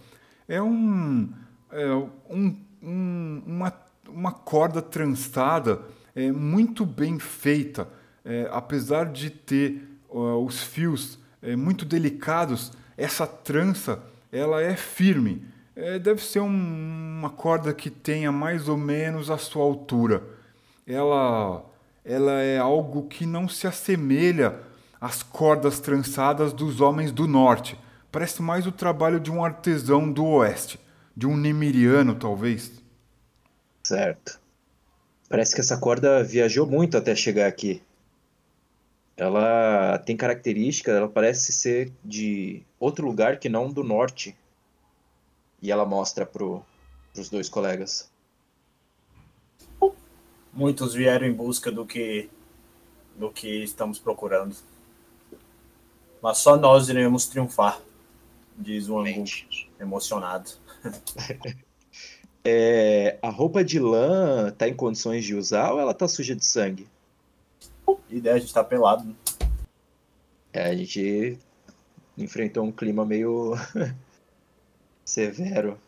[0.47, 1.29] É um,
[1.71, 1.93] é
[2.29, 3.73] um, um uma,
[4.07, 5.81] uma corda trançada
[6.15, 7.87] é, muito bem feita,
[8.23, 15.45] é, apesar de ter uh, os fios é, muito delicados, essa trança ela é firme.
[15.75, 20.21] É, deve ser um, uma corda que tenha mais ou menos a sua altura.
[20.85, 21.63] Ela,
[22.03, 24.59] ela é algo que não se assemelha
[24.99, 27.77] às cordas trançadas dos homens do norte.
[28.11, 30.79] Parece mais o trabalho de um artesão do oeste,
[31.15, 32.71] de um nemiriano, talvez.
[33.83, 34.39] Certo.
[35.29, 37.81] Parece que essa corda viajou muito até chegar aqui
[39.19, 44.35] ela tem características, ela parece ser de outro lugar que não do norte.
[45.61, 46.65] E ela mostra pro,
[47.13, 48.08] pros dois colegas.
[50.59, 52.29] Muitos vieram em busca do que
[53.15, 54.53] do que estamos procurando.
[56.21, 57.79] Mas só nós iremos triunfar,
[58.57, 59.23] diz o Angu,
[59.79, 60.51] emocionado.
[62.43, 66.43] é, a roupa de lã tá em condições de usar ou ela tá suja de
[66.43, 66.85] sangue?
[68.09, 69.05] ideia, a gente tá pelado.
[69.05, 69.15] Né?
[70.51, 71.39] É, a gente
[72.17, 73.53] enfrentou um clima meio
[75.05, 75.79] severo.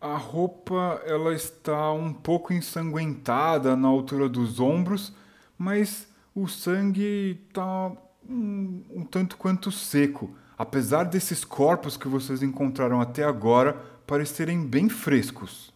[0.00, 5.12] A roupa ela está um pouco ensanguentada na altura dos ombros,
[5.58, 7.92] mas o sangue está
[8.26, 10.34] um, um tanto quanto seco.
[10.56, 13.74] Apesar desses corpos que vocês encontraram até agora
[14.06, 15.72] parecerem bem frescos.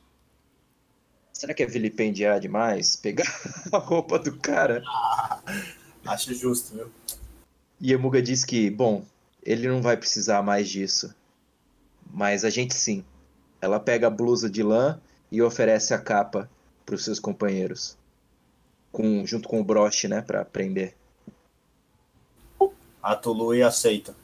[1.32, 3.26] Será que é vilipendiar demais pegar
[3.72, 4.82] a roupa do cara?
[6.06, 6.90] Acho justo, viu?
[7.80, 9.04] E a Muga diz que, bom,
[9.42, 11.14] ele não vai precisar mais disso.
[12.10, 13.04] Mas a gente sim.
[13.64, 15.00] Ela pega a blusa de lã
[15.32, 16.50] e oferece a capa
[16.84, 17.96] para os seus companheiros.
[18.92, 20.94] Com, junto com o broche, né, para prender.
[23.02, 24.14] A Tului aceita.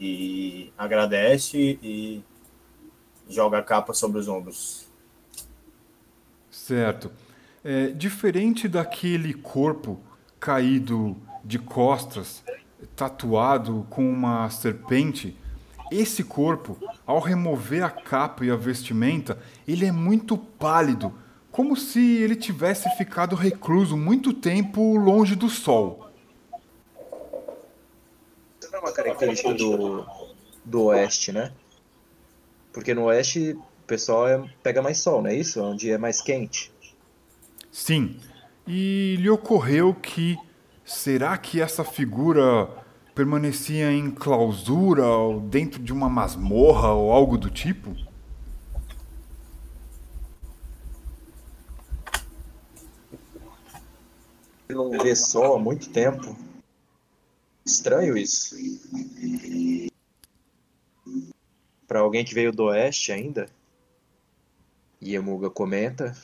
[0.00, 2.24] E agradece e
[3.28, 4.86] joga a capa sobre os ombros.
[6.50, 7.12] Certo.
[7.62, 10.00] É, diferente daquele corpo
[10.40, 12.42] caído de costas,
[12.96, 15.36] tatuado com uma serpente,
[15.92, 21.12] esse corpo, ao remover a capa e a vestimenta, ele é muito pálido,
[21.50, 26.08] como se ele tivesse ficado recluso muito tempo longe do sol.
[28.60, 30.06] Isso não é uma característica do,
[30.64, 31.52] do oeste, né?
[32.72, 35.62] Porque no oeste o pessoal é, pega mais sol, não é isso?
[35.62, 36.72] Onde é mais quente.
[37.70, 38.18] Sim.
[38.66, 40.38] E lhe ocorreu que
[40.84, 42.81] será que essa figura
[43.14, 47.94] permanecia em clausura ou dentro de uma masmorra ou algo do tipo?
[54.68, 56.36] Não vê sol há muito tempo.
[57.64, 58.56] Estranho isso.
[61.86, 63.46] Para alguém que veio do oeste ainda.
[65.02, 66.16] Iemuga comenta,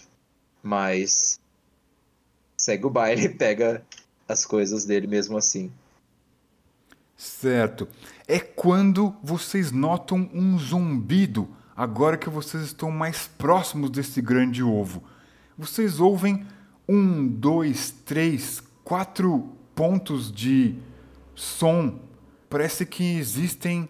[0.63, 1.41] mas
[2.57, 3.85] segue o baile e pega
[4.27, 5.71] as coisas dele mesmo assim.
[7.19, 7.89] Certo.
[8.29, 15.03] É quando vocês notam um zumbido, agora que vocês estão mais próximos desse grande ovo.
[15.59, 16.47] Vocês ouvem
[16.89, 20.77] um, dois, três, quatro pontos de
[21.35, 21.99] som.
[22.49, 23.89] Parece que existem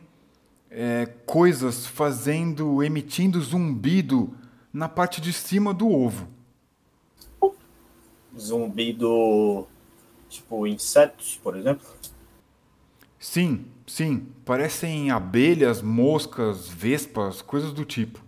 [0.71, 4.35] é, coisas fazendo, emitindo zumbido
[4.73, 6.27] na parte de cima do ovo.
[8.39, 9.67] Zumbido
[10.31, 11.87] tipo insetos, por exemplo?
[13.19, 14.27] Sim, sim.
[14.45, 18.23] Parecem abelhas, moscas, vespas, coisas do tipo.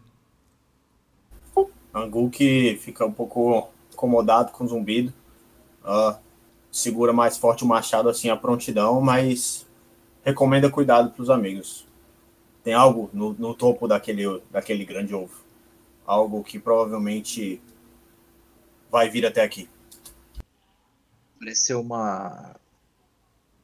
[1.95, 5.13] Angu que fica um pouco incomodado com o zumbido.
[5.83, 6.19] Uh,
[6.71, 9.67] segura mais forte o machado assim a prontidão, mas
[10.23, 11.87] recomenda cuidado para os amigos.
[12.63, 15.43] Tem algo no, no topo daquele, daquele grande ovo.
[16.05, 17.61] Algo que provavelmente
[18.91, 19.69] vai vir até aqui.
[21.39, 22.57] Parece uma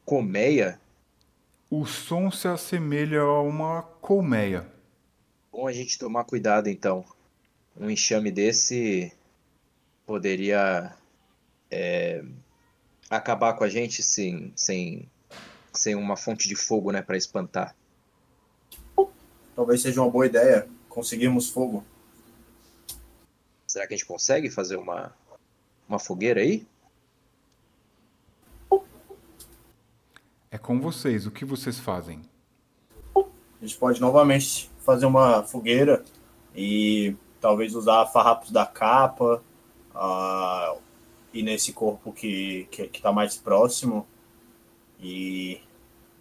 [0.05, 0.81] colmeia
[1.71, 4.67] o som se assemelha a uma colmeia.
[5.51, 7.05] Bom a gente tomar cuidado então.
[7.77, 9.13] Um enxame desse
[10.07, 10.95] poderia
[11.71, 12.25] é,
[13.11, 15.09] acabar com a gente sem, sem,
[15.73, 17.75] sem uma fonte de fogo, né, para espantar.
[19.55, 21.85] Talvez seja uma boa ideia conseguirmos fogo.
[23.67, 25.15] Será que a gente consegue fazer uma,
[25.89, 26.67] uma fogueira aí?
[30.51, 31.27] É com vocês.
[31.27, 32.23] O que vocês fazem?
[33.15, 36.05] A gente pode novamente fazer uma fogueira
[36.55, 39.43] e talvez usar farrapos da capa
[39.95, 40.81] uh,
[41.33, 44.07] e nesse corpo que, que, que tá mais próximo
[45.01, 45.61] e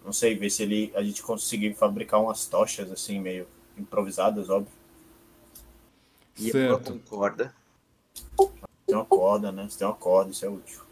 [0.04, 4.72] não sei, ver se ele, a gente conseguir fabricar umas tochas assim, meio improvisadas, óbvio.
[6.38, 6.92] E certo.
[6.92, 7.54] com corda.
[8.86, 9.68] Tem uma corda, né?
[9.68, 10.85] Se tem uma corda, isso é útil.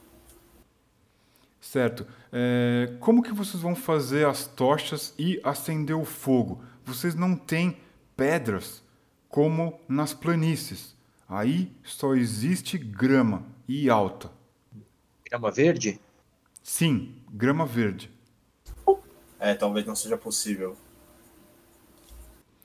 [1.64, 2.06] Certo.
[2.30, 6.62] É, como que vocês vão fazer as tochas e acender o fogo?
[6.84, 7.78] Vocês não têm
[8.14, 8.82] pedras
[9.30, 10.94] como nas planícies.
[11.26, 14.30] Aí só existe grama e alta.
[15.24, 15.98] Grama verde?
[16.62, 18.10] Sim, grama verde.
[19.40, 20.76] É, talvez não seja possível.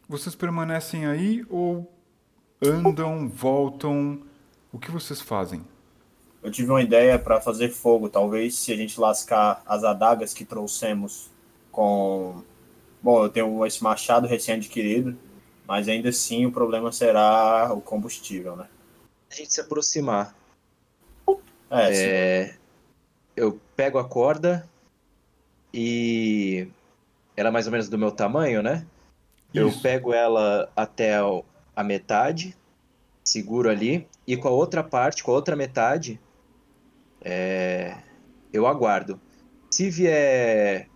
[0.09, 1.91] Vocês permanecem aí ou
[2.61, 4.21] andam, voltam?
[4.73, 5.65] O que vocês fazem?
[6.41, 8.09] Eu tive uma ideia para fazer fogo.
[8.09, 11.29] Talvez se a gente lascar as adagas que trouxemos
[11.71, 12.41] com.
[13.01, 15.17] Bom, eu tenho esse machado recém-adquirido,
[15.67, 18.67] mas ainda assim o problema será o combustível, né?
[19.31, 20.35] A gente se aproximar.
[21.69, 22.55] É, é...
[23.35, 24.67] Eu pego a corda
[25.73, 26.67] e
[27.37, 28.85] ela é mais ou menos do meu tamanho, né?
[29.53, 29.63] Isso.
[29.63, 31.17] Eu pego ela até
[31.75, 32.55] a metade,
[33.23, 36.19] seguro ali, e com a outra parte, com a outra metade,
[37.21, 37.97] é,
[38.51, 39.19] eu aguardo.
[39.71, 40.87] Se vier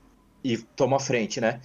[0.43, 1.61] e toma frente, né?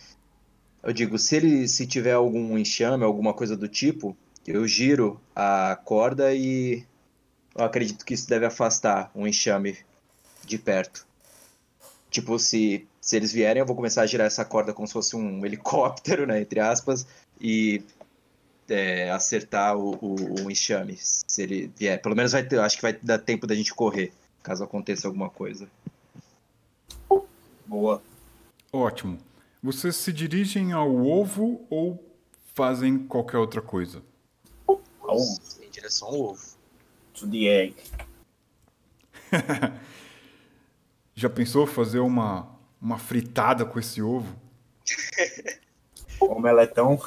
[0.82, 4.16] Eu digo, se ele se tiver algum enxame, alguma coisa do tipo,
[4.47, 6.85] Eu giro a corda e
[7.55, 9.76] eu acredito que isso deve afastar um enxame
[10.47, 11.06] de perto.
[12.10, 15.14] Tipo, se, se eles vierem, eu vou começar a girar essa corda como se fosse
[15.16, 16.40] um helicóptero, né?
[16.40, 17.06] Entre aspas,
[17.40, 17.82] e
[18.68, 20.97] é, acertar o, o, o, enxame.
[20.98, 22.01] Se ele vier.
[22.01, 24.12] Pelo menos vai ter, acho que vai dar tempo da gente correr,
[24.48, 25.68] caso aconteça alguma coisa.
[27.66, 28.02] Boa.
[28.72, 29.18] Ótimo.
[29.62, 32.02] Vocês se dirigem ao ovo ou
[32.54, 34.02] fazem qualquer outra coisa?
[34.66, 35.18] Ao
[35.60, 36.56] Em direção ao ovo.
[37.12, 37.76] To the egg.
[41.14, 42.48] Já pensou fazer uma,
[42.80, 44.34] uma fritada com esse ovo?
[46.20, 46.98] Omeletão.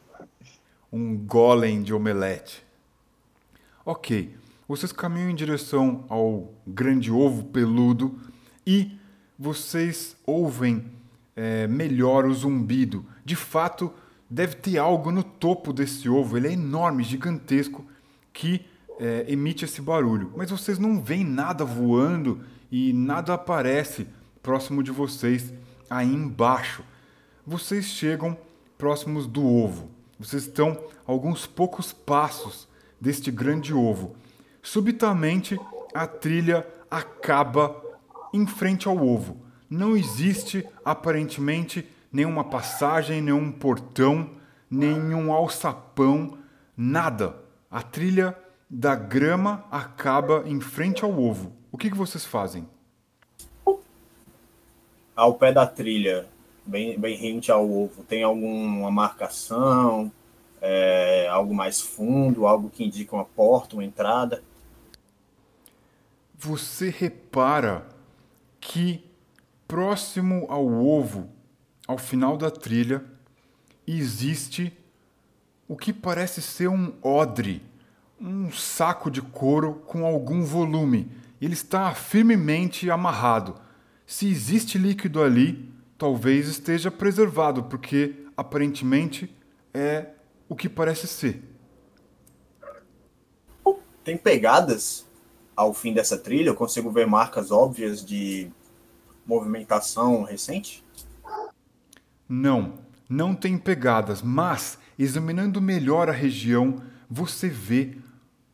[0.92, 2.62] um golem de omelete.
[3.82, 4.36] Ok,
[4.70, 8.16] vocês caminham em direção ao grande ovo peludo
[8.64, 8.96] e
[9.36, 10.86] vocês ouvem
[11.34, 13.04] é, melhor o zumbido.
[13.24, 13.92] De fato,
[14.30, 16.36] deve ter algo no topo desse ovo.
[16.36, 17.84] Ele é enorme, gigantesco,
[18.32, 18.64] que
[19.00, 20.32] é, emite esse barulho.
[20.36, 22.40] Mas vocês não veem nada voando
[22.70, 24.06] e nada aparece
[24.40, 25.52] próximo de vocês
[25.90, 26.84] aí embaixo.
[27.44, 28.38] Vocês chegam
[28.78, 29.90] próximos do ovo.
[30.16, 32.68] Vocês estão a alguns poucos passos
[33.00, 34.14] deste grande ovo.
[34.62, 35.58] Subitamente,
[35.94, 37.82] a trilha acaba
[38.32, 39.36] em frente ao ovo.
[39.68, 44.30] Não existe aparentemente nenhuma passagem, nenhum portão,
[44.70, 46.38] nenhum alçapão,
[46.76, 47.36] nada.
[47.70, 48.36] A trilha
[48.68, 51.52] da grama acaba em frente ao ovo.
[51.72, 52.66] O que, que vocês fazem?
[55.14, 56.26] Ao pé da trilha,
[56.64, 60.10] bem, bem rente ao ovo, tem alguma marcação,
[60.60, 64.42] é, algo mais fundo, algo que indica uma porta, uma entrada?
[66.42, 67.86] Você repara
[68.58, 69.04] que
[69.68, 71.28] próximo ao ovo,
[71.86, 73.04] ao final da trilha,
[73.86, 74.72] existe
[75.68, 77.62] o que parece ser um odre,
[78.18, 81.12] um saco de couro com algum volume.
[81.42, 83.60] Ele está firmemente amarrado.
[84.06, 89.30] Se existe líquido ali, talvez esteja preservado, porque aparentemente
[89.74, 90.06] é
[90.48, 91.42] o que parece ser.
[94.02, 95.09] Tem pegadas
[95.60, 96.48] ao fim dessa trilha?
[96.48, 98.50] Eu consigo ver marcas óbvias de
[99.26, 100.82] movimentação recente?
[102.26, 107.94] Não, não tem pegadas, mas examinando melhor a região, você vê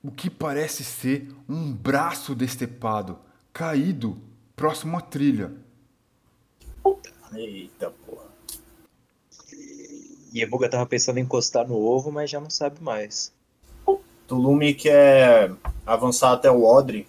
[0.03, 3.19] o que parece ser um braço decepado
[3.53, 4.21] caído
[4.57, 5.53] próximo à trilha.
[7.33, 8.27] Eita porra.
[10.33, 13.33] E a Buga tava pensando em encostar no ovo, mas já não sabe mais.
[14.27, 15.53] Tulume quer
[15.87, 17.07] avançar até o Odre,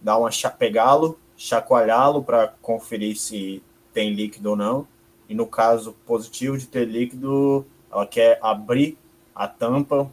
[0.00, 3.62] dar uma pegá-lo, chacoalhá-lo para conferir se
[3.92, 4.86] tem líquido ou não.
[5.28, 8.96] E no caso positivo de ter líquido, ela quer abrir
[9.34, 10.10] a tampa,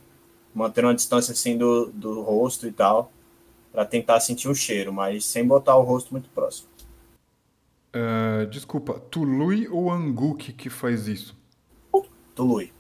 [0.54, 3.12] manter uma distância assim do, do rosto e tal,
[3.72, 6.68] para tentar sentir o cheiro, mas sem botar o rosto muito próximo.
[7.96, 11.36] Uh, desculpa, Tului ou Anguk que faz isso?
[12.36, 12.74] Tului.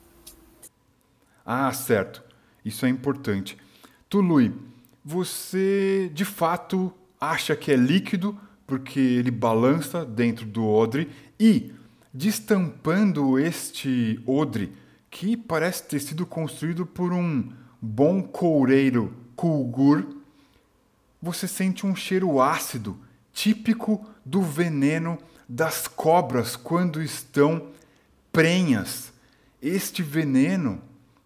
[1.45, 2.23] Ah, certo.
[2.65, 3.57] Isso é importante.
[4.13, 4.53] Tului,
[5.03, 11.09] você de fato acha que é líquido porque ele balança dentro do odre
[11.39, 11.73] e
[12.13, 14.71] destampando este odre
[15.09, 20.05] que parece ter sido construído por um bom coureiro Kulgur,
[21.19, 22.95] você sente um cheiro ácido
[23.33, 25.17] típico do veneno
[25.49, 27.69] das cobras quando estão
[28.31, 29.11] prenhas.
[29.59, 30.79] Este veneno,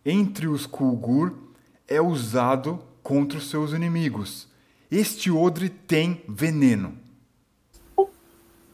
[0.05, 1.46] entre os Kulgur,
[1.88, 4.47] é usado contra os seus inimigos.
[4.91, 6.97] Este odre tem veneno.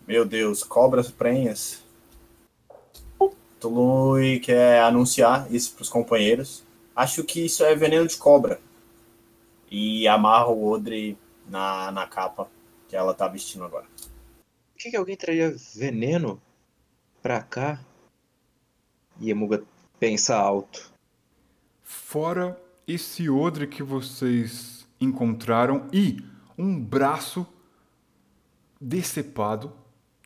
[0.07, 1.83] Meu Deus, cobras prenhas.
[3.59, 6.63] Tului quer anunciar isso para os companheiros.
[6.95, 8.59] Acho que isso é veneno de cobra.
[9.71, 11.17] E amarra o odre
[11.47, 12.49] na, na capa
[12.89, 13.85] que ela tá vestindo agora.
[13.85, 16.41] Por que, que alguém traria veneno
[17.21, 17.79] pra cá?
[19.19, 19.63] E Emuga
[19.97, 20.91] pensa alto.
[21.81, 26.23] Fora esse odre que vocês encontraram e
[26.57, 27.45] um braço
[28.79, 29.71] decepado,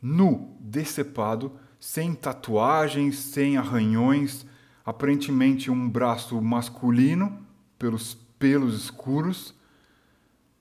[0.02, 4.44] nu, decepado, sem tatuagens, sem arranhões,
[4.84, 7.46] aparentemente um braço masculino
[7.78, 9.58] pelos pelos escuros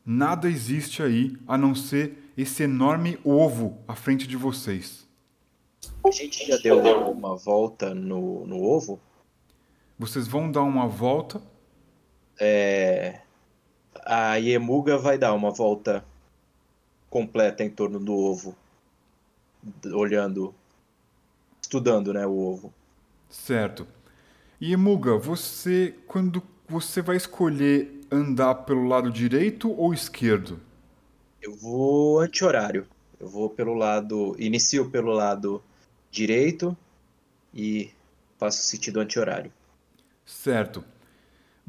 [0.10, 5.06] Nada existe aí a não ser esse enorme ovo à frente de vocês.
[6.02, 6.80] A gente já deu
[7.12, 9.02] uma volta no, no ovo?
[10.00, 11.42] Vocês vão dar uma volta?
[12.40, 13.22] É...
[14.06, 16.04] A Yemuga vai dar uma volta
[17.10, 18.56] completa em torno do ovo,
[19.94, 20.54] olhando,
[21.62, 22.74] estudando, né, o ovo.
[23.30, 23.88] Certo.
[24.62, 30.60] Yemuga, você quando você vai escolher andar pelo lado direito ou esquerdo?
[31.42, 32.88] Eu vou anti-horário.
[33.20, 34.36] Eu vou pelo lado.
[34.40, 35.62] Inicio pelo lado
[36.12, 36.76] direito
[37.54, 37.92] e
[38.38, 39.52] faço sentido anti-horário.
[40.26, 40.84] Certo.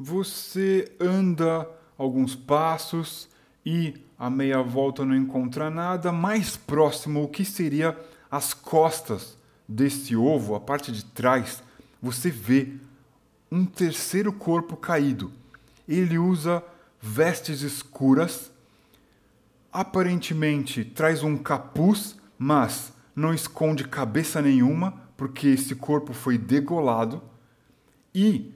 [0.01, 3.27] Você anda alguns passos
[3.65, 6.09] e a meia volta não encontra nada.
[6.09, 7.97] Mais próximo, o que seria
[8.31, 11.61] as costas desse ovo, a parte de trás,
[12.01, 12.75] você vê
[13.51, 15.33] um terceiro corpo caído.
[15.85, 16.63] Ele usa
[17.01, 18.49] vestes escuras,
[19.69, 27.21] aparentemente traz um capuz, mas não esconde cabeça nenhuma, porque esse corpo foi degolado.
[28.15, 28.53] E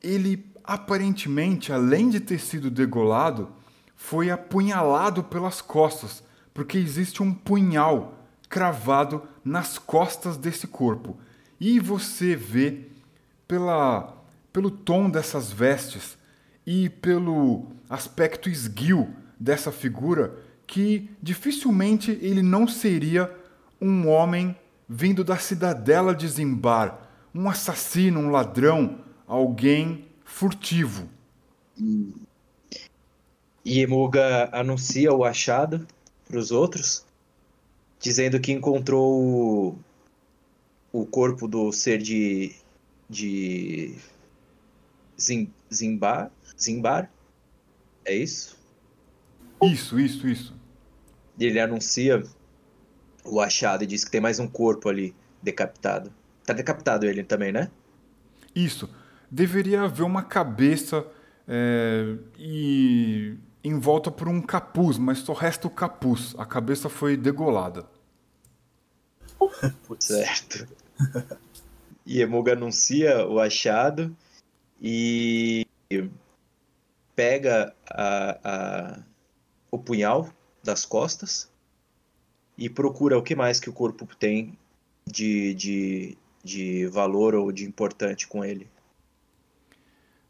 [0.00, 3.50] ele aparentemente, além de ter sido degolado,
[3.94, 6.24] foi apunhalado pelas costas,
[6.54, 8.18] porque existe um punhal
[8.48, 11.18] cravado nas costas desse corpo.
[11.60, 12.88] E você vê
[13.46, 14.14] pela,
[14.52, 16.16] pelo tom dessas vestes
[16.66, 23.30] e pelo aspecto esguio dessa figura que dificilmente ele não seria
[23.80, 24.56] um homem
[24.88, 26.98] vindo da cidadela de Zimbar,
[27.34, 31.08] um assassino, um ladrão, alguém furtivo.
[33.64, 35.86] E Emuga anuncia o achado
[36.26, 37.06] para os outros,
[38.00, 39.78] dizendo que encontrou o,
[40.92, 42.52] o corpo do ser de,
[43.08, 43.96] de
[45.20, 47.08] Zim, Zimbar, Zimbar?
[48.04, 48.58] É isso?
[49.62, 50.54] Isso, isso, isso.
[51.38, 52.24] Ele anuncia
[53.24, 56.12] o achado e diz que tem mais um corpo ali decapitado.
[56.44, 57.70] Tá decapitado ele também, né?
[58.52, 58.90] Isso.
[59.34, 61.04] Deveria haver uma cabeça
[61.48, 66.36] é, e envolta por um capuz, mas só resta o capuz.
[66.38, 67.84] A cabeça foi degolada.
[69.98, 70.68] certo.
[72.06, 74.14] E Emuga anuncia o achado
[74.78, 75.66] e
[77.16, 79.02] pega a, a,
[79.70, 80.28] o punhal
[80.62, 81.50] das costas
[82.58, 84.58] e procura o que mais que o corpo tem
[85.06, 88.68] de, de, de valor ou de importante com ele.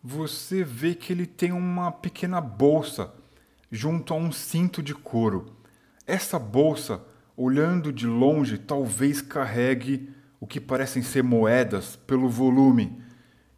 [0.07, 3.11] Você vê que ele tem uma pequena bolsa
[3.73, 5.47] junto a um cinto de couro.
[6.07, 7.01] Essa bolsa,
[7.35, 13.01] olhando de longe, talvez carregue o que parecem ser moedas pelo volume.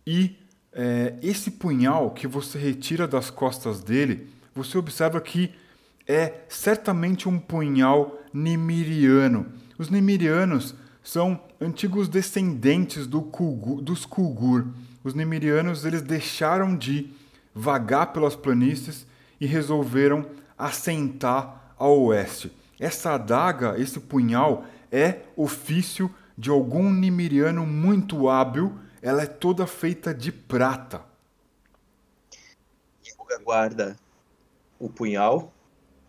[0.07, 0.37] E
[0.73, 5.53] é, esse punhal que você retira das costas dele, você observa que
[6.07, 9.47] é certamente um punhal nemiriano.
[9.77, 14.69] Os nemirianos são antigos descendentes do Kulgur, dos Kulgur.
[15.07, 17.09] Os nemirianos eles deixaram de
[17.55, 19.07] vagar pelas planícies
[19.41, 20.29] e resolveram
[20.59, 22.51] assentar ao oeste.
[22.81, 28.77] Essa adaga, esse punhal, é ofício de algum nimiriano muito hábil.
[29.01, 31.05] Ela é toda feita de prata.
[33.07, 33.97] Yuga guarda
[34.77, 35.53] o punhal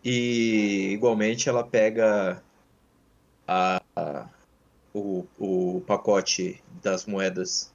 [0.04, 2.42] e igualmente ela pega
[3.46, 4.28] a, a
[4.92, 7.72] o, o pacote das moedas,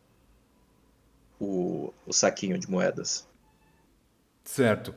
[1.40, 3.28] o, o saquinho de moedas.
[4.44, 4.94] Certo.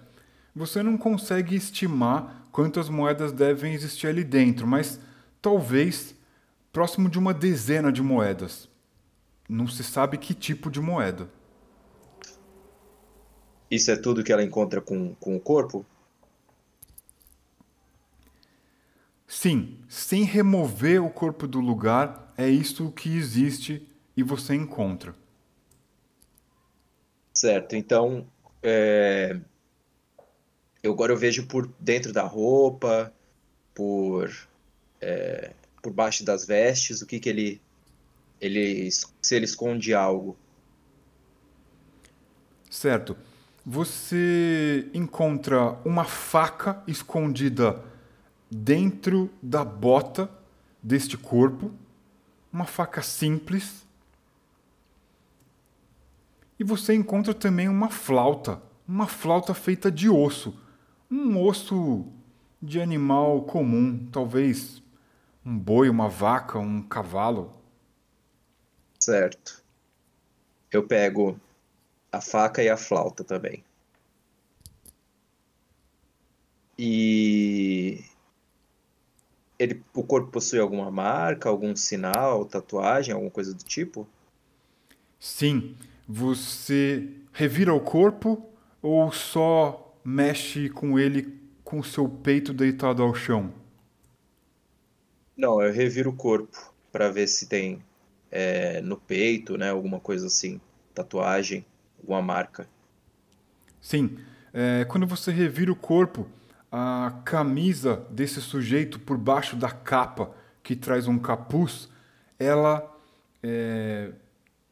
[0.54, 4.98] Você não consegue estimar quantas moedas devem existir ali dentro, mas
[5.42, 6.14] talvez
[6.72, 8.68] próximo de uma dezena de moedas.
[9.48, 11.28] Não se sabe que tipo de moeda.
[13.70, 15.84] Isso é tudo que ela encontra com, com o corpo?
[19.26, 23.86] Sim, sem remover o corpo do lugar, é isso que existe
[24.16, 25.14] e você encontra.
[27.46, 28.26] Certo, então
[28.60, 29.38] é,
[30.82, 33.14] eu agora eu vejo por dentro da roupa,
[33.72, 34.36] por
[35.00, 37.62] é, por baixo das vestes, o que que ele
[38.40, 40.36] ele se ele esconde algo.
[42.68, 43.16] Certo.
[43.64, 47.80] Você encontra uma faca escondida
[48.50, 50.28] dentro da bota
[50.82, 51.72] deste corpo,
[52.52, 53.85] uma faca simples.
[56.58, 60.58] E você encontra também uma flauta, uma flauta feita de osso
[61.10, 62.04] um osso
[62.60, 64.82] de animal comum, talvez
[65.44, 67.52] um boi, uma vaca, um cavalo.
[68.98, 69.62] Certo.
[70.70, 71.38] Eu pego
[72.10, 73.64] a faca e a flauta também.
[76.78, 78.04] E
[79.58, 84.06] ele, o corpo possui alguma marca, algum sinal, tatuagem, alguma coisa do tipo?
[85.18, 85.76] Sim.
[86.08, 88.48] Você revira o corpo
[88.80, 93.52] ou só mexe com ele com o seu peito deitado ao chão?
[95.36, 97.82] Não, eu reviro o corpo para ver se tem
[98.30, 100.60] é, no peito, né, alguma coisa assim,
[100.94, 101.64] tatuagem,
[102.00, 102.68] alguma marca.
[103.80, 104.16] Sim.
[104.52, 106.26] É, quando você revira o corpo,
[106.70, 111.88] a camisa desse sujeito por baixo da capa que traz um capuz,
[112.38, 112.96] ela
[113.42, 114.12] é,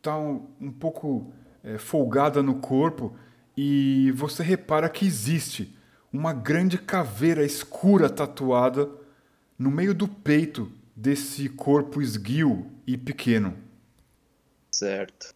[0.05, 1.33] tá um, um, pouco
[1.63, 3.17] é, folgada no corpo
[3.57, 5.75] e você repara que existe
[6.13, 8.91] uma grande caveira escura tatuada
[9.59, 13.57] no meio do peito desse corpo esguio e pequeno.
[14.71, 15.35] Certo.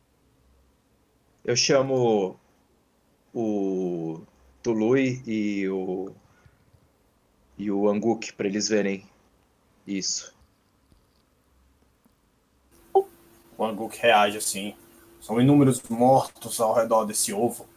[1.42, 2.38] Eu chamo
[3.32, 4.20] o
[4.62, 6.12] Tului e o
[7.56, 9.04] e o Anguk para eles verem
[9.86, 10.37] isso.
[13.58, 14.74] O Anguk reage assim.
[15.20, 17.68] São inúmeros mortos ao redor desse ovo.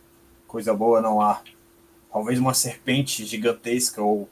[0.48, 1.42] Coisa boa não há.
[2.14, 4.30] Talvez uma serpente gigantesca ou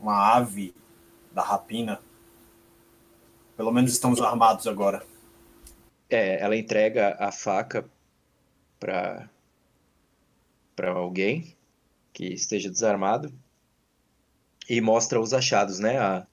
[0.00, 0.72] uma ave
[1.32, 2.00] da rapina.
[3.56, 5.04] Pelo menos estamos armados agora.
[6.08, 7.84] É, ela entrega a faca
[8.78, 9.28] para
[10.76, 11.56] para alguém
[12.12, 13.32] que esteja desarmado
[14.68, 15.98] e mostra os achados, né?
[15.98, 16.26] A,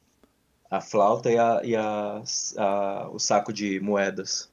[0.72, 2.24] a flauta e, a, e a,
[2.58, 4.50] a, o saco de moedas.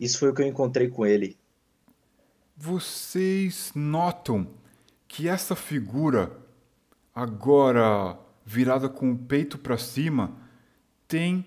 [0.00, 1.36] Isso foi o que eu encontrei com ele.
[2.56, 4.48] Vocês notam
[5.06, 6.34] que essa figura,
[7.14, 10.32] agora virada com o peito para cima,
[11.06, 11.46] tem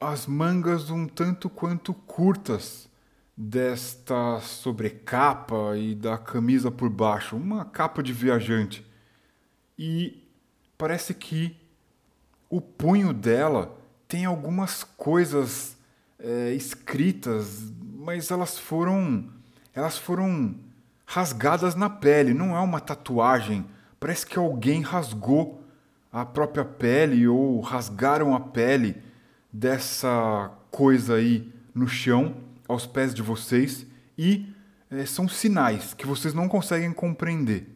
[0.00, 2.90] as mangas um tanto quanto curtas
[3.36, 8.84] desta sobrecapa e da camisa por baixo, uma capa de viajante
[9.78, 10.28] e
[10.76, 11.61] parece que
[12.52, 13.74] o punho dela
[14.06, 15.74] tem algumas coisas
[16.18, 17.62] é, escritas,
[17.96, 19.24] mas elas foram
[19.74, 20.54] elas foram
[21.06, 23.64] rasgadas na pele, não é uma tatuagem.
[23.98, 25.64] Parece que alguém rasgou
[26.12, 29.02] a própria pele ou rasgaram a pele
[29.50, 32.36] dessa coisa aí no chão,
[32.68, 33.86] aos pés de vocês,
[34.18, 34.46] e
[34.90, 37.66] é, são sinais que vocês não conseguem compreender.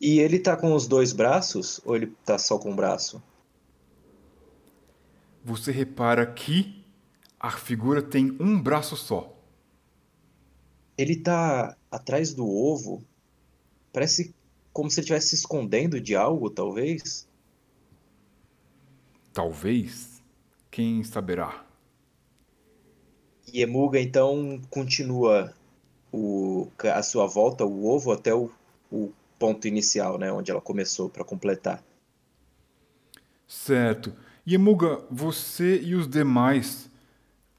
[0.00, 3.22] E ele tá com os dois braços ou ele tá só com o braço?
[5.44, 6.82] Você repara que
[7.38, 9.34] a figura tem um braço só.
[10.96, 13.02] Ele tá atrás do ovo.
[13.92, 14.34] Parece
[14.72, 17.26] como se ele estivesse se escondendo de algo, talvez.
[19.32, 20.22] Talvez.
[20.70, 21.64] Quem saberá?
[23.52, 25.52] E Emuga então continua
[26.12, 28.50] o, a sua volta, o ovo, até o,
[28.92, 31.82] o ponto inicial, né, onde ela começou para completar.
[33.48, 34.14] Certo.
[34.46, 36.90] E Emuga, você e os demais,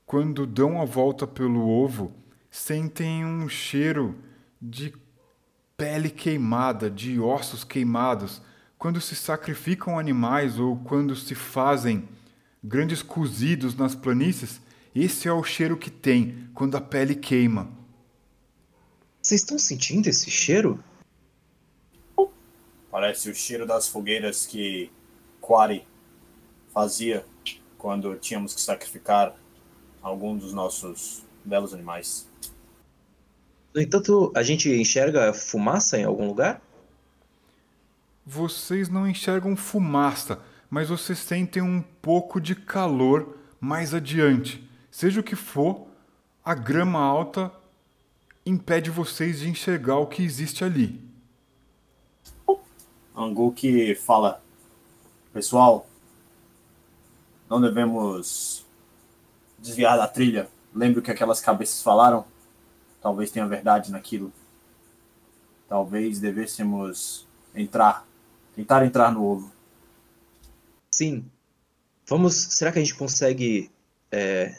[0.05, 2.13] quando dão a volta pelo ovo,
[2.51, 4.15] sentem um cheiro
[4.61, 4.93] de
[5.75, 8.41] pele queimada, de ossos queimados.
[8.77, 12.07] Quando se sacrificam animais ou quando se fazem
[12.63, 14.61] grandes cozidos nas planícies,
[14.93, 17.71] esse é o cheiro que tem quando a pele queima.
[19.19, 20.83] Vocês estão sentindo esse cheiro?
[22.91, 24.91] Parece o cheiro das fogueiras que
[25.39, 25.87] Quari
[26.73, 27.25] fazia
[27.77, 29.35] quando tínhamos que sacrificar
[30.01, 32.29] algum dos nossos belos animais.
[33.73, 36.61] No entanto, a gente enxerga fumaça em algum lugar?
[38.25, 40.39] Vocês não enxergam fumaça,
[40.69, 44.67] mas vocês sentem um pouco de calor mais adiante.
[44.91, 45.87] Seja o que for,
[46.43, 47.51] a grama alta
[48.45, 51.10] impede vocês de enxergar o que existe ali.
[53.15, 54.41] Angu que fala:
[55.33, 55.87] Pessoal,
[57.49, 58.65] não devemos
[59.59, 60.49] desviar da trilha.
[60.73, 62.25] Lembre o que aquelas cabeças falaram?
[63.01, 64.31] Talvez tenha verdade naquilo.
[65.67, 68.05] Talvez devêssemos entrar,
[68.55, 69.51] tentar entrar no ovo.
[70.91, 71.25] Sim.
[72.07, 72.35] Vamos.
[72.35, 73.71] Será que a gente consegue
[74.11, 74.55] é,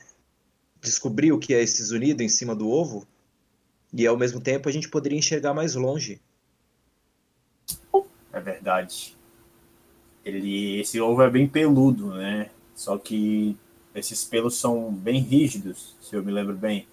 [0.81, 3.07] descobrir o que é esse zunido em cima do ovo?
[3.93, 6.21] E ao mesmo tempo a gente poderia enxergar mais longe.
[8.33, 9.17] É verdade.
[10.25, 12.51] Ele, esse ovo é bem peludo, né?
[12.75, 13.57] Só que
[13.95, 16.87] esses pelos são bem rígidos, se eu me lembro bem.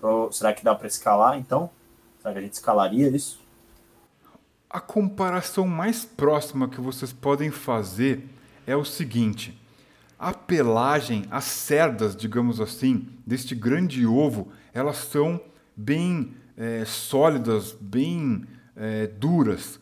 [0.00, 1.70] Pro, será que dá para escalar, então?
[2.20, 3.40] Será que a gente escalaria isso?
[4.68, 8.24] A comparação mais próxima que vocês podem fazer
[8.66, 9.58] é o seguinte:
[10.18, 15.40] a pelagem, as cerdas, digamos assim, deste grande ovo, elas são
[15.76, 18.44] bem é, sólidas, bem
[18.76, 19.80] é, duras.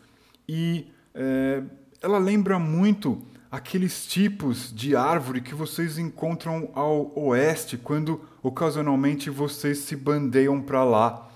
[0.48, 0.86] E
[1.20, 1.62] é,
[2.00, 3.20] ela lembra muito
[3.50, 10.84] aqueles tipos de árvore que vocês encontram ao oeste quando ocasionalmente vocês se bandeiam para
[10.84, 11.28] lá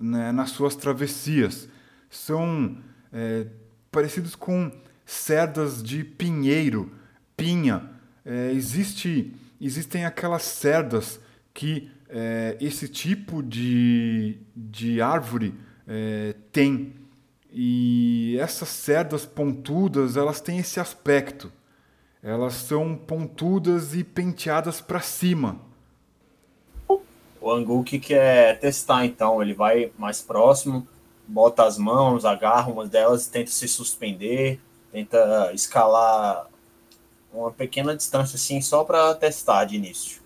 [0.00, 1.68] né, nas suas travessias.
[2.08, 2.78] São
[3.12, 3.46] é,
[3.90, 4.72] parecidos com
[5.04, 6.90] cerdas de pinheiro,
[7.36, 7.90] pinha.
[8.24, 11.20] É, existe, existem aquelas cerdas
[11.52, 15.54] que é, esse tipo de, de árvore
[15.86, 16.94] é, tem.
[17.58, 21.50] E essas cerdas pontudas, elas têm esse aspecto.
[22.22, 25.58] Elas são pontudas e penteadas para cima.
[27.40, 29.40] O Anguk quer testar, então.
[29.40, 30.86] Ele vai mais próximo,
[31.26, 34.60] bota as mãos, agarra uma delas, tenta se suspender,
[34.92, 36.50] tenta escalar
[37.32, 40.20] uma pequena distância, assim, só para testar de início.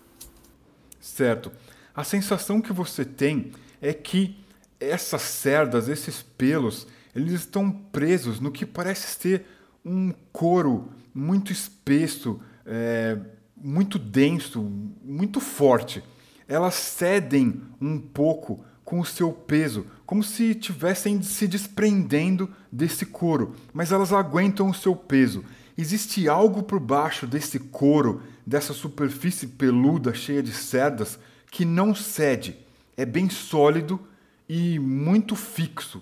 [0.99, 1.49] Certo.
[1.95, 4.35] A sensação que você tem é que
[4.81, 9.45] essas cerdas, esses pelos, eles estão presos no que parece ser
[9.83, 13.17] um couro muito espesso, é,
[13.55, 14.61] muito denso,
[15.03, 16.03] muito forte.
[16.47, 23.55] Elas cedem um pouco com o seu peso, como se estivessem se desprendendo desse couro,
[23.71, 25.43] mas elas aguentam o seu peso.
[25.77, 31.17] Existe algo por baixo desse couro, dessa superfície peluda cheia de cerdas,
[31.49, 32.57] que não cede.
[32.97, 33.99] É bem sólido
[34.47, 36.01] e muito fixo.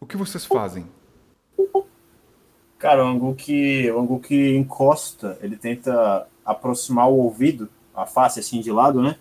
[0.00, 0.86] O que vocês fazem?
[2.78, 8.40] Cara, o angu que, o angu que encosta, ele tenta aproximar o ouvido, a face
[8.40, 9.16] assim de lado, né?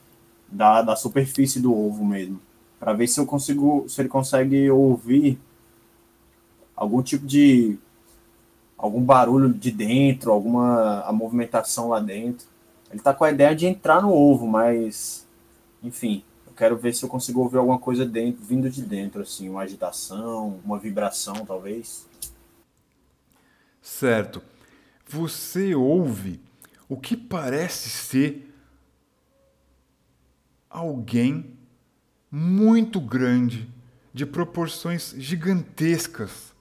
[0.48, 2.40] Da, da superfície do ovo mesmo.
[2.80, 5.38] para ver se eu consigo, se ele consegue ouvir
[6.76, 7.78] algum tipo de
[8.78, 12.48] algum barulho de dentro, alguma a movimentação lá dentro.
[12.90, 15.28] Ele tá com a ideia de entrar no ovo, mas
[15.84, 16.24] enfim,
[16.60, 20.60] quero ver se eu consigo ouvir alguma coisa dentro, vindo de dentro assim, uma agitação,
[20.66, 22.06] uma vibração talvez.
[23.82, 24.42] Certo.
[25.08, 26.42] Você ouve
[26.90, 28.54] o que parece ser
[30.70, 31.58] alguém
[32.30, 33.74] muito grande,
[34.14, 36.54] de proporções gigantescas,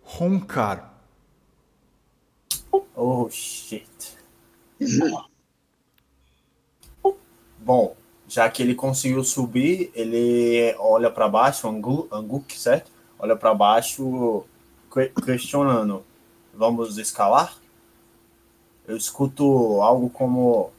[0.00, 0.94] roncar.
[2.94, 4.16] Oh shit.
[7.66, 7.96] Bom,
[8.28, 12.92] já que ele conseguiu subir, ele olha para baixo, Anguk, certo?
[13.18, 14.44] Olha para baixo
[15.24, 16.04] questionando:
[16.54, 17.58] vamos escalar?
[18.86, 20.70] Eu escuto algo como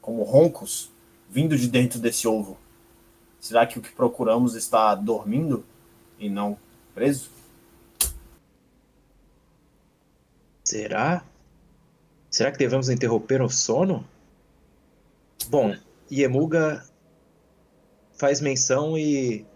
[0.00, 0.88] como roncos
[1.28, 2.56] vindo de dentro desse ovo.
[3.40, 5.64] Será que o que procuramos está dormindo
[6.16, 6.56] e não
[6.94, 7.28] preso?
[10.62, 11.24] Será?
[12.30, 14.11] Será que devemos interromper o sono?
[15.48, 15.74] Bom,
[16.10, 16.84] Iemuga
[18.18, 19.46] faz menção e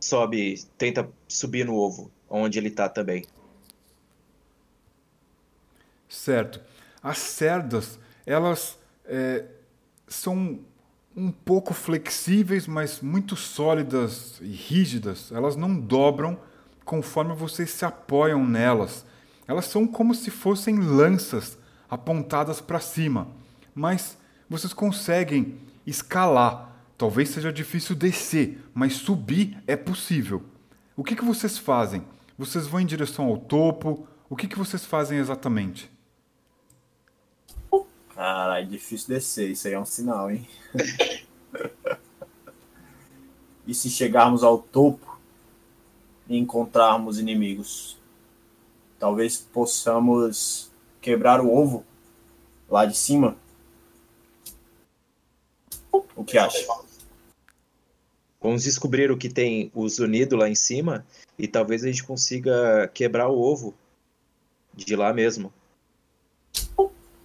[0.00, 3.24] sobe, tenta subir no ovo onde ele está também.
[6.08, 6.60] Certo.
[7.02, 9.44] As cerdas, elas é,
[10.06, 10.60] são
[11.16, 15.32] um pouco flexíveis, mas muito sólidas e rígidas.
[15.32, 16.38] Elas não dobram
[16.84, 19.04] conforme vocês se apoiam nelas.
[19.46, 21.58] Elas são como se fossem lanças
[21.88, 23.28] apontadas para cima,
[23.74, 24.16] mas
[24.50, 25.56] vocês conseguem
[25.86, 26.68] escalar.
[26.98, 30.42] Talvez seja difícil descer, mas subir é possível.
[30.96, 32.04] O que, que vocês fazem?
[32.36, 34.06] Vocês vão em direção ao topo?
[34.28, 35.90] O que, que vocês fazem exatamente?
[38.14, 39.50] Caralho, difícil descer.
[39.50, 40.46] Isso aí é um sinal, hein?
[43.66, 45.18] e se chegarmos ao topo
[46.28, 47.96] e encontrarmos inimigos?
[48.98, 50.70] Talvez possamos
[51.00, 51.82] quebrar o ovo
[52.68, 53.36] lá de cima?
[55.92, 56.66] O que acha?
[58.40, 61.04] Vamos descobrir o que tem os unidos lá em cima
[61.38, 63.74] e talvez a gente consiga quebrar o ovo
[64.74, 65.52] de lá mesmo.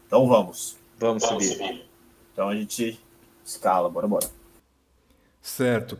[0.07, 0.77] Então vamos.
[0.99, 1.57] Vamos, vamos subir.
[1.57, 1.85] subir.
[2.33, 2.99] Então a gente
[3.45, 4.29] escala, bora, bora.
[5.41, 5.97] Certo.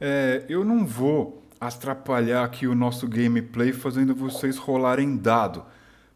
[0.00, 5.64] É, eu não vou atrapalhar aqui o nosso gameplay fazendo vocês rolarem dado,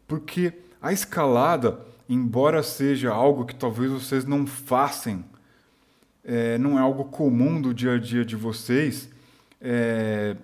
[0.07, 5.23] porque a escalada, embora seja algo que talvez vocês não façam
[6.23, 9.09] é, não é algo comum do dia a dia de vocês,
[9.59, 10.35] é,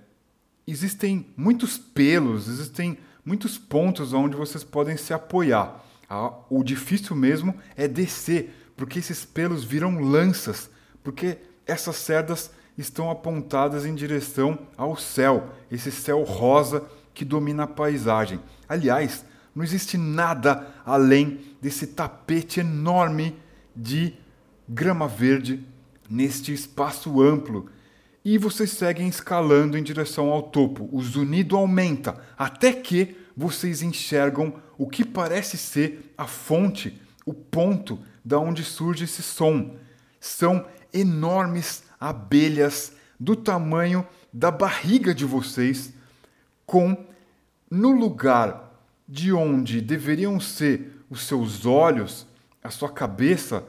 [0.67, 5.85] existem muitos pelos, existem muitos pontos onde vocês podem se apoiar.
[6.49, 10.69] O difícil mesmo é descer, porque esses pelos viram lanças,
[11.03, 11.37] porque
[11.67, 16.83] essas cerdas estão apontadas em direção ao céu, esse céu rosa
[17.13, 18.39] que domina a paisagem.
[18.67, 23.35] Aliás, não existe nada além desse tapete enorme
[23.75, 24.13] de
[24.69, 25.65] grama verde
[26.07, 27.69] neste espaço amplo.
[28.23, 30.87] E vocês seguem escalando em direção ao topo.
[30.91, 37.99] O zunido aumenta até que vocês enxergam o que parece ser a fonte, o ponto
[38.23, 39.75] da onde surge esse som.
[40.19, 45.93] São enormes abelhas do tamanho da barriga de vocês,
[46.65, 47.05] com
[47.69, 48.69] no lugar
[49.07, 52.27] de onde deveriam ser os seus olhos,
[52.63, 53.65] a sua cabeça,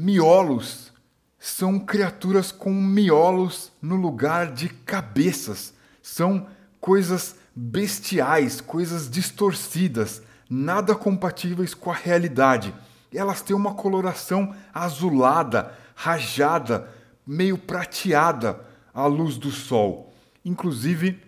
[0.00, 0.94] miolos
[1.38, 5.74] são criaturas com miolos no lugar de cabeças.
[6.02, 6.46] São
[6.80, 12.74] coisas bestiais, coisas distorcidas, nada compatíveis com a realidade.
[13.12, 16.88] Elas têm uma coloração azulada, rajada,
[17.26, 18.58] meio prateada
[18.94, 20.10] à luz do sol.
[20.42, 21.20] Inclusive,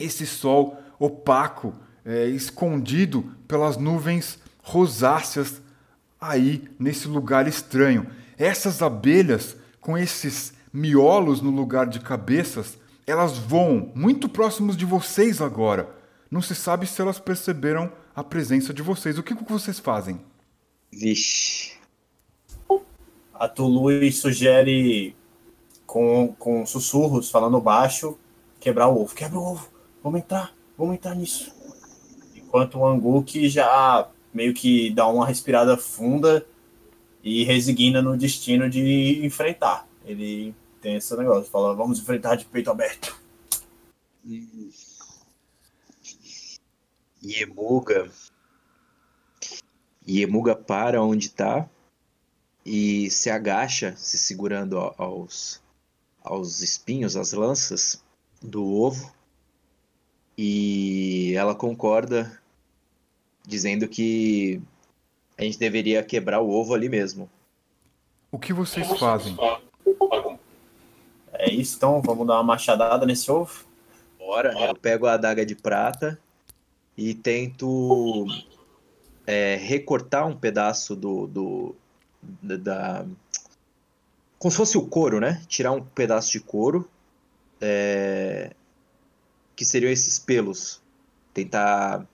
[0.00, 1.72] esse sol opaco,
[2.04, 5.62] é, escondido pelas nuvens rosáceas
[6.20, 8.06] aí nesse lugar estranho.
[8.36, 15.40] Essas abelhas, com esses miolos no lugar de cabeças, elas voam muito próximos de vocês
[15.40, 15.88] agora.
[16.30, 19.18] Não se sabe se elas perceberam a presença de vocês.
[19.18, 20.20] O que, que vocês fazem?
[20.92, 21.72] Vixe.
[23.32, 25.14] A Tului sugere
[25.86, 28.18] com, com sussurros, falando baixo,
[28.60, 29.14] quebrar o ovo.
[29.14, 29.68] Quebra o ovo,
[30.02, 31.54] vamos entrar, vamos entrar nisso.
[32.34, 34.08] Enquanto o Anguk já
[34.38, 36.46] meio que dá uma respirada funda
[37.24, 39.84] e resigna no destino de enfrentar.
[40.04, 43.20] Ele tem esse negócio, fala, vamos enfrentar de peito aberto.
[47.20, 48.08] Yemuga.
[50.08, 51.68] Yemuga para onde está
[52.64, 55.60] e se agacha, se segurando aos,
[56.22, 58.04] aos espinhos, às lanças
[58.40, 59.12] do ovo.
[60.36, 62.40] E ela concorda,
[63.48, 64.60] dizendo que
[65.38, 67.30] a gente deveria quebrar o ovo ali mesmo.
[68.30, 69.34] O que vocês fazem?
[71.32, 73.64] É isso, então vamos dar uma machadada nesse ovo?
[74.18, 76.20] Bora, eu pego a adaga de prata
[76.94, 78.26] e tento
[79.26, 81.76] é, recortar um pedaço do, do
[82.42, 83.06] da,
[84.38, 85.42] como se fosse o couro, né?
[85.48, 86.86] Tirar um pedaço de couro
[87.60, 88.52] é,
[89.56, 90.82] que seriam esses pelos.
[91.32, 92.04] Tentar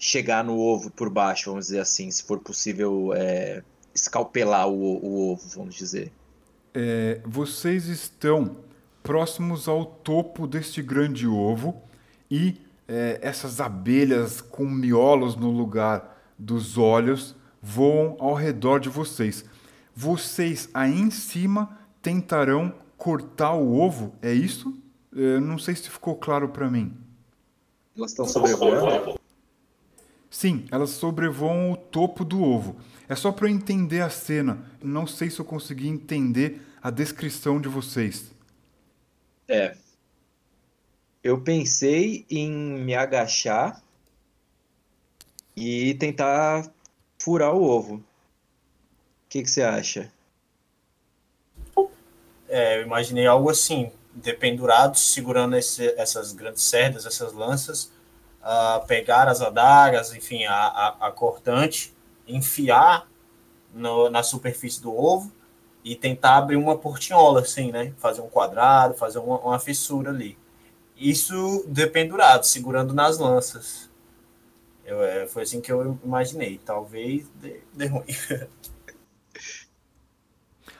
[0.00, 3.62] chegar no ovo por baixo, vamos dizer assim, se for possível é,
[3.94, 6.10] escalpelar o, o, ovo, vamos dizer.
[6.72, 8.56] É, vocês estão
[9.02, 11.82] próximos ao topo deste grande ovo
[12.30, 12.56] e
[12.88, 19.44] é, essas abelhas com miolos no lugar dos olhos voam ao redor de vocês.
[19.94, 24.74] Vocês aí em cima tentarão cortar o ovo, é isso?
[25.14, 26.96] É, não sei se ficou claro para mim.
[27.94, 29.20] Elas estão sobrevoando?
[30.30, 32.76] Sim, elas sobrevoam o topo do ovo.
[33.08, 34.64] É só para eu entender a cena.
[34.80, 38.30] Não sei se eu consegui entender a descrição de vocês.
[39.48, 39.76] É.
[41.22, 43.82] Eu pensei em me agachar
[45.56, 46.72] e tentar
[47.18, 47.96] furar o ovo.
[47.96, 48.04] O
[49.28, 50.10] que, que você acha?
[52.48, 57.92] É, eu imaginei algo assim, dependurados, segurando esse, essas grandes cerdas, essas lanças,
[58.86, 61.94] pegar as adagas, enfim, a, a, a cortante,
[62.26, 63.06] enfiar
[63.74, 65.32] no, na superfície do ovo
[65.84, 67.92] e tentar abrir uma portinhola, assim, né?
[67.98, 70.38] Fazer um quadrado, fazer uma, uma fissura ali.
[70.96, 73.88] Isso dependurado, segurando nas lanças.
[74.84, 76.60] Eu, é, foi assim que eu imaginei.
[76.64, 78.04] Talvez dê, dê ruim.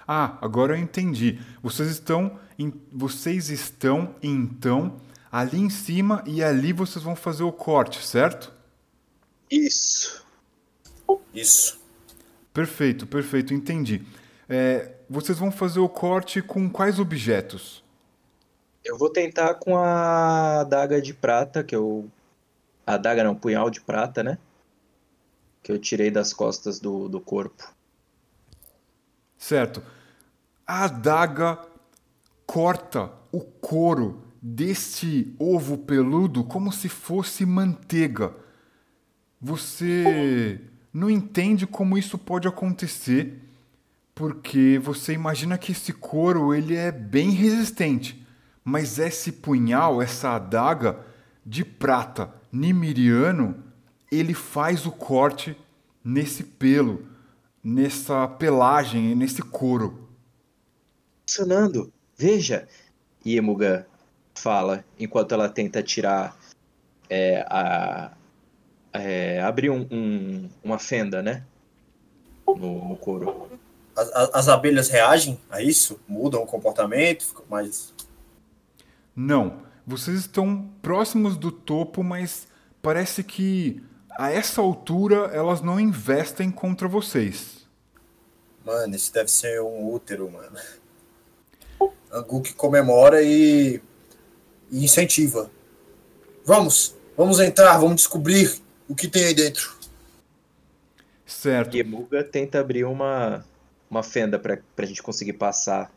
[0.07, 1.41] ah, agora eu entendi.
[1.63, 5.01] Vocês estão, em, vocês estão então
[5.31, 8.53] ali em cima e ali vocês vão fazer o corte, certo?
[9.51, 10.25] Isso.
[11.35, 11.81] Isso.
[12.53, 14.05] Perfeito, perfeito, entendi.
[14.49, 17.85] É, vocês vão fazer o corte com quais objetos?
[18.85, 22.09] Eu vou tentar com a adaga de prata, que eu.
[22.87, 24.39] A adaga não, punhal de prata, né?
[25.63, 27.73] Que eu tirei das costas do, do corpo.
[29.37, 29.83] Certo.
[30.67, 31.59] A adaga
[32.47, 38.35] corta o couro deste ovo peludo como se fosse manteiga.
[39.41, 40.61] Você
[40.93, 43.41] não entende como isso pode acontecer,
[44.15, 48.27] porque você imagina que esse couro ele é bem resistente,
[48.65, 51.01] mas esse punhal, essa adaga
[51.45, 53.63] de prata nimiriano,
[54.11, 55.57] ele faz o corte
[56.05, 57.07] nesse pelo,
[57.63, 60.09] nessa pelagem, nesse couro.
[61.27, 61.93] Funcionando.
[62.17, 62.69] Veja,
[63.25, 63.87] Iemuga
[64.41, 66.37] fala enquanto ela tenta tirar
[67.09, 68.13] é, a,
[68.93, 71.45] é, abrir um, um, uma fenda, né?
[72.47, 73.49] No, no couro.
[73.97, 76.01] As, as, abelhas reagem a isso?
[76.09, 77.27] Mudam o comportamento?
[77.27, 77.93] Ficam mais.
[79.15, 79.69] Não.
[79.87, 82.47] Vocês estão próximos do topo, mas
[82.81, 83.83] parece que
[84.19, 87.67] a essa altura elas não investem contra vocês.
[88.65, 90.57] Mano, isso deve ser um útero, mano.
[92.13, 93.81] Anguk comemora e,
[94.71, 95.51] e incentiva.
[96.45, 99.75] Vamos, vamos entrar, vamos descobrir o que tem aí dentro.
[101.27, 101.77] Certo.
[101.77, 103.45] E Emuga tenta abrir uma,
[103.91, 105.91] uma fenda pra, pra gente conseguir passar.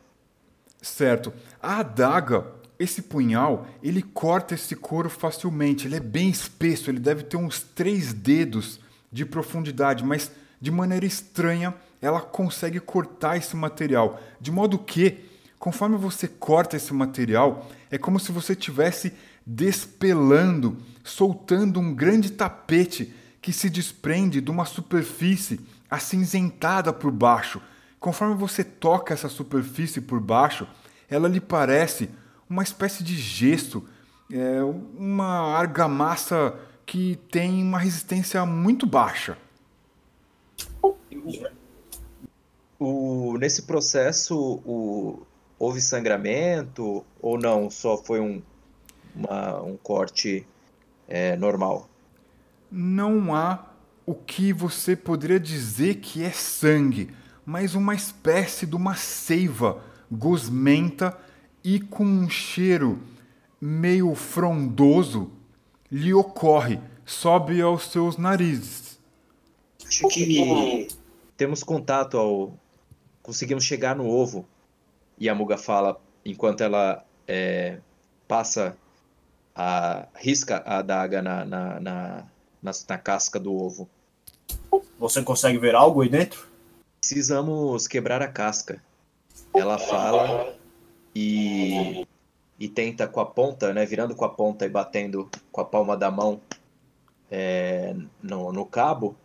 [0.81, 1.33] Certo.
[1.61, 2.45] A adaga,
[2.77, 5.87] esse punhal, ele corta esse couro facilmente.
[5.87, 8.79] Ele é bem espesso, ele deve ter uns três dedos
[9.11, 14.19] de profundidade, mas de maneira estranha ela consegue cortar esse material.
[14.39, 15.25] De modo que,
[15.63, 19.13] conforme você corta esse material, é como se você estivesse
[19.47, 20.75] despelando,
[21.05, 27.61] soltando um grande tapete que se desprende de uma superfície acinzentada por baixo.
[27.97, 30.67] Conforme você toca essa superfície por baixo,
[31.09, 32.09] ela lhe parece
[32.49, 33.85] uma espécie de gesso,
[34.29, 34.61] é,
[34.97, 39.37] uma argamassa que tem uma resistência muito baixa.
[42.77, 45.25] O, nesse processo, o,
[45.63, 47.69] houve sangramento ou não?
[47.69, 48.41] Só foi um,
[49.15, 50.45] uma, um corte
[51.07, 51.89] é, normal?
[52.69, 53.65] Não há
[54.05, 57.11] o que você poderia dizer que é sangue,
[57.45, 59.81] mas uma espécie de uma seiva
[60.11, 61.17] gosmenta
[61.63, 62.99] e com um cheiro
[63.61, 65.31] meio frondoso
[65.89, 68.99] lhe ocorre, sobe aos seus narizes.
[69.87, 70.89] Acho que
[71.37, 72.59] temos contato ao.
[73.21, 74.45] Conseguimos chegar no ovo.
[75.17, 77.79] E a Muga fala, enquanto ela é,
[78.27, 78.77] passa
[79.55, 80.07] a.
[80.15, 82.23] risca a adaga na, na, na,
[82.61, 83.87] na, na casca do ovo.
[84.99, 86.47] Você consegue ver algo aí dentro?
[86.99, 88.81] Precisamos quebrar a casca.
[89.53, 90.55] Ela fala
[91.15, 92.07] e,
[92.59, 95.95] e tenta com a ponta, né, virando com a ponta e batendo com a palma
[95.95, 96.41] da mão
[97.29, 99.15] é, no, no cabo,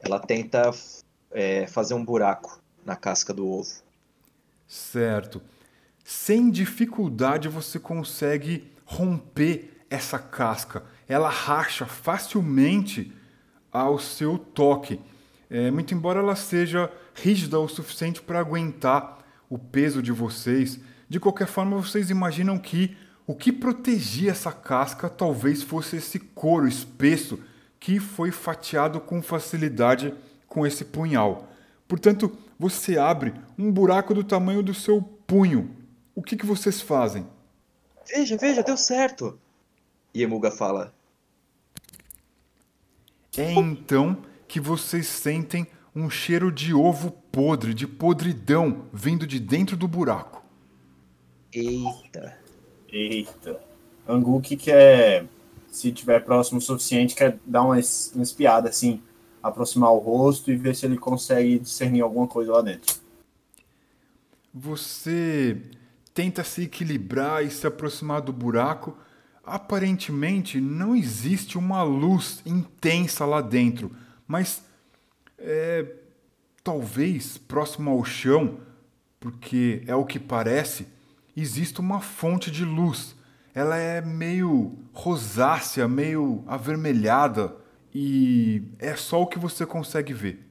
[0.00, 0.70] ela tenta
[1.30, 3.82] é, fazer um buraco na casca do ovo.
[4.68, 5.40] Certo.
[6.04, 10.84] Sem dificuldade você consegue romper essa casca.
[11.08, 13.12] Ela racha facilmente
[13.72, 15.00] ao seu toque.
[15.50, 19.18] É, muito embora ela seja rígida o suficiente para aguentar
[19.48, 20.78] o peso de vocês,
[21.08, 22.94] de qualquer forma vocês imaginam que
[23.26, 27.40] o que protegia essa casca talvez fosse esse couro espesso
[27.80, 30.14] que foi fatiado com facilidade
[30.46, 31.50] com esse punhal.
[31.86, 35.76] Portanto, você abre um buraco do tamanho do seu punho.
[36.14, 37.26] O que, que vocês fazem?
[38.06, 39.38] Veja, veja, deu certo.
[40.12, 40.92] E Emuga fala:
[43.36, 44.18] É então
[44.48, 50.42] que vocês sentem um cheiro de ovo podre, de podridão, vindo de dentro do buraco.
[51.52, 52.38] Eita.
[52.88, 53.60] Eita.
[54.06, 55.26] Anguk quer,
[55.70, 59.02] se tiver próximo o suficiente, quer dar uma, uma espiada assim,
[59.42, 62.96] aproximar o rosto e ver se ele consegue discernir alguma coisa lá dentro.
[64.52, 65.56] Você
[66.14, 68.96] tenta se equilibrar e se aproximar do buraco.
[69.44, 73.94] Aparentemente não existe uma luz intensa lá dentro,
[74.26, 74.62] mas
[75.38, 75.86] é,
[76.62, 78.58] talvez próximo ao chão,
[79.20, 80.86] porque é o que parece,
[81.36, 83.14] existe uma fonte de luz.
[83.54, 87.54] Ela é meio rosácea, meio avermelhada
[87.94, 90.48] e é só o que você consegue ver.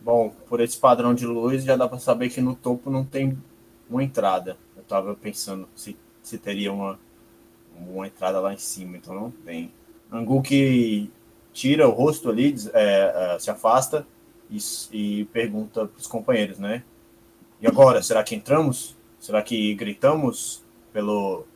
[0.00, 3.38] Bom, por esse padrão de luz já dá para saber que no topo não tem
[3.88, 4.58] uma entrada.
[4.76, 6.98] Eu estava pensando se, se teria uma,
[7.74, 9.72] uma entrada lá em cima, então não tem.
[10.12, 11.10] Angu que
[11.54, 14.06] tira o rosto ali, é, é, se afasta
[14.50, 14.58] e,
[14.92, 16.84] e pergunta para os companheiros, né?
[17.58, 18.94] E agora, será que entramos?
[19.18, 20.62] Será que gritamos
[20.92, 21.46] pelo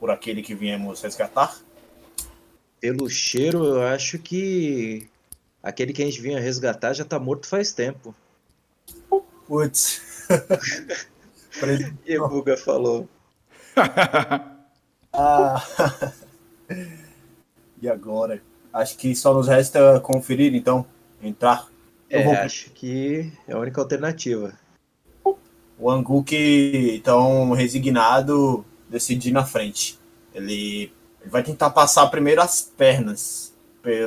[0.00, 1.58] por aquele que viemos resgatar?
[2.80, 5.08] Pelo cheiro, eu acho que
[5.62, 8.14] aquele que a gente vinha resgatar já tá morto faz tempo.
[9.46, 10.26] Putz.
[12.06, 13.08] e Buga falou.
[15.12, 15.62] ah.
[17.80, 18.42] e agora?
[18.72, 20.86] Acho que só nos resta conferir, então,
[21.22, 21.66] entrar.
[22.10, 22.34] É, vou...
[22.34, 24.52] acho que é a única alternativa.
[25.78, 29.98] O Anguk, tão resignado, decide ir na frente.
[30.34, 30.90] Ele,
[31.26, 33.52] ele vai tentar passar primeiro as pernas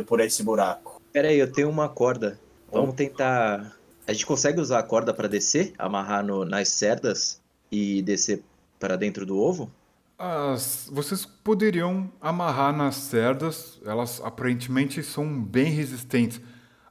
[0.08, 1.02] por esse buraco.
[1.12, 2.40] Pera aí, eu tenho uma corda.
[2.72, 3.76] Vamos tentar.
[4.08, 5.74] A gente consegue usar a corda para descer?
[5.78, 8.41] Amarrar no, nas cerdas e descer
[8.80, 9.70] para dentro do ovo?
[10.18, 16.40] As, vocês poderiam amarrar nas cerdas, elas aparentemente são bem resistentes.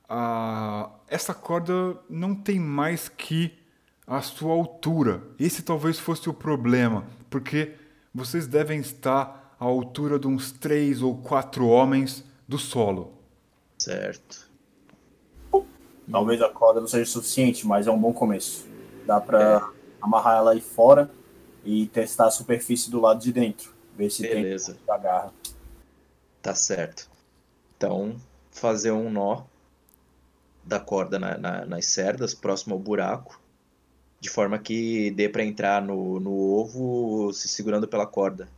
[0.09, 3.53] Ah, essa corda não tem mais que
[4.07, 5.23] a sua altura.
[5.39, 7.75] Esse talvez fosse o problema, porque
[8.15, 13.13] vocês devem estar à altura de uns três ou quatro homens do solo.
[13.79, 14.49] Certo.
[16.11, 18.67] Talvez a corda não seja suficiente, mas é um bom começo.
[19.07, 19.61] Dá para é.
[20.01, 21.11] amarrar ela aí fora
[21.65, 23.75] e testar a superfície do lado de dentro.
[23.97, 24.75] Ver se Beleza.
[24.75, 25.33] tem agarra.
[26.41, 27.11] Tá certo.
[27.77, 28.17] Então,
[28.51, 29.43] fazer um nó
[30.65, 33.41] da corda na, na, nas cerdas, próximo ao buraco,
[34.21, 38.49] de forma que dê para entrar no, no ovo se segurando pela corda.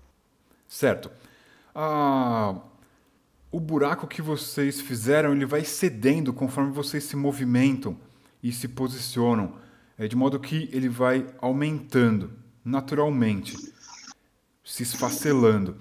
[0.71, 1.11] Certo.
[1.75, 2.61] Ah,
[3.51, 7.97] o buraco que vocês fizeram ele vai cedendo conforme vocês se movimentam
[8.41, 9.57] e se posicionam,
[9.99, 12.33] é, de modo que ele vai aumentando
[12.65, 13.57] naturalmente,
[14.65, 15.77] se esfacelando.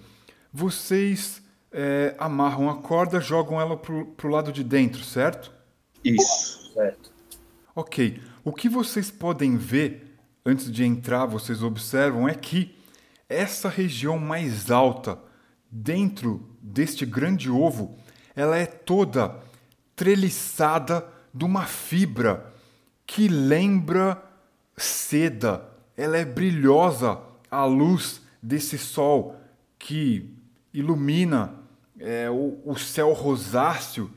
[0.52, 5.54] Vocês é, amarram a corda, jogam ela para o lado de dentro, certo?
[6.04, 6.74] Isso.
[6.74, 7.12] Certo.
[7.76, 8.20] Ok.
[8.44, 12.79] O que vocês podem ver antes de entrar, vocês observam, é que
[13.30, 15.20] essa região mais alta,
[15.72, 17.96] dentro deste grande ovo,
[18.36, 19.40] ela é toda
[19.96, 22.52] treliçada de uma fibra
[23.06, 24.22] que lembra
[24.76, 25.64] seda.
[25.96, 27.20] Ela é brilhosa
[27.52, 29.40] à luz desse sol
[29.78, 30.34] que
[30.74, 31.54] ilumina
[32.00, 34.10] é, o, o céu rosáceo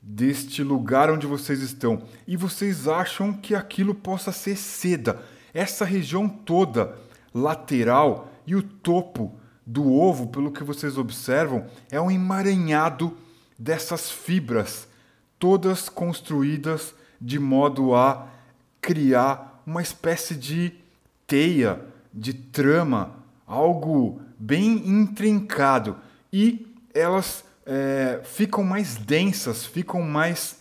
[0.00, 2.02] deste lugar onde vocês estão.
[2.26, 5.22] E vocês acham que aquilo possa ser seda.
[5.52, 6.96] Essa região toda
[7.34, 9.34] lateral e o topo
[9.66, 13.16] do ovo, pelo que vocês observam, é um emaranhado
[13.58, 14.88] dessas fibras,
[15.38, 18.28] todas construídas de modo a
[18.80, 20.72] criar uma espécie de
[21.26, 21.80] teia,
[22.12, 23.14] de trama,
[23.46, 25.96] algo bem intrincado.
[26.32, 30.56] E elas é, ficam mais densas, ficam mais.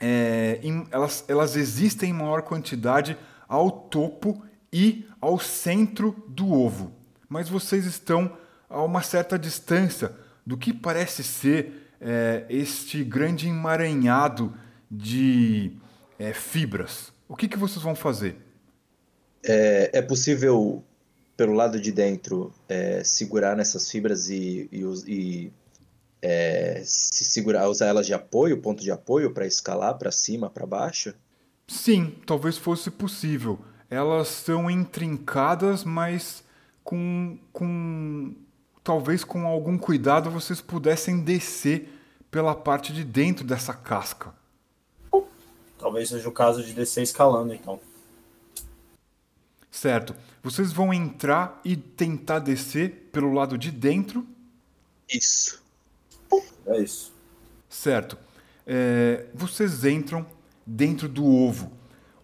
[0.00, 3.16] É, em, elas, elas existem em maior quantidade
[3.48, 4.42] ao topo
[4.72, 6.92] e ao centro do ovo.
[7.28, 8.36] Mas vocês estão
[8.68, 10.12] a uma certa distância
[10.46, 14.54] do que parece ser é, este grande emaranhado
[14.90, 15.72] de
[16.18, 17.12] é, fibras.
[17.28, 18.36] O que, que vocês vão fazer?
[19.44, 20.84] É, é possível,
[21.36, 25.52] pelo lado de dentro, é, segurar nessas fibras e, e, e
[26.22, 30.66] é, se segurar, usar elas de apoio, ponto de apoio para escalar para cima, para
[30.66, 31.14] baixo?
[31.66, 33.58] Sim, talvez fosse possível.
[33.90, 36.44] Elas são intrincadas, mas
[36.84, 38.32] com, com
[38.84, 41.92] talvez com algum cuidado vocês pudessem descer
[42.30, 44.32] pela parte de dentro dessa casca.
[45.76, 47.80] Talvez seja o caso de descer escalando, então.
[49.70, 50.14] Certo.
[50.42, 54.26] Vocês vão entrar e tentar descer pelo lado de dentro.
[55.08, 55.60] Isso.
[56.66, 57.12] É isso.
[57.68, 58.16] Certo.
[58.66, 60.26] É, vocês entram
[60.66, 61.72] dentro do ovo.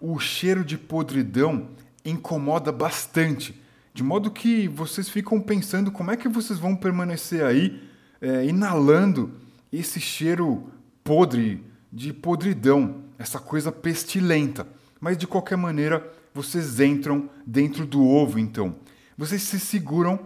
[0.00, 1.68] O cheiro de podridão
[2.04, 3.60] incomoda bastante,
[3.92, 7.82] de modo que vocês ficam pensando como é que vocês vão permanecer aí
[8.20, 9.32] é, inalando
[9.72, 10.70] esse cheiro
[11.02, 14.66] podre, de podridão, essa coisa pestilenta.
[15.00, 18.76] Mas de qualquer maneira, vocês entram dentro do ovo, então.
[19.16, 20.18] Vocês se seguram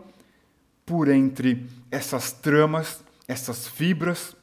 [0.84, 4.34] por entre essas tramas essas fibras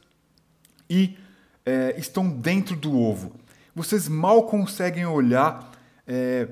[0.90, 1.18] e
[1.66, 3.36] é, estão dentro do ovo.
[3.78, 5.72] Vocês mal conseguem olhar
[6.08, 6.48] é,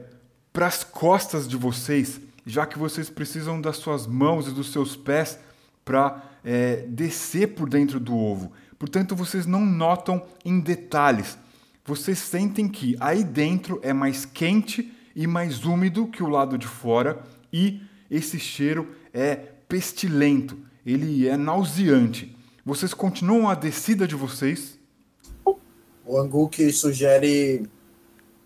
[0.53, 4.95] para as costas de vocês, já que vocês precisam das suas mãos e dos seus
[4.95, 5.39] pés
[5.84, 8.52] para é, descer por dentro do ovo.
[8.77, 11.35] Portanto, vocês não notam em detalhes.
[11.84, 16.68] Vocês sentem que aí dentro é mais quente e mais úmido que o lado de
[16.68, 22.38] fora e esse cheiro é pestilento ele é nauseante.
[22.64, 24.77] Vocês continuam a descida de vocês?
[26.06, 27.68] O Anguk sugere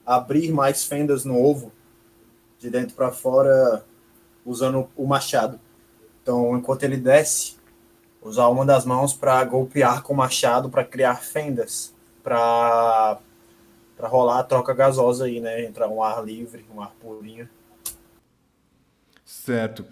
[0.06, 1.72] abrir mais fendas no ovo,
[2.57, 3.86] de dentro para fora,
[4.45, 5.60] usando o machado.
[6.22, 7.57] Então, enquanto ele desce,
[8.22, 13.19] usar uma das mãos para golpear com o machado para criar fendas, para
[13.95, 15.65] para rolar a troca gasosa aí, né?
[15.65, 17.49] Entrar um ar livre, um ar purinho.
[19.26, 19.86] Certo.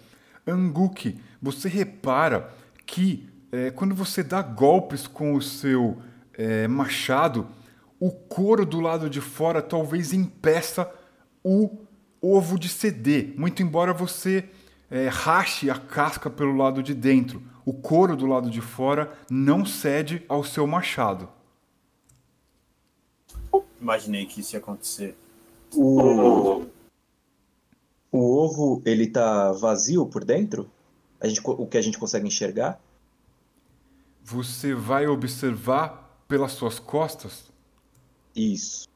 [0.46, 2.50] Anguk, você repara
[2.86, 5.98] que é, quando você dá golpes com o seu
[6.32, 7.46] é, machado,
[8.00, 10.90] o couro do lado de fora talvez impeça
[11.42, 11.78] o
[12.20, 14.48] ovo de ceder, muito embora você
[14.90, 17.42] é, rache a casca pelo lado de dentro.
[17.64, 21.28] O couro do lado de fora não cede ao seu machado.
[23.80, 25.16] Imaginei que isso ia acontecer.
[25.74, 26.64] O,
[28.10, 30.68] o ovo, ele tá vazio por dentro?
[31.20, 32.80] A gente, o que a gente consegue enxergar?
[34.24, 37.47] Você vai observar pelas suas costas?
[38.34, 38.88] Isso.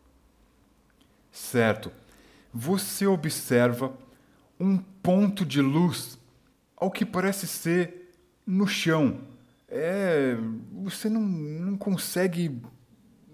[1.30, 1.90] Certo.
[2.52, 3.92] Você observa
[4.60, 6.18] um ponto de luz
[6.76, 8.12] ao que parece ser
[8.46, 9.20] no chão.
[9.68, 10.36] É,
[10.72, 12.60] você não, não consegue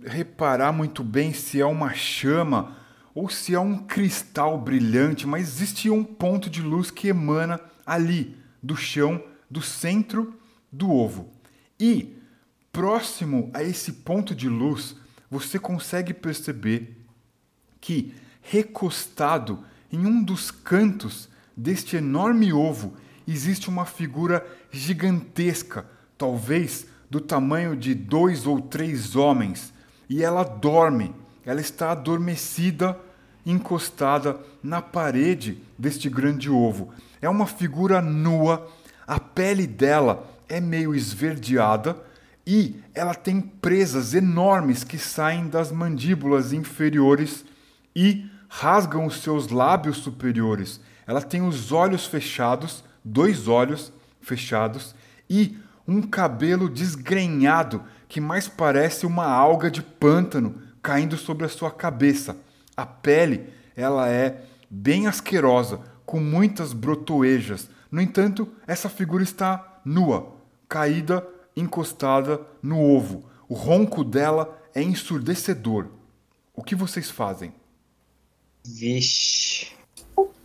[0.05, 2.77] reparar muito bem se é uma chama
[3.15, 8.37] ou se é um cristal brilhante, mas existe um ponto de luz que emana ali,
[8.63, 9.21] do chão,
[9.51, 10.39] do centro
[10.71, 11.29] do ovo.
[11.81, 12.17] E,
[12.71, 14.95] próximo a esse ponto de luz,
[15.31, 16.97] você consegue perceber
[17.81, 22.95] que, recostado em um dos cantos deste enorme ovo,
[23.27, 25.87] existe uma figura gigantesca,
[26.17, 29.73] talvez do tamanho de dois ou três homens,
[30.09, 31.15] e ela dorme,
[31.45, 32.99] ela está adormecida,
[33.45, 36.93] encostada na parede deste grande ovo.
[37.21, 38.71] É uma figura nua,
[39.07, 42.08] a pele dela é meio esverdeada
[42.51, 47.45] e ela tem presas enormes que saem das mandíbulas inferiores
[47.95, 50.81] e rasgam os seus lábios superiores.
[51.07, 53.93] Ela tem os olhos fechados, dois olhos
[54.23, 54.95] fechados
[55.29, 61.71] e um cabelo desgrenhado que mais parece uma alga de pântano caindo sobre a sua
[61.71, 62.35] cabeça.
[62.75, 67.69] A pele, ela é bem asquerosa, com muitas brotoejas.
[67.91, 70.35] No entanto, essa figura está nua,
[70.67, 71.23] caída
[71.61, 73.29] encostada no ovo.
[73.49, 75.89] O ronco dela é ensurdecedor.
[76.55, 77.53] O que vocês fazem?
[78.65, 79.73] Vixe.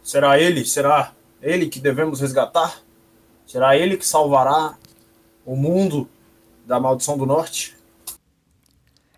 [0.02, 0.66] Será ele?
[0.66, 2.82] Será ele que devemos resgatar?
[3.46, 4.78] Será ele que salvará
[5.46, 6.10] o mundo
[6.66, 7.76] da maldição do norte?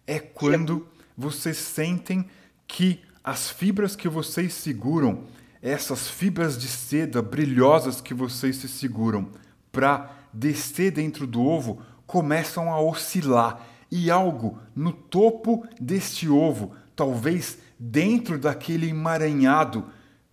[0.08, 2.30] É quando vocês sentem
[2.68, 5.24] que as fibras que vocês seguram,
[5.62, 9.30] essas fibras de seda brilhosas que vocês se seguram
[9.72, 17.58] para descer dentro do ovo começam a oscilar e algo no topo deste ovo, talvez
[17.80, 19.86] dentro daquele emaranhado,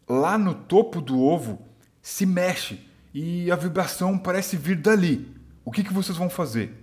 [0.09, 1.59] lá no topo do ovo,
[2.01, 2.81] se mexe
[3.15, 5.31] e a vibração parece vir dali.
[5.65, 6.75] O que, que vocês vão fazer?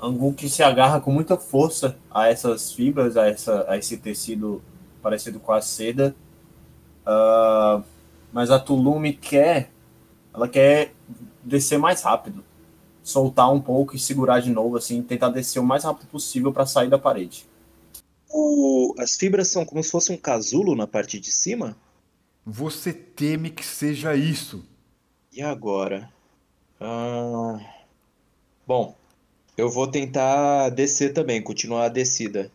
[0.00, 4.60] Angu que se agarra com muita força a essas fibras, a, essa, a esse tecido
[5.00, 6.16] parecido com a seda.
[7.06, 7.84] Uh,
[8.32, 9.70] mas a Tulume quer,
[10.34, 10.92] ela quer
[11.42, 12.44] descer mais rápido,
[13.02, 16.66] soltar um pouco e segurar de novo, assim, tentar descer o mais rápido possível para
[16.66, 17.46] sair da parede.
[18.30, 18.94] O...
[18.98, 21.76] As fibras são como se fosse um casulo na parte de cima?
[22.44, 24.64] Você teme que seja isso.
[25.32, 26.10] E agora?
[26.80, 27.58] Ah...
[28.66, 28.96] Bom,
[29.56, 32.50] eu vou tentar descer também, continuar a descida.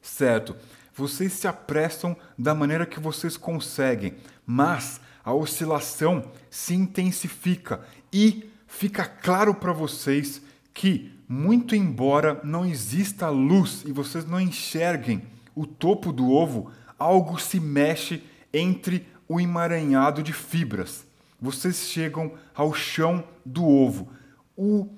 [0.00, 0.56] Certo.
[0.94, 4.14] Vocês se apressam da maneira que vocês conseguem,
[4.46, 13.28] mas a oscilação se intensifica e fica claro para vocês que, muito embora não exista
[13.28, 15.22] luz e vocês não enxerguem
[15.54, 18.22] o topo do ovo, algo se mexe
[18.52, 21.06] entre o emaranhado de fibras.
[21.40, 24.08] Vocês chegam ao chão do ovo.
[24.56, 24.88] O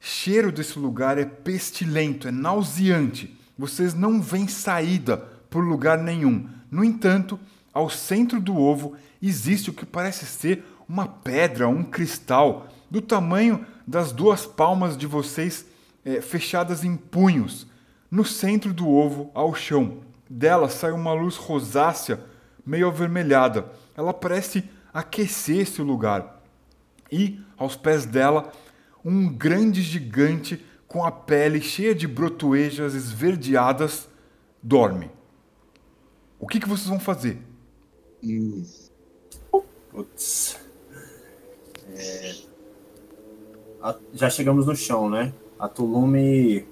[0.00, 3.36] cheiro desse lugar é pestilento, é nauseante.
[3.56, 5.16] Vocês não veem saída
[5.48, 6.48] por lugar nenhum.
[6.70, 7.38] No entanto,
[7.72, 13.64] ao centro do ovo existe o que parece ser uma pedra, um cristal, do tamanho
[13.86, 15.64] das duas palmas de vocês
[16.04, 17.64] é, fechadas em punhos.
[18.10, 19.98] No centro do ovo, ao chão.
[20.28, 22.20] Dela sai uma luz rosácea,
[22.66, 23.70] meio avermelhada.
[23.96, 26.42] Ela parece aquecer esse lugar.
[27.10, 28.50] E, aos pés dela,
[29.04, 34.08] um grande gigante com a pele cheia de brotoejas esverdeadas
[34.60, 35.08] dorme.
[36.36, 37.38] O que, que vocês vão fazer?
[38.24, 38.64] Hum.
[39.92, 40.69] Putz.
[42.00, 42.34] É...
[43.82, 43.96] A...
[44.12, 45.32] Já chegamos no chão, né?
[45.58, 46.66] A Tulume.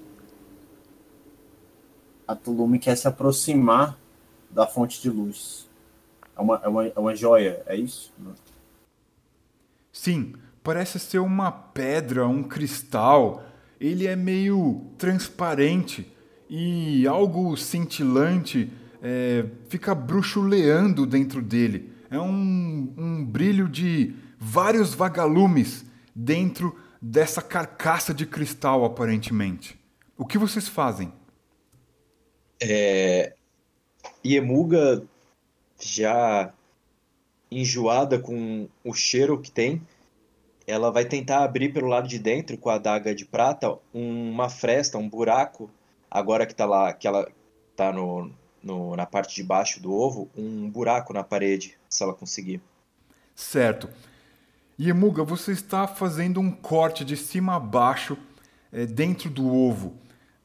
[2.27, 3.97] A Tulume quer se aproximar
[4.49, 5.67] da fonte de luz.
[6.35, 8.13] É uma, é uma, é uma joia, é isso?
[9.91, 10.33] Sim,
[10.63, 13.43] parece ser uma pedra, um cristal.
[13.79, 16.11] Ele é meio transparente
[16.49, 21.91] e algo cintilante é, fica bruxuleando dentro dele.
[22.09, 25.85] É um, um brilho de vários vagalumes
[26.15, 29.77] dentro dessa carcaça de cristal, aparentemente.
[30.17, 31.11] O que vocês fazem?
[32.61, 33.33] É...
[34.25, 35.03] Iemuga,
[35.79, 36.53] já
[37.51, 39.81] enjoada com o cheiro que tem,
[40.67, 44.97] ela vai tentar abrir pelo lado de dentro com a adaga de prata uma fresta,
[44.97, 45.69] um buraco,
[46.09, 47.27] agora que tá lá, que ela
[47.75, 52.13] tá no, no, na parte de baixo do ovo, um buraco na parede, se ela
[52.13, 52.61] conseguir.
[53.35, 53.89] Certo.
[54.79, 58.17] Yemuga, você está fazendo um corte de cima a baixo
[58.71, 59.97] é, dentro do ovo.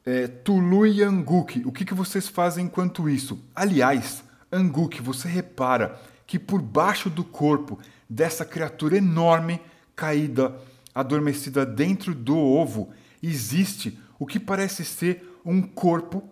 [0.04, 3.38] É, Tulu e Anguk, o que, que vocês fazem enquanto isso?
[3.54, 7.78] Aliás, Anguk, você repara que por baixo do corpo
[8.10, 9.60] dessa criatura enorme,
[9.94, 10.58] caída,
[10.92, 12.90] adormecida dentro do ovo,
[13.22, 16.28] existe o que parece ser um corpo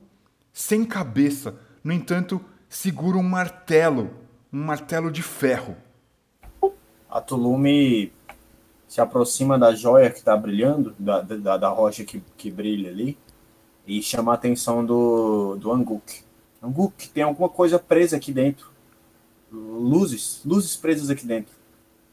[0.52, 4.10] sem cabeça, no entanto, segura um martelo,
[4.52, 5.76] um martelo de ferro.
[7.12, 8.10] A Tulume
[8.89, 13.18] se aproxima da joia que está brilhando, da, da, da, rocha que, que brilha ali,
[13.86, 16.23] e chama a atenção do, do Anguk.
[16.62, 18.70] Anguk, tem alguma coisa presa aqui dentro.
[19.52, 21.52] Luzes, luzes presas aqui dentro.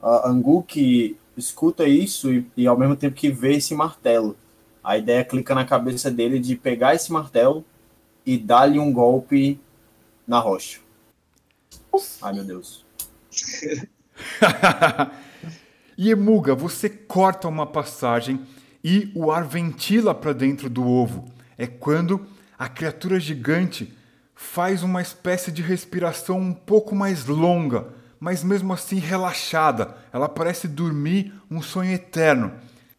[0.02, 4.36] A Anguk escuta isso e, e ao mesmo tempo que vê esse martelo.
[4.84, 7.64] A ideia clica na cabeça dele de pegar esse martelo
[8.26, 9.58] e dar-lhe um golpe
[10.26, 10.78] na rocha.
[12.20, 12.84] Ai, meu Deus.
[15.98, 18.40] Emuga, você corta uma passagem
[18.82, 21.30] e o ar ventila para dentro do ovo.
[21.58, 22.26] É quando
[22.58, 23.92] a criatura gigante
[24.34, 29.96] faz uma espécie de respiração um pouco mais longa, mas mesmo assim relaxada.
[30.12, 32.52] Ela parece dormir um sonho eterno.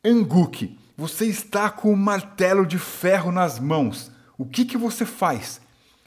[0.06, 4.12] Anguk, você está com um martelo de ferro nas mãos.
[4.38, 5.60] O que, que você faz?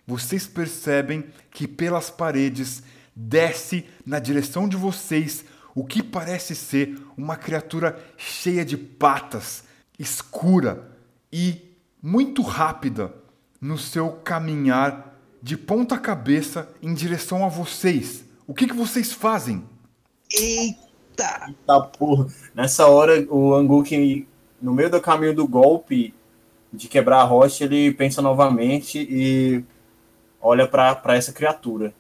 [0.07, 2.83] Vocês percebem que pelas paredes
[3.15, 5.45] desce na direção de vocês
[5.75, 9.65] o que parece ser uma criatura cheia de patas,
[9.99, 10.91] escura
[11.33, 11.61] e
[12.01, 13.13] muito rápida
[13.61, 18.25] no seu caminhar de ponta cabeça em direção a vocês.
[18.47, 19.65] O que, que vocês fazem?
[20.33, 21.47] Eita!
[21.49, 22.27] Eita porra.
[22.55, 24.27] Nessa hora, o Anguk,
[24.61, 26.15] no meio do caminho do golpe
[26.73, 29.65] de quebrar a rocha, ele pensa novamente e
[30.41, 31.93] olha para essa criatura.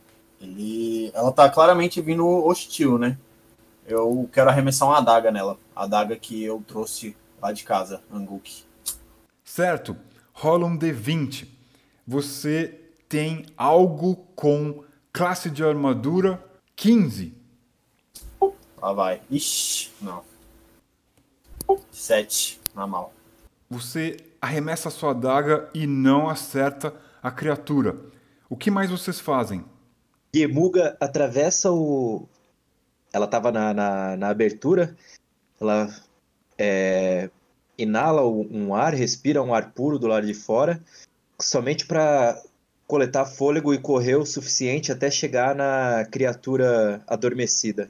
[0.44, 3.18] Ele, ela tá claramente vindo hostil, né?
[3.86, 5.58] Eu quero arremessar uma adaga nela.
[5.74, 8.62] A adaga que eu trouxe lá de casa, Anguk.
[9.44, 9.96] Certo.
[10.32, 11.48] Rola um D20.
[12.06, 16.42] Você tem algo com classe de armadura
[16.76, 17.34] 15.
[18.80, 19.22] Lá vai.
[19.30, 20.22] Ixi, não.
[21.90, 23.14] 7 na mal.
[23.70, 27.96] Você arremessa sua adaga e não acerta a criatura.
[28.48, 29.64] O que mais vocês fazem?
[30.34, 32.26] Yemuga atravessa o,
[33.12, 34.96] ela estava na, na, na, abertura,
[35.60, 35.94] ela
[36.58, 37.30] é,
[37.78, 40.82] inala um ar, respira um ar puro do lado de fora,
[41.40, 42.40] somente para
[42.86, 47.88] coletar fôlego e correr o suficiente até chegar na criatura adormecida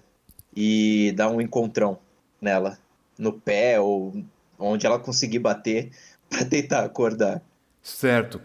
[0.55, 1.99] e dar um encontrão
[2.41, 2.79] nela,
[3.19, 4.15] no pé ou
[4.59, 5.91] onde ela conseguir bater
[6.29, 7.43] para tentar acordar.
[7.83, 8.41] Certo.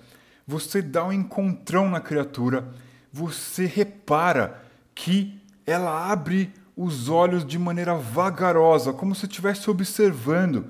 [0.48, 2.68] Você dá um encontrão na criatura,
[3.12, 4.64] você repara
[4.94, 10.68] que ela abre os olhos de maneira vagarosa, como se estivesse observando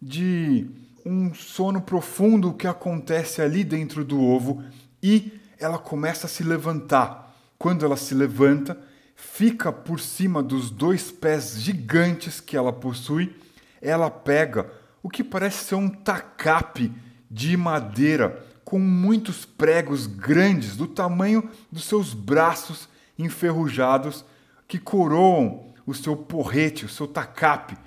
[0.00, 0.70] de
[1.04, 4.62] um sono profundo que acontece ali dentro do ovo
[5.02, 7.34] e ela começa a se levantar.
[7.58, 8.78] Quando ela se levanta,
[9.16, 13.34] fica por cima dos dois pés gigantes que ela possui,
[13.82, 14.70] ela pega
[15.02, 16.92] o que parece ser um tacape
[17.30, 22.86] de madeira com muitos pregos grandes do tamanho dos seus braços
[23.18, 24.26] enferrujados
[24.66, 27.78] que coroam o seu porrete, o seu tacape,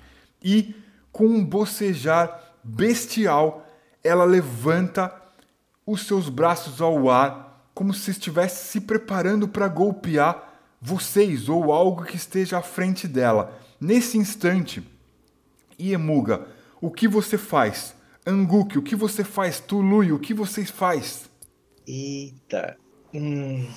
[0.42, 0.74] e
[1.12, 3.64] com um bocejar bestial,
[4.02, 5.14] ela levanta
[5.86, 12.02] os seus braços ao ar, como se estivesse se preparando para golpear vocês ou algo
[12.02, 13.56] que esteja à frente dela.
[13.80, 14.82] Nesse instante,
[15.78, 16.44] Iemuga,
[16.80, 17.94] o que você faz?
[18.24, 19.58] Anguk, o que você faz?
[19.58, 21.28] Tului, o que vocês faz?
[21.86, 22.76] Eita.
[23.12, 23.68] Hum.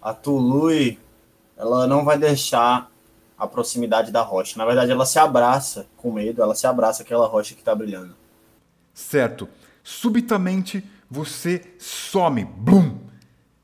[0.00, 0.98] A Tului,
[1.56, 2.90] ela não vai deixar
[3.36, 4.56] a proximidade da rocha.
[4.56, 8.16] Na verdade, ela se abraça com medo, ela se abraça aquela rocha que está brilhando.
[8.94, 9.46] Certo.
[9.84, 12.98] Subitamente você some, blum,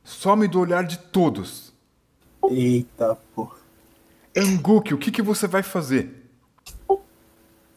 [0.02, 1.72] some do olhar de todos.
[2.50, 3.56] Eita, porra.
[4.36, 6.23] Anguk, o que, que você vai fazer?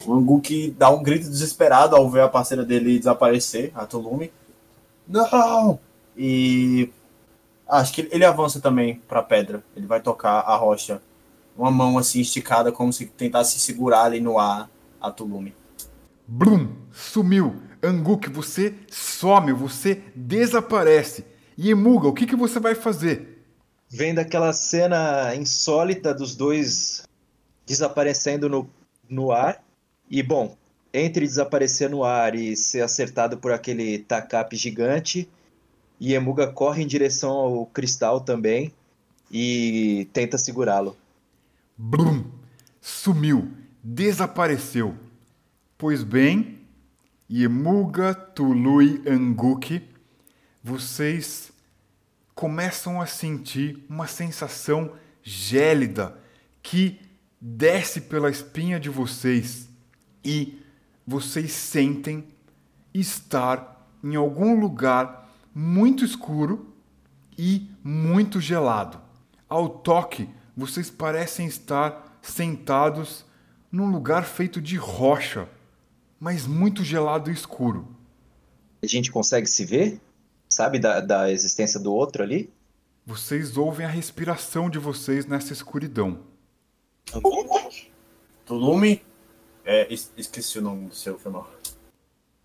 [0.06, 4.32] O Anguk dá um grito desesperado ao ver a parceira dele desaparecer, a Tulume.
[5.08, 5.80] Não!
[6.16, 6.90] E
[7.67, 9.61] Acho que ele avança também para a pedra.
[9.76, 11.01] Ele vai tocar a rocha.
[11.58, 14.69] Uma mão assim esticada, como se tentasse segurar ali no ar
[15.01, 15.53] a Tulume.
[16.26, 16.69] Brum!
[16.93, 17.61] Sumiu!
[17.84, 21.26] Anguk, você some, você desaparece.
[21.58, 23.43] E Emuga, o que, que você vai fazer?
[23.90, 27.03] Vendo aquela cena insólita dos dois
[27.66, 28.69] desaparecendo no,
[29.09, 29.61] no ar.
[30.10, 30.56] E, bom,
[30.94, 35.30] entre desaparecer no ar e ser acertado por aquele tacape gigante,
[36.00, 38.74] e Emuga corre em direção ao cristal também
[39.32, 40.95] e tenta segurá-lo.
[41.77, 42.26] Brum!
[42.80, 43.52] Sumiu,
[43.84, 44.95] desapareceu.
[45.77, 46.60] Pois bem,
[47.30, 49.82] Yemuga, Tului, Anguk,
[50.64, 51.52] vocês
[52.34, 56.18] começam a sentir uma sensação gélida
[56.64, 57.00] que
[57.42, 59.66] desce pela espinha de vocês
[60.27, 60.61] e
[61.07, 62.27] vocês sentem
[62.93, 66.67] estar em algum lugar muito escuro
[67.38, 68.99] e muito gelado.
[69.47, 73.23] Ao toque, vocês parecem estar sentados
[73.72, 75.47] num lugar feito de rocha,
[76.19, 77.88] mas muito gelado e escuro.
[78.83, 80.01] A gente consegue se ver?
[80.49, 82.51] Sabe da, da existência do outro ali?
[83.06, 86.19] Vocês ouvem a respiração de vocês nessa escuridão.
[88.45, 89.01] Tulume?
[89.69, 91.51] É, es- esqueci o nome do seu, foi mal.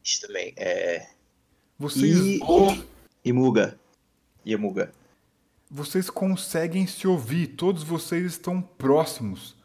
[0.03, 0.53] Isso também.
[0.57, 1.07] É.
[1.79, 2.41] Vocês, E.
[3.25, 3.79] Imuga.
[4.45, 4.93] Yemuga.
[5.71, 9.57] vocês conseguem se ouvir, todos vocês estão próximos,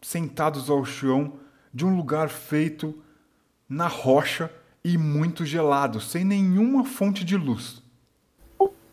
[0.00, 1.38] sentados ao chão
[1.74, 3.02] de um lugar feito
[3.68, 4.48] na rocha
[4.84, 7.82] e muito gelado, sem nenhuma fonte de luz.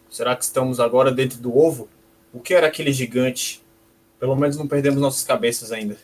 [0.09, 1.87] Será que estamos agora dentro do ovo?
[2.33, 3.63] O que era aquele gigante?
[4.19, 5.97] Pelo menos não perdemos nossas cabeças ainda.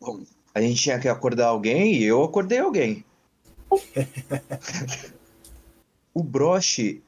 [0.00, 0.22] Bom,
[0.54, 3.04] a gente tinha que acordar alguém e eu acordei alguém.
[6.14, 7.02] o broche,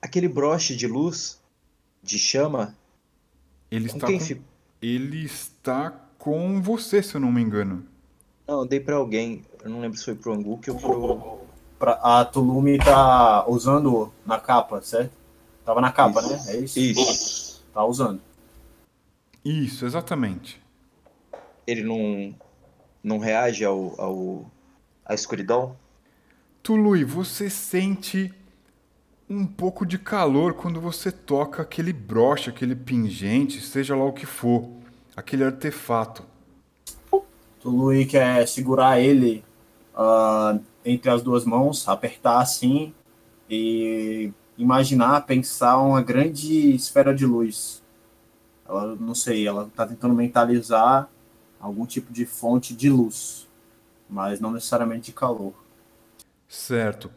[0.00, 1.40] aquele broche de luz,
[2.02, 2.76] de chama,
[3.70, 4.42] Ele com está quem com,
[4.82, 7.86] ele está com você, se eu não me engano.
[8.46, 9.44] Não, eu dei pra alguém.
[9.62, 11.42] Eu não lembro se foi pro Anguk ou pro.
[11.78, 15.12] Pra, a Tulume tá usando na capa, certo?
[15.64, 16.28] Tava na capa, Isso.
[16.28, 16.42] né?
[16.48, 16.78] É isso?
[16.78, 17.64] Isso.
[17.72, 18.20] Tá usando.
[19.44, 20.60] Isso, exatamente.
[21.66, 22.34] Ele não.
[23.02, 24.00] não reage ao.
[24.00, 24.50] ao
[25.04, 25.76] à escuridão?
[26.62, 28.32] Tului, você sente
[29.28, 34.26] um pouco de calor quando você toca aquele broche, aquele pingente, seja lá o que
[34.26, 34.68] for,
[35.16, 36.24] aquele artefato.
[37.60, 39.44] Tului quer segurar ele
[39.94, 42.92] ah, entre as duas mãos, apertar assim
[43.48, 47.82] e imaginar, pensar uma grande esfera de luz.
[48.68, 51.08] Ela, não sei, ela tá tentando mentalizar
[51.62, 53.48] algum tipo de fonte de luz,
[54.10, 55.54] mas não necessariamente de calor.
[56.48, 57.08] Certo.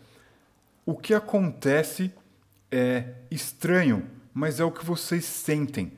[0.86, 2.14] O que acontece
[2.72, 5.94] é estranho, mas é o que vocês sentem.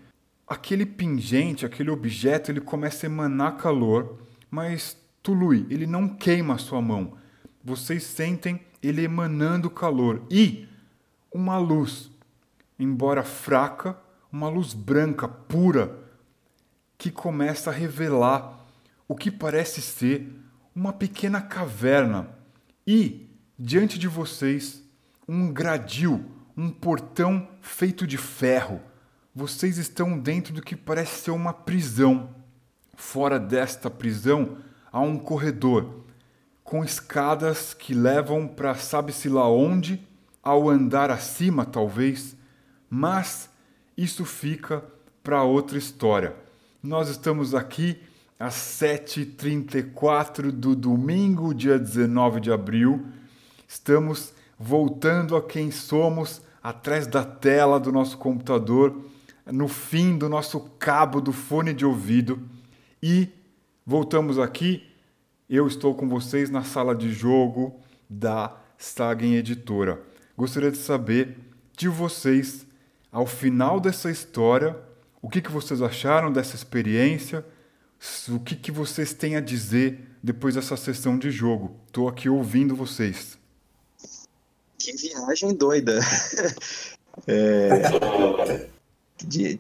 [0.48, 4.18] Aquele pingente, aquele objeto, ele começa a emanar calor,
[4.50, 7.18] mas Tului, ele não queima a sua mão.
[7.62, 10.70] Vocês sentem ele emanando calor e
[11.34, 12.10] uma luz,
[12.80, 14.00] embora fraca,
[14.32, 16.07] uma luz branca, pura,
[16.98, 18.66] que começa a revelar
[19.08, 20.28] o que parece ser
[20.76, 22.30] uma pequena caverna
[22.86, 24.84] e, diante de vocês,
[25.28, 28.82] um gradil, um portão feito de ferro.
[29.34, 32.36] Vocês estão dentro do que parece ser uma prisão.
[32.96, 34.58] Fora desta prisão
[34.92, 36.06] há um corredor
[36.64, 40.06] com escadas que levam para sabe-se lá onde,
[40.44, 42.36] ao andar acima talvez,
[42.90, 43.50] mas
[43.96, 44.84] isso fica
[45.24, 46.36] para outra história.
[46.82, 48.00] Nós estamos aqui
[48.40, 53.04] às 7h34 do domingo, dia 19 de abril.
[53.68, 58.96] Estamos voltando a quem somos atrás da tela do nosso computador,
[59.48, 62.40] no fim do nosso cabo do fone de ouvido
[63.02, 63.28] e
[63.84, 64.84] voltamos aqui.
[65.50, 70.00] Eu estou com vocês na sala de jogo da Sagen Editora.
[70.38, 71.40] Gostaria de saber
[71.76, 72.68] de vocês,
[73.12, 74.87] ao final dessa história,
[75.28, 77.46] o que, que vocês acharam dessa experiência,
[78.30, 81.76] o que, que vocês têm a dizer depois dessa sessão de jogo.
[81.86, 83.38] Estou aqui ouvindo vocês.
[84.80, 86.00] Que viagem doida.
[87.26, 88.70] É,
[89.26, 89.60] de-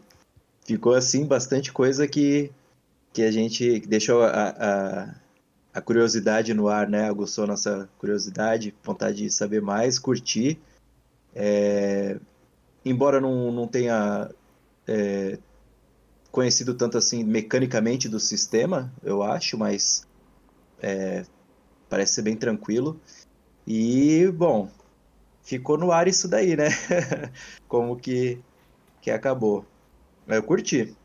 [0.64, 2.52] ficou assim bastante coisa que,
[3.12, 5.16] que a gente deixou a, a,
[5.74, 7.10] a curiosidade no ar, né?
[7.10, 10.60] Aguçou nossa curiosidade, vontade de saber mais, curtir.
[11.34, 12.18] É,
[12.86, 14.30] embora não, não tenha
[14.88, 15.40] é,
[16.32, 20.06] conhecido tanto assim mecanicamente do sistema, eu acho, mas
[20.82, 21.26] é,
[21.90, 23.00] parece ser bem tranquilo.
[23.66, 24.70] E, bom,
[25.44, 26.70] ficou no ar isso daí, né?
[27.68, 28.40] Como que,
[29.02, 29.66] que acabou.
[30.28, 30.96] Eu curti.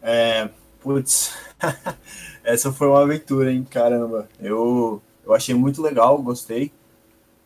[0.00, 0.48] É,
[0.80, 1.34] putz,
[2.44, 3.66] essa foi uma aventura, hein?
[3.68, 6.72] Caramba, eu, eu achei muito legal, gostei.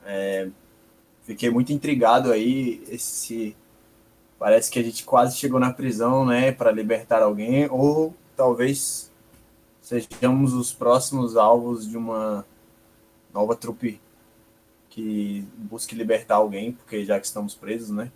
[0.05, 0.49] É,
[1.23, 2.83] fiquei muito intrigado aí.
[2.89, 3.57] Esse
[4.43, 9.09] parece que a gente quase chegou na prisão, né, para libertar alguém, ou talvez
[9.81, 12.45] sejamos os próximos alvos de uma
[13.33, 14.01] nova trupe
[14.91, 18.11] que busque libertar alguém, porque já que estamos presos, né?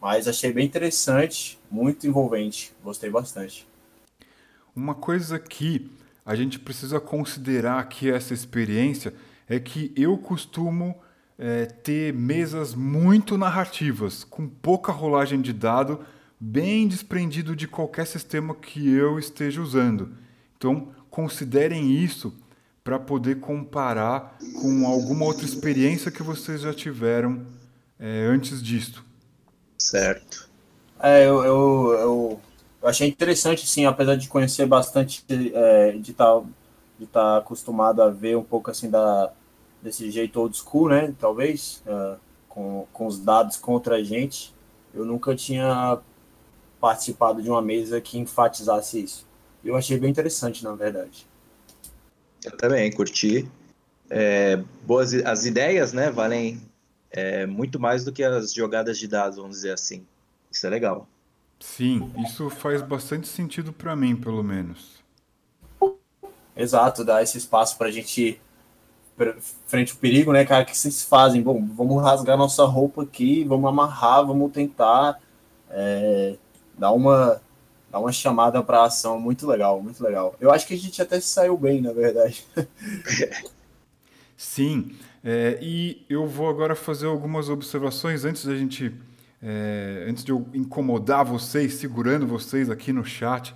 [0.00, 3.68] Mas achei bem interessante, muito envolvente, gostei bastante.
[4.74, 5.90] Uma coisa que
[6.24, 9.12] a gente precisa considerar aqui essa experiência
[9.46, 10.96] é que eu costumo
[11.40, 16.00] é, ter mesas muito narrativas, com pouca rolagem de dado,
[16.38, 20.12] bem desprendido de qualquer sistema que eu esteja usando.
[20.58, 22.34] Então, considerem isso
[22.84, 27.46] para poder comparar com alguma outra experiência que vocês já tiveram
[27.98, 29.02] é, antes disto.
[29.78, 30.46] Certo.
[31.02, 32.40] É, eu, eu, eu,
[32.82, 36.42] eu achei interessante, sim, apesar de conhecer bastante, é, de estar
[36.98, 39.32] de estar tá acostumado a ver um pouco assim da,
[39.82, 41.14] desse jeito old school, né?
[41.18, 42.18] Talvez, uh,
[42.48, 44.54] com, com os dados contra a gente.
[44.92, 45.98] Eu nunca tinha
[46.80, 49.26] participado de uma mesa que enfatizasse isso.
[49.64, 51.26] Eu achei bem interessante, na verdade.
[52.44, 53.48] Eu também curti.
[54.08, 56.60] É, boas, as ideias, né, valem
[57.10, 60.04] é, muito mais do que as jogadas de dados, vamos dizer assim.
[60.50, 61.06] Isso é legal.
[61.60, 65.04] Sim, isso faz bastante sentido para mim, pelo menos.
[66.56, 68.40] Exato, dá esse espaço para a gente
[69.66, 70.62] frente ao perigo, né, cara?
[70.62, 71.42] O que vocês fazem?
[71.42, 75.20] Bom, vamos rasgar nossa roupa aqui, vamos amarrar, vamos tentar
[75.70, 76.36] é,
[76.78, 77.40] dar uma
[77.90, 80.36] dar uma chamada para ação muito legal, muito legal.
[80.40, 82.46] Eu acho que a gente até saiu bem, na verdade.
[84.36, 84.92] Sim,
[85.24, 88.94] é, e eu vou agora fazer algumas observações antes da gente,
[89.42, 93.52] é, antes de eu incomodar vocês, segurando vocês aqui no chat.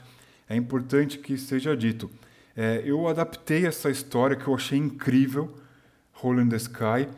[0.48, 2.10] É importante que seja dito.
[2.56, 5.52] É, eu adaptei essa história que eu achei incrível,
[6.22, 7.08] Hole in the Sky,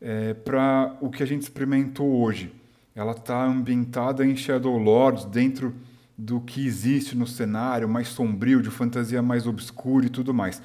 [0.00, 2.52] é, para o que a gente experimentou hoje.
[2.94, 5.74] Ela está ambientada em Shadow Lords, dentro
[6.16, 10.62] do que existe no cenário, mais sombrio, de fantasia mais obscura e tudo mais.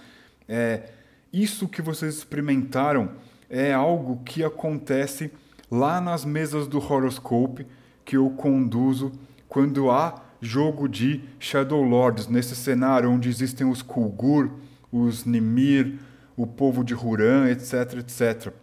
[0.47, 0.89] É,
[1.33, 3.11] isso que vocês experimentaram
[3.49, 5.31] é algo que acontece
[5.71, 7.65] lá nas mesas do Horoscope
[8.05, 9.11] que eu conduzo
[9.47, 14.51] quando há jogo de Shadow Lords, nesse cenário onde existem os Kulgur,
[14.91, 15.99] os Nimir,
[16.35, 18.53] o povo de Huran, etc, etc.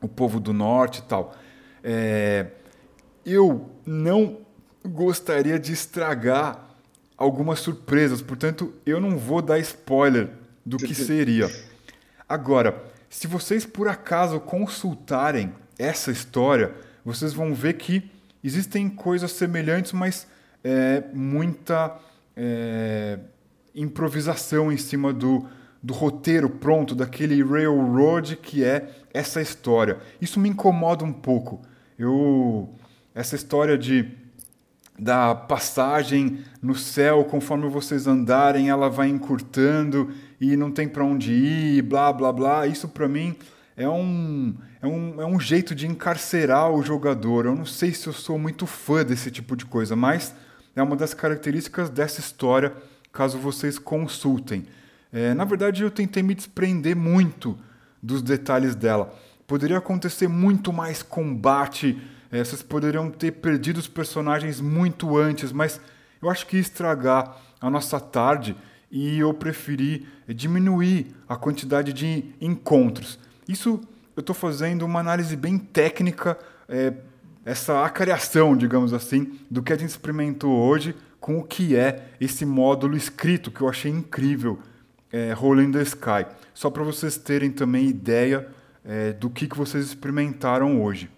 [0.00, 1.34] O povo do norte e tal.
[1.82, 2.46] É,
[3.24, 4.38] eu não
[4.84, 6.68] gostaria de estragar
[7.16, 10.30] algumas surpresas, portanto, eu não vou dar spoiler
[10.64, 11.50] do que seria.
[12.28, 18.10] Agora, se vocês por acaso consultarem essa história, vocês vão ver que
[18.42, 20.26] existem coisas semelhantes, mas
[20.62, 21.98] é, muita
[22.36, 23.18] é,
[23.74, 25.46] improvisação em cima do,
[25.82, 29.98] do roteiro pronto, daquele railroad que é essa história.
[30.20, 31.62] Isso me incomoda um pouco.
[31.98, 32.68] Eu
[33.14, 34.08] essa história de
[34.98, 41.32] da passagem no céu, conforme vocês andarem, ela vai encurtando e não tem para onde
[41.32, 42.66] ir, blá blá blá.
[42.66, 43.36] Isso para mim
[43.76, 47.46] é um, é, um, é um jeito de encarcerar o jogador.
[47.46, 50.34] Eu não sei se eu sou muito fã desse tipo de coisa, mas
[50.80, 52.72] é uma das características dessa história,
[53.12, 54.66] caso vocês consultem.
[55.12, 57.58] É, na verdade, eu tentei me desprender muito
[58.02, 59.14] dos detalhes dela.
[59.46, 61.98] Poderia acontecer muito mais combate
[62.30, 65.80] é, vocês poderiam ter perdido os personagens muito antes, mas
[66.20, 68.54] eu acho que ia estragar a nossa tarde
[68.90, 73.18] e eu preferi diminuir a quantidade de encontros.
[73.48, 73.80] Isso
[74.14, 76.92] eu estou fazendo uma análise bem técnica, é,
[77.44, 82.44] essa acariação, digamos assim, do que a gente experimentou hoje com o que é esse
[82.44, 84.58] módulo escrito, que eu achei incrível,
[85.12, 86.26] é, Rolling the Sky.
[86.54, 88.48] Só para vocês terem também ideia
[88.84, 91.10] é, do que, que vocês experimentaram hoje.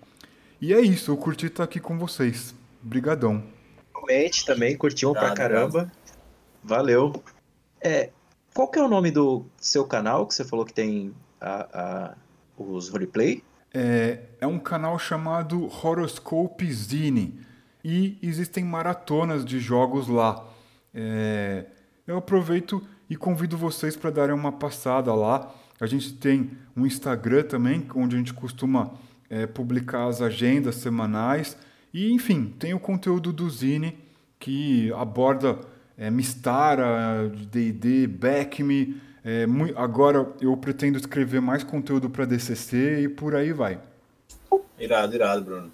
[0.61, 2.55] E é isso, eu curti estar aqui com vocês.
[2.83, 3.43] Brigadão.
[3.95, 5.91] Realmente também, curtiu pra caramba.
[6.63, 7.23] Valeu.
[7.81, 8.11] É,
[8.55, 12.15] qual que é o nome do seu canal que você falou que tem a, a,
[12.59, 13.43] os roleplay?
[13.73, 17.41] É, é um canal chamado Horoscope Zine
[17.85, 20.47] e existem maratonas de jogos lá.
[20.95, 21.67] É,
[22.07, 25.53] eu aproveito e convido vocês para darem uma passada lá.
[25.81, 28.93] A gente tem um Instagram também, onde a gente costuma
[29.29, 31.57] é, publicar as agendas semanais
[31.93, 33.97] e, enfim, tem o conteúdo do Zine
[34.39, 35.59] que aborda
[35.97, 39.01] é, Mistara, D&D, Backme.
[39.25, 39.45] É,
[39.77, 43.81] agora eu pretendo escrever mais conteúdo para DCC e por aí vai.
[44.79, 45.73] Irado, irado, Bruno.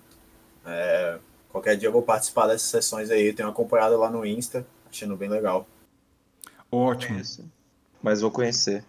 [0.65, 1.19] É,
[1.49, 3.33] qualquer dia eu vou participar dessas sessões aí.
[3.33, 5.67] Tenho acompanhado lá no Insta, achando bem legal.
[6.71, 7.23] Ótimo.
[8.03, 8.85] Mas vou conhecer.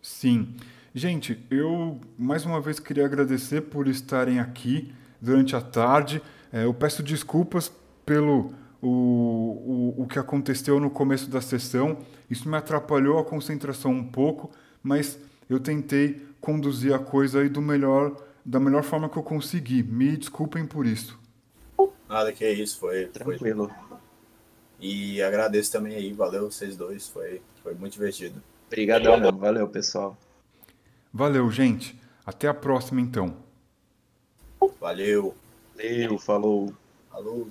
[0.00, 0.54] Sim.
[0.94, 6.22] Gente, eu mais uma vez queria agradecer por estarem aqui durante a tarde.
[6.52, 7.70] É, eu peço desculpas
[8.06, 11.98] pelo o, o, o que aconteceu no começo da sessão.
[12.30, 14.50] Isso me atrapalhou a concentração um pouco,
[14.82, 19.82] mas eu tentei conduzir a coisa aí do melhor, da melhor forma que eu consegui.
[19.82, 21.18] Me desculpem por isso.
[22.08, 23.68] Nada que é isso, foi tranquilo.
[23.68, 23.98] Foi...
[24.80, 28.40] E agradeço também aí, valeu vocês dois, foi, foi muito divertido.
[28.68, 30.16] Obrigadão, valeu pessoal.
[31.12, 31.98] Valeu, gente.
[32.24, 33.36] Até a próxima, então.
[34.78, 35.34] Valeu.
[35.74, 36.72] Valeu, falou.
[37.10, 37.48] Falou.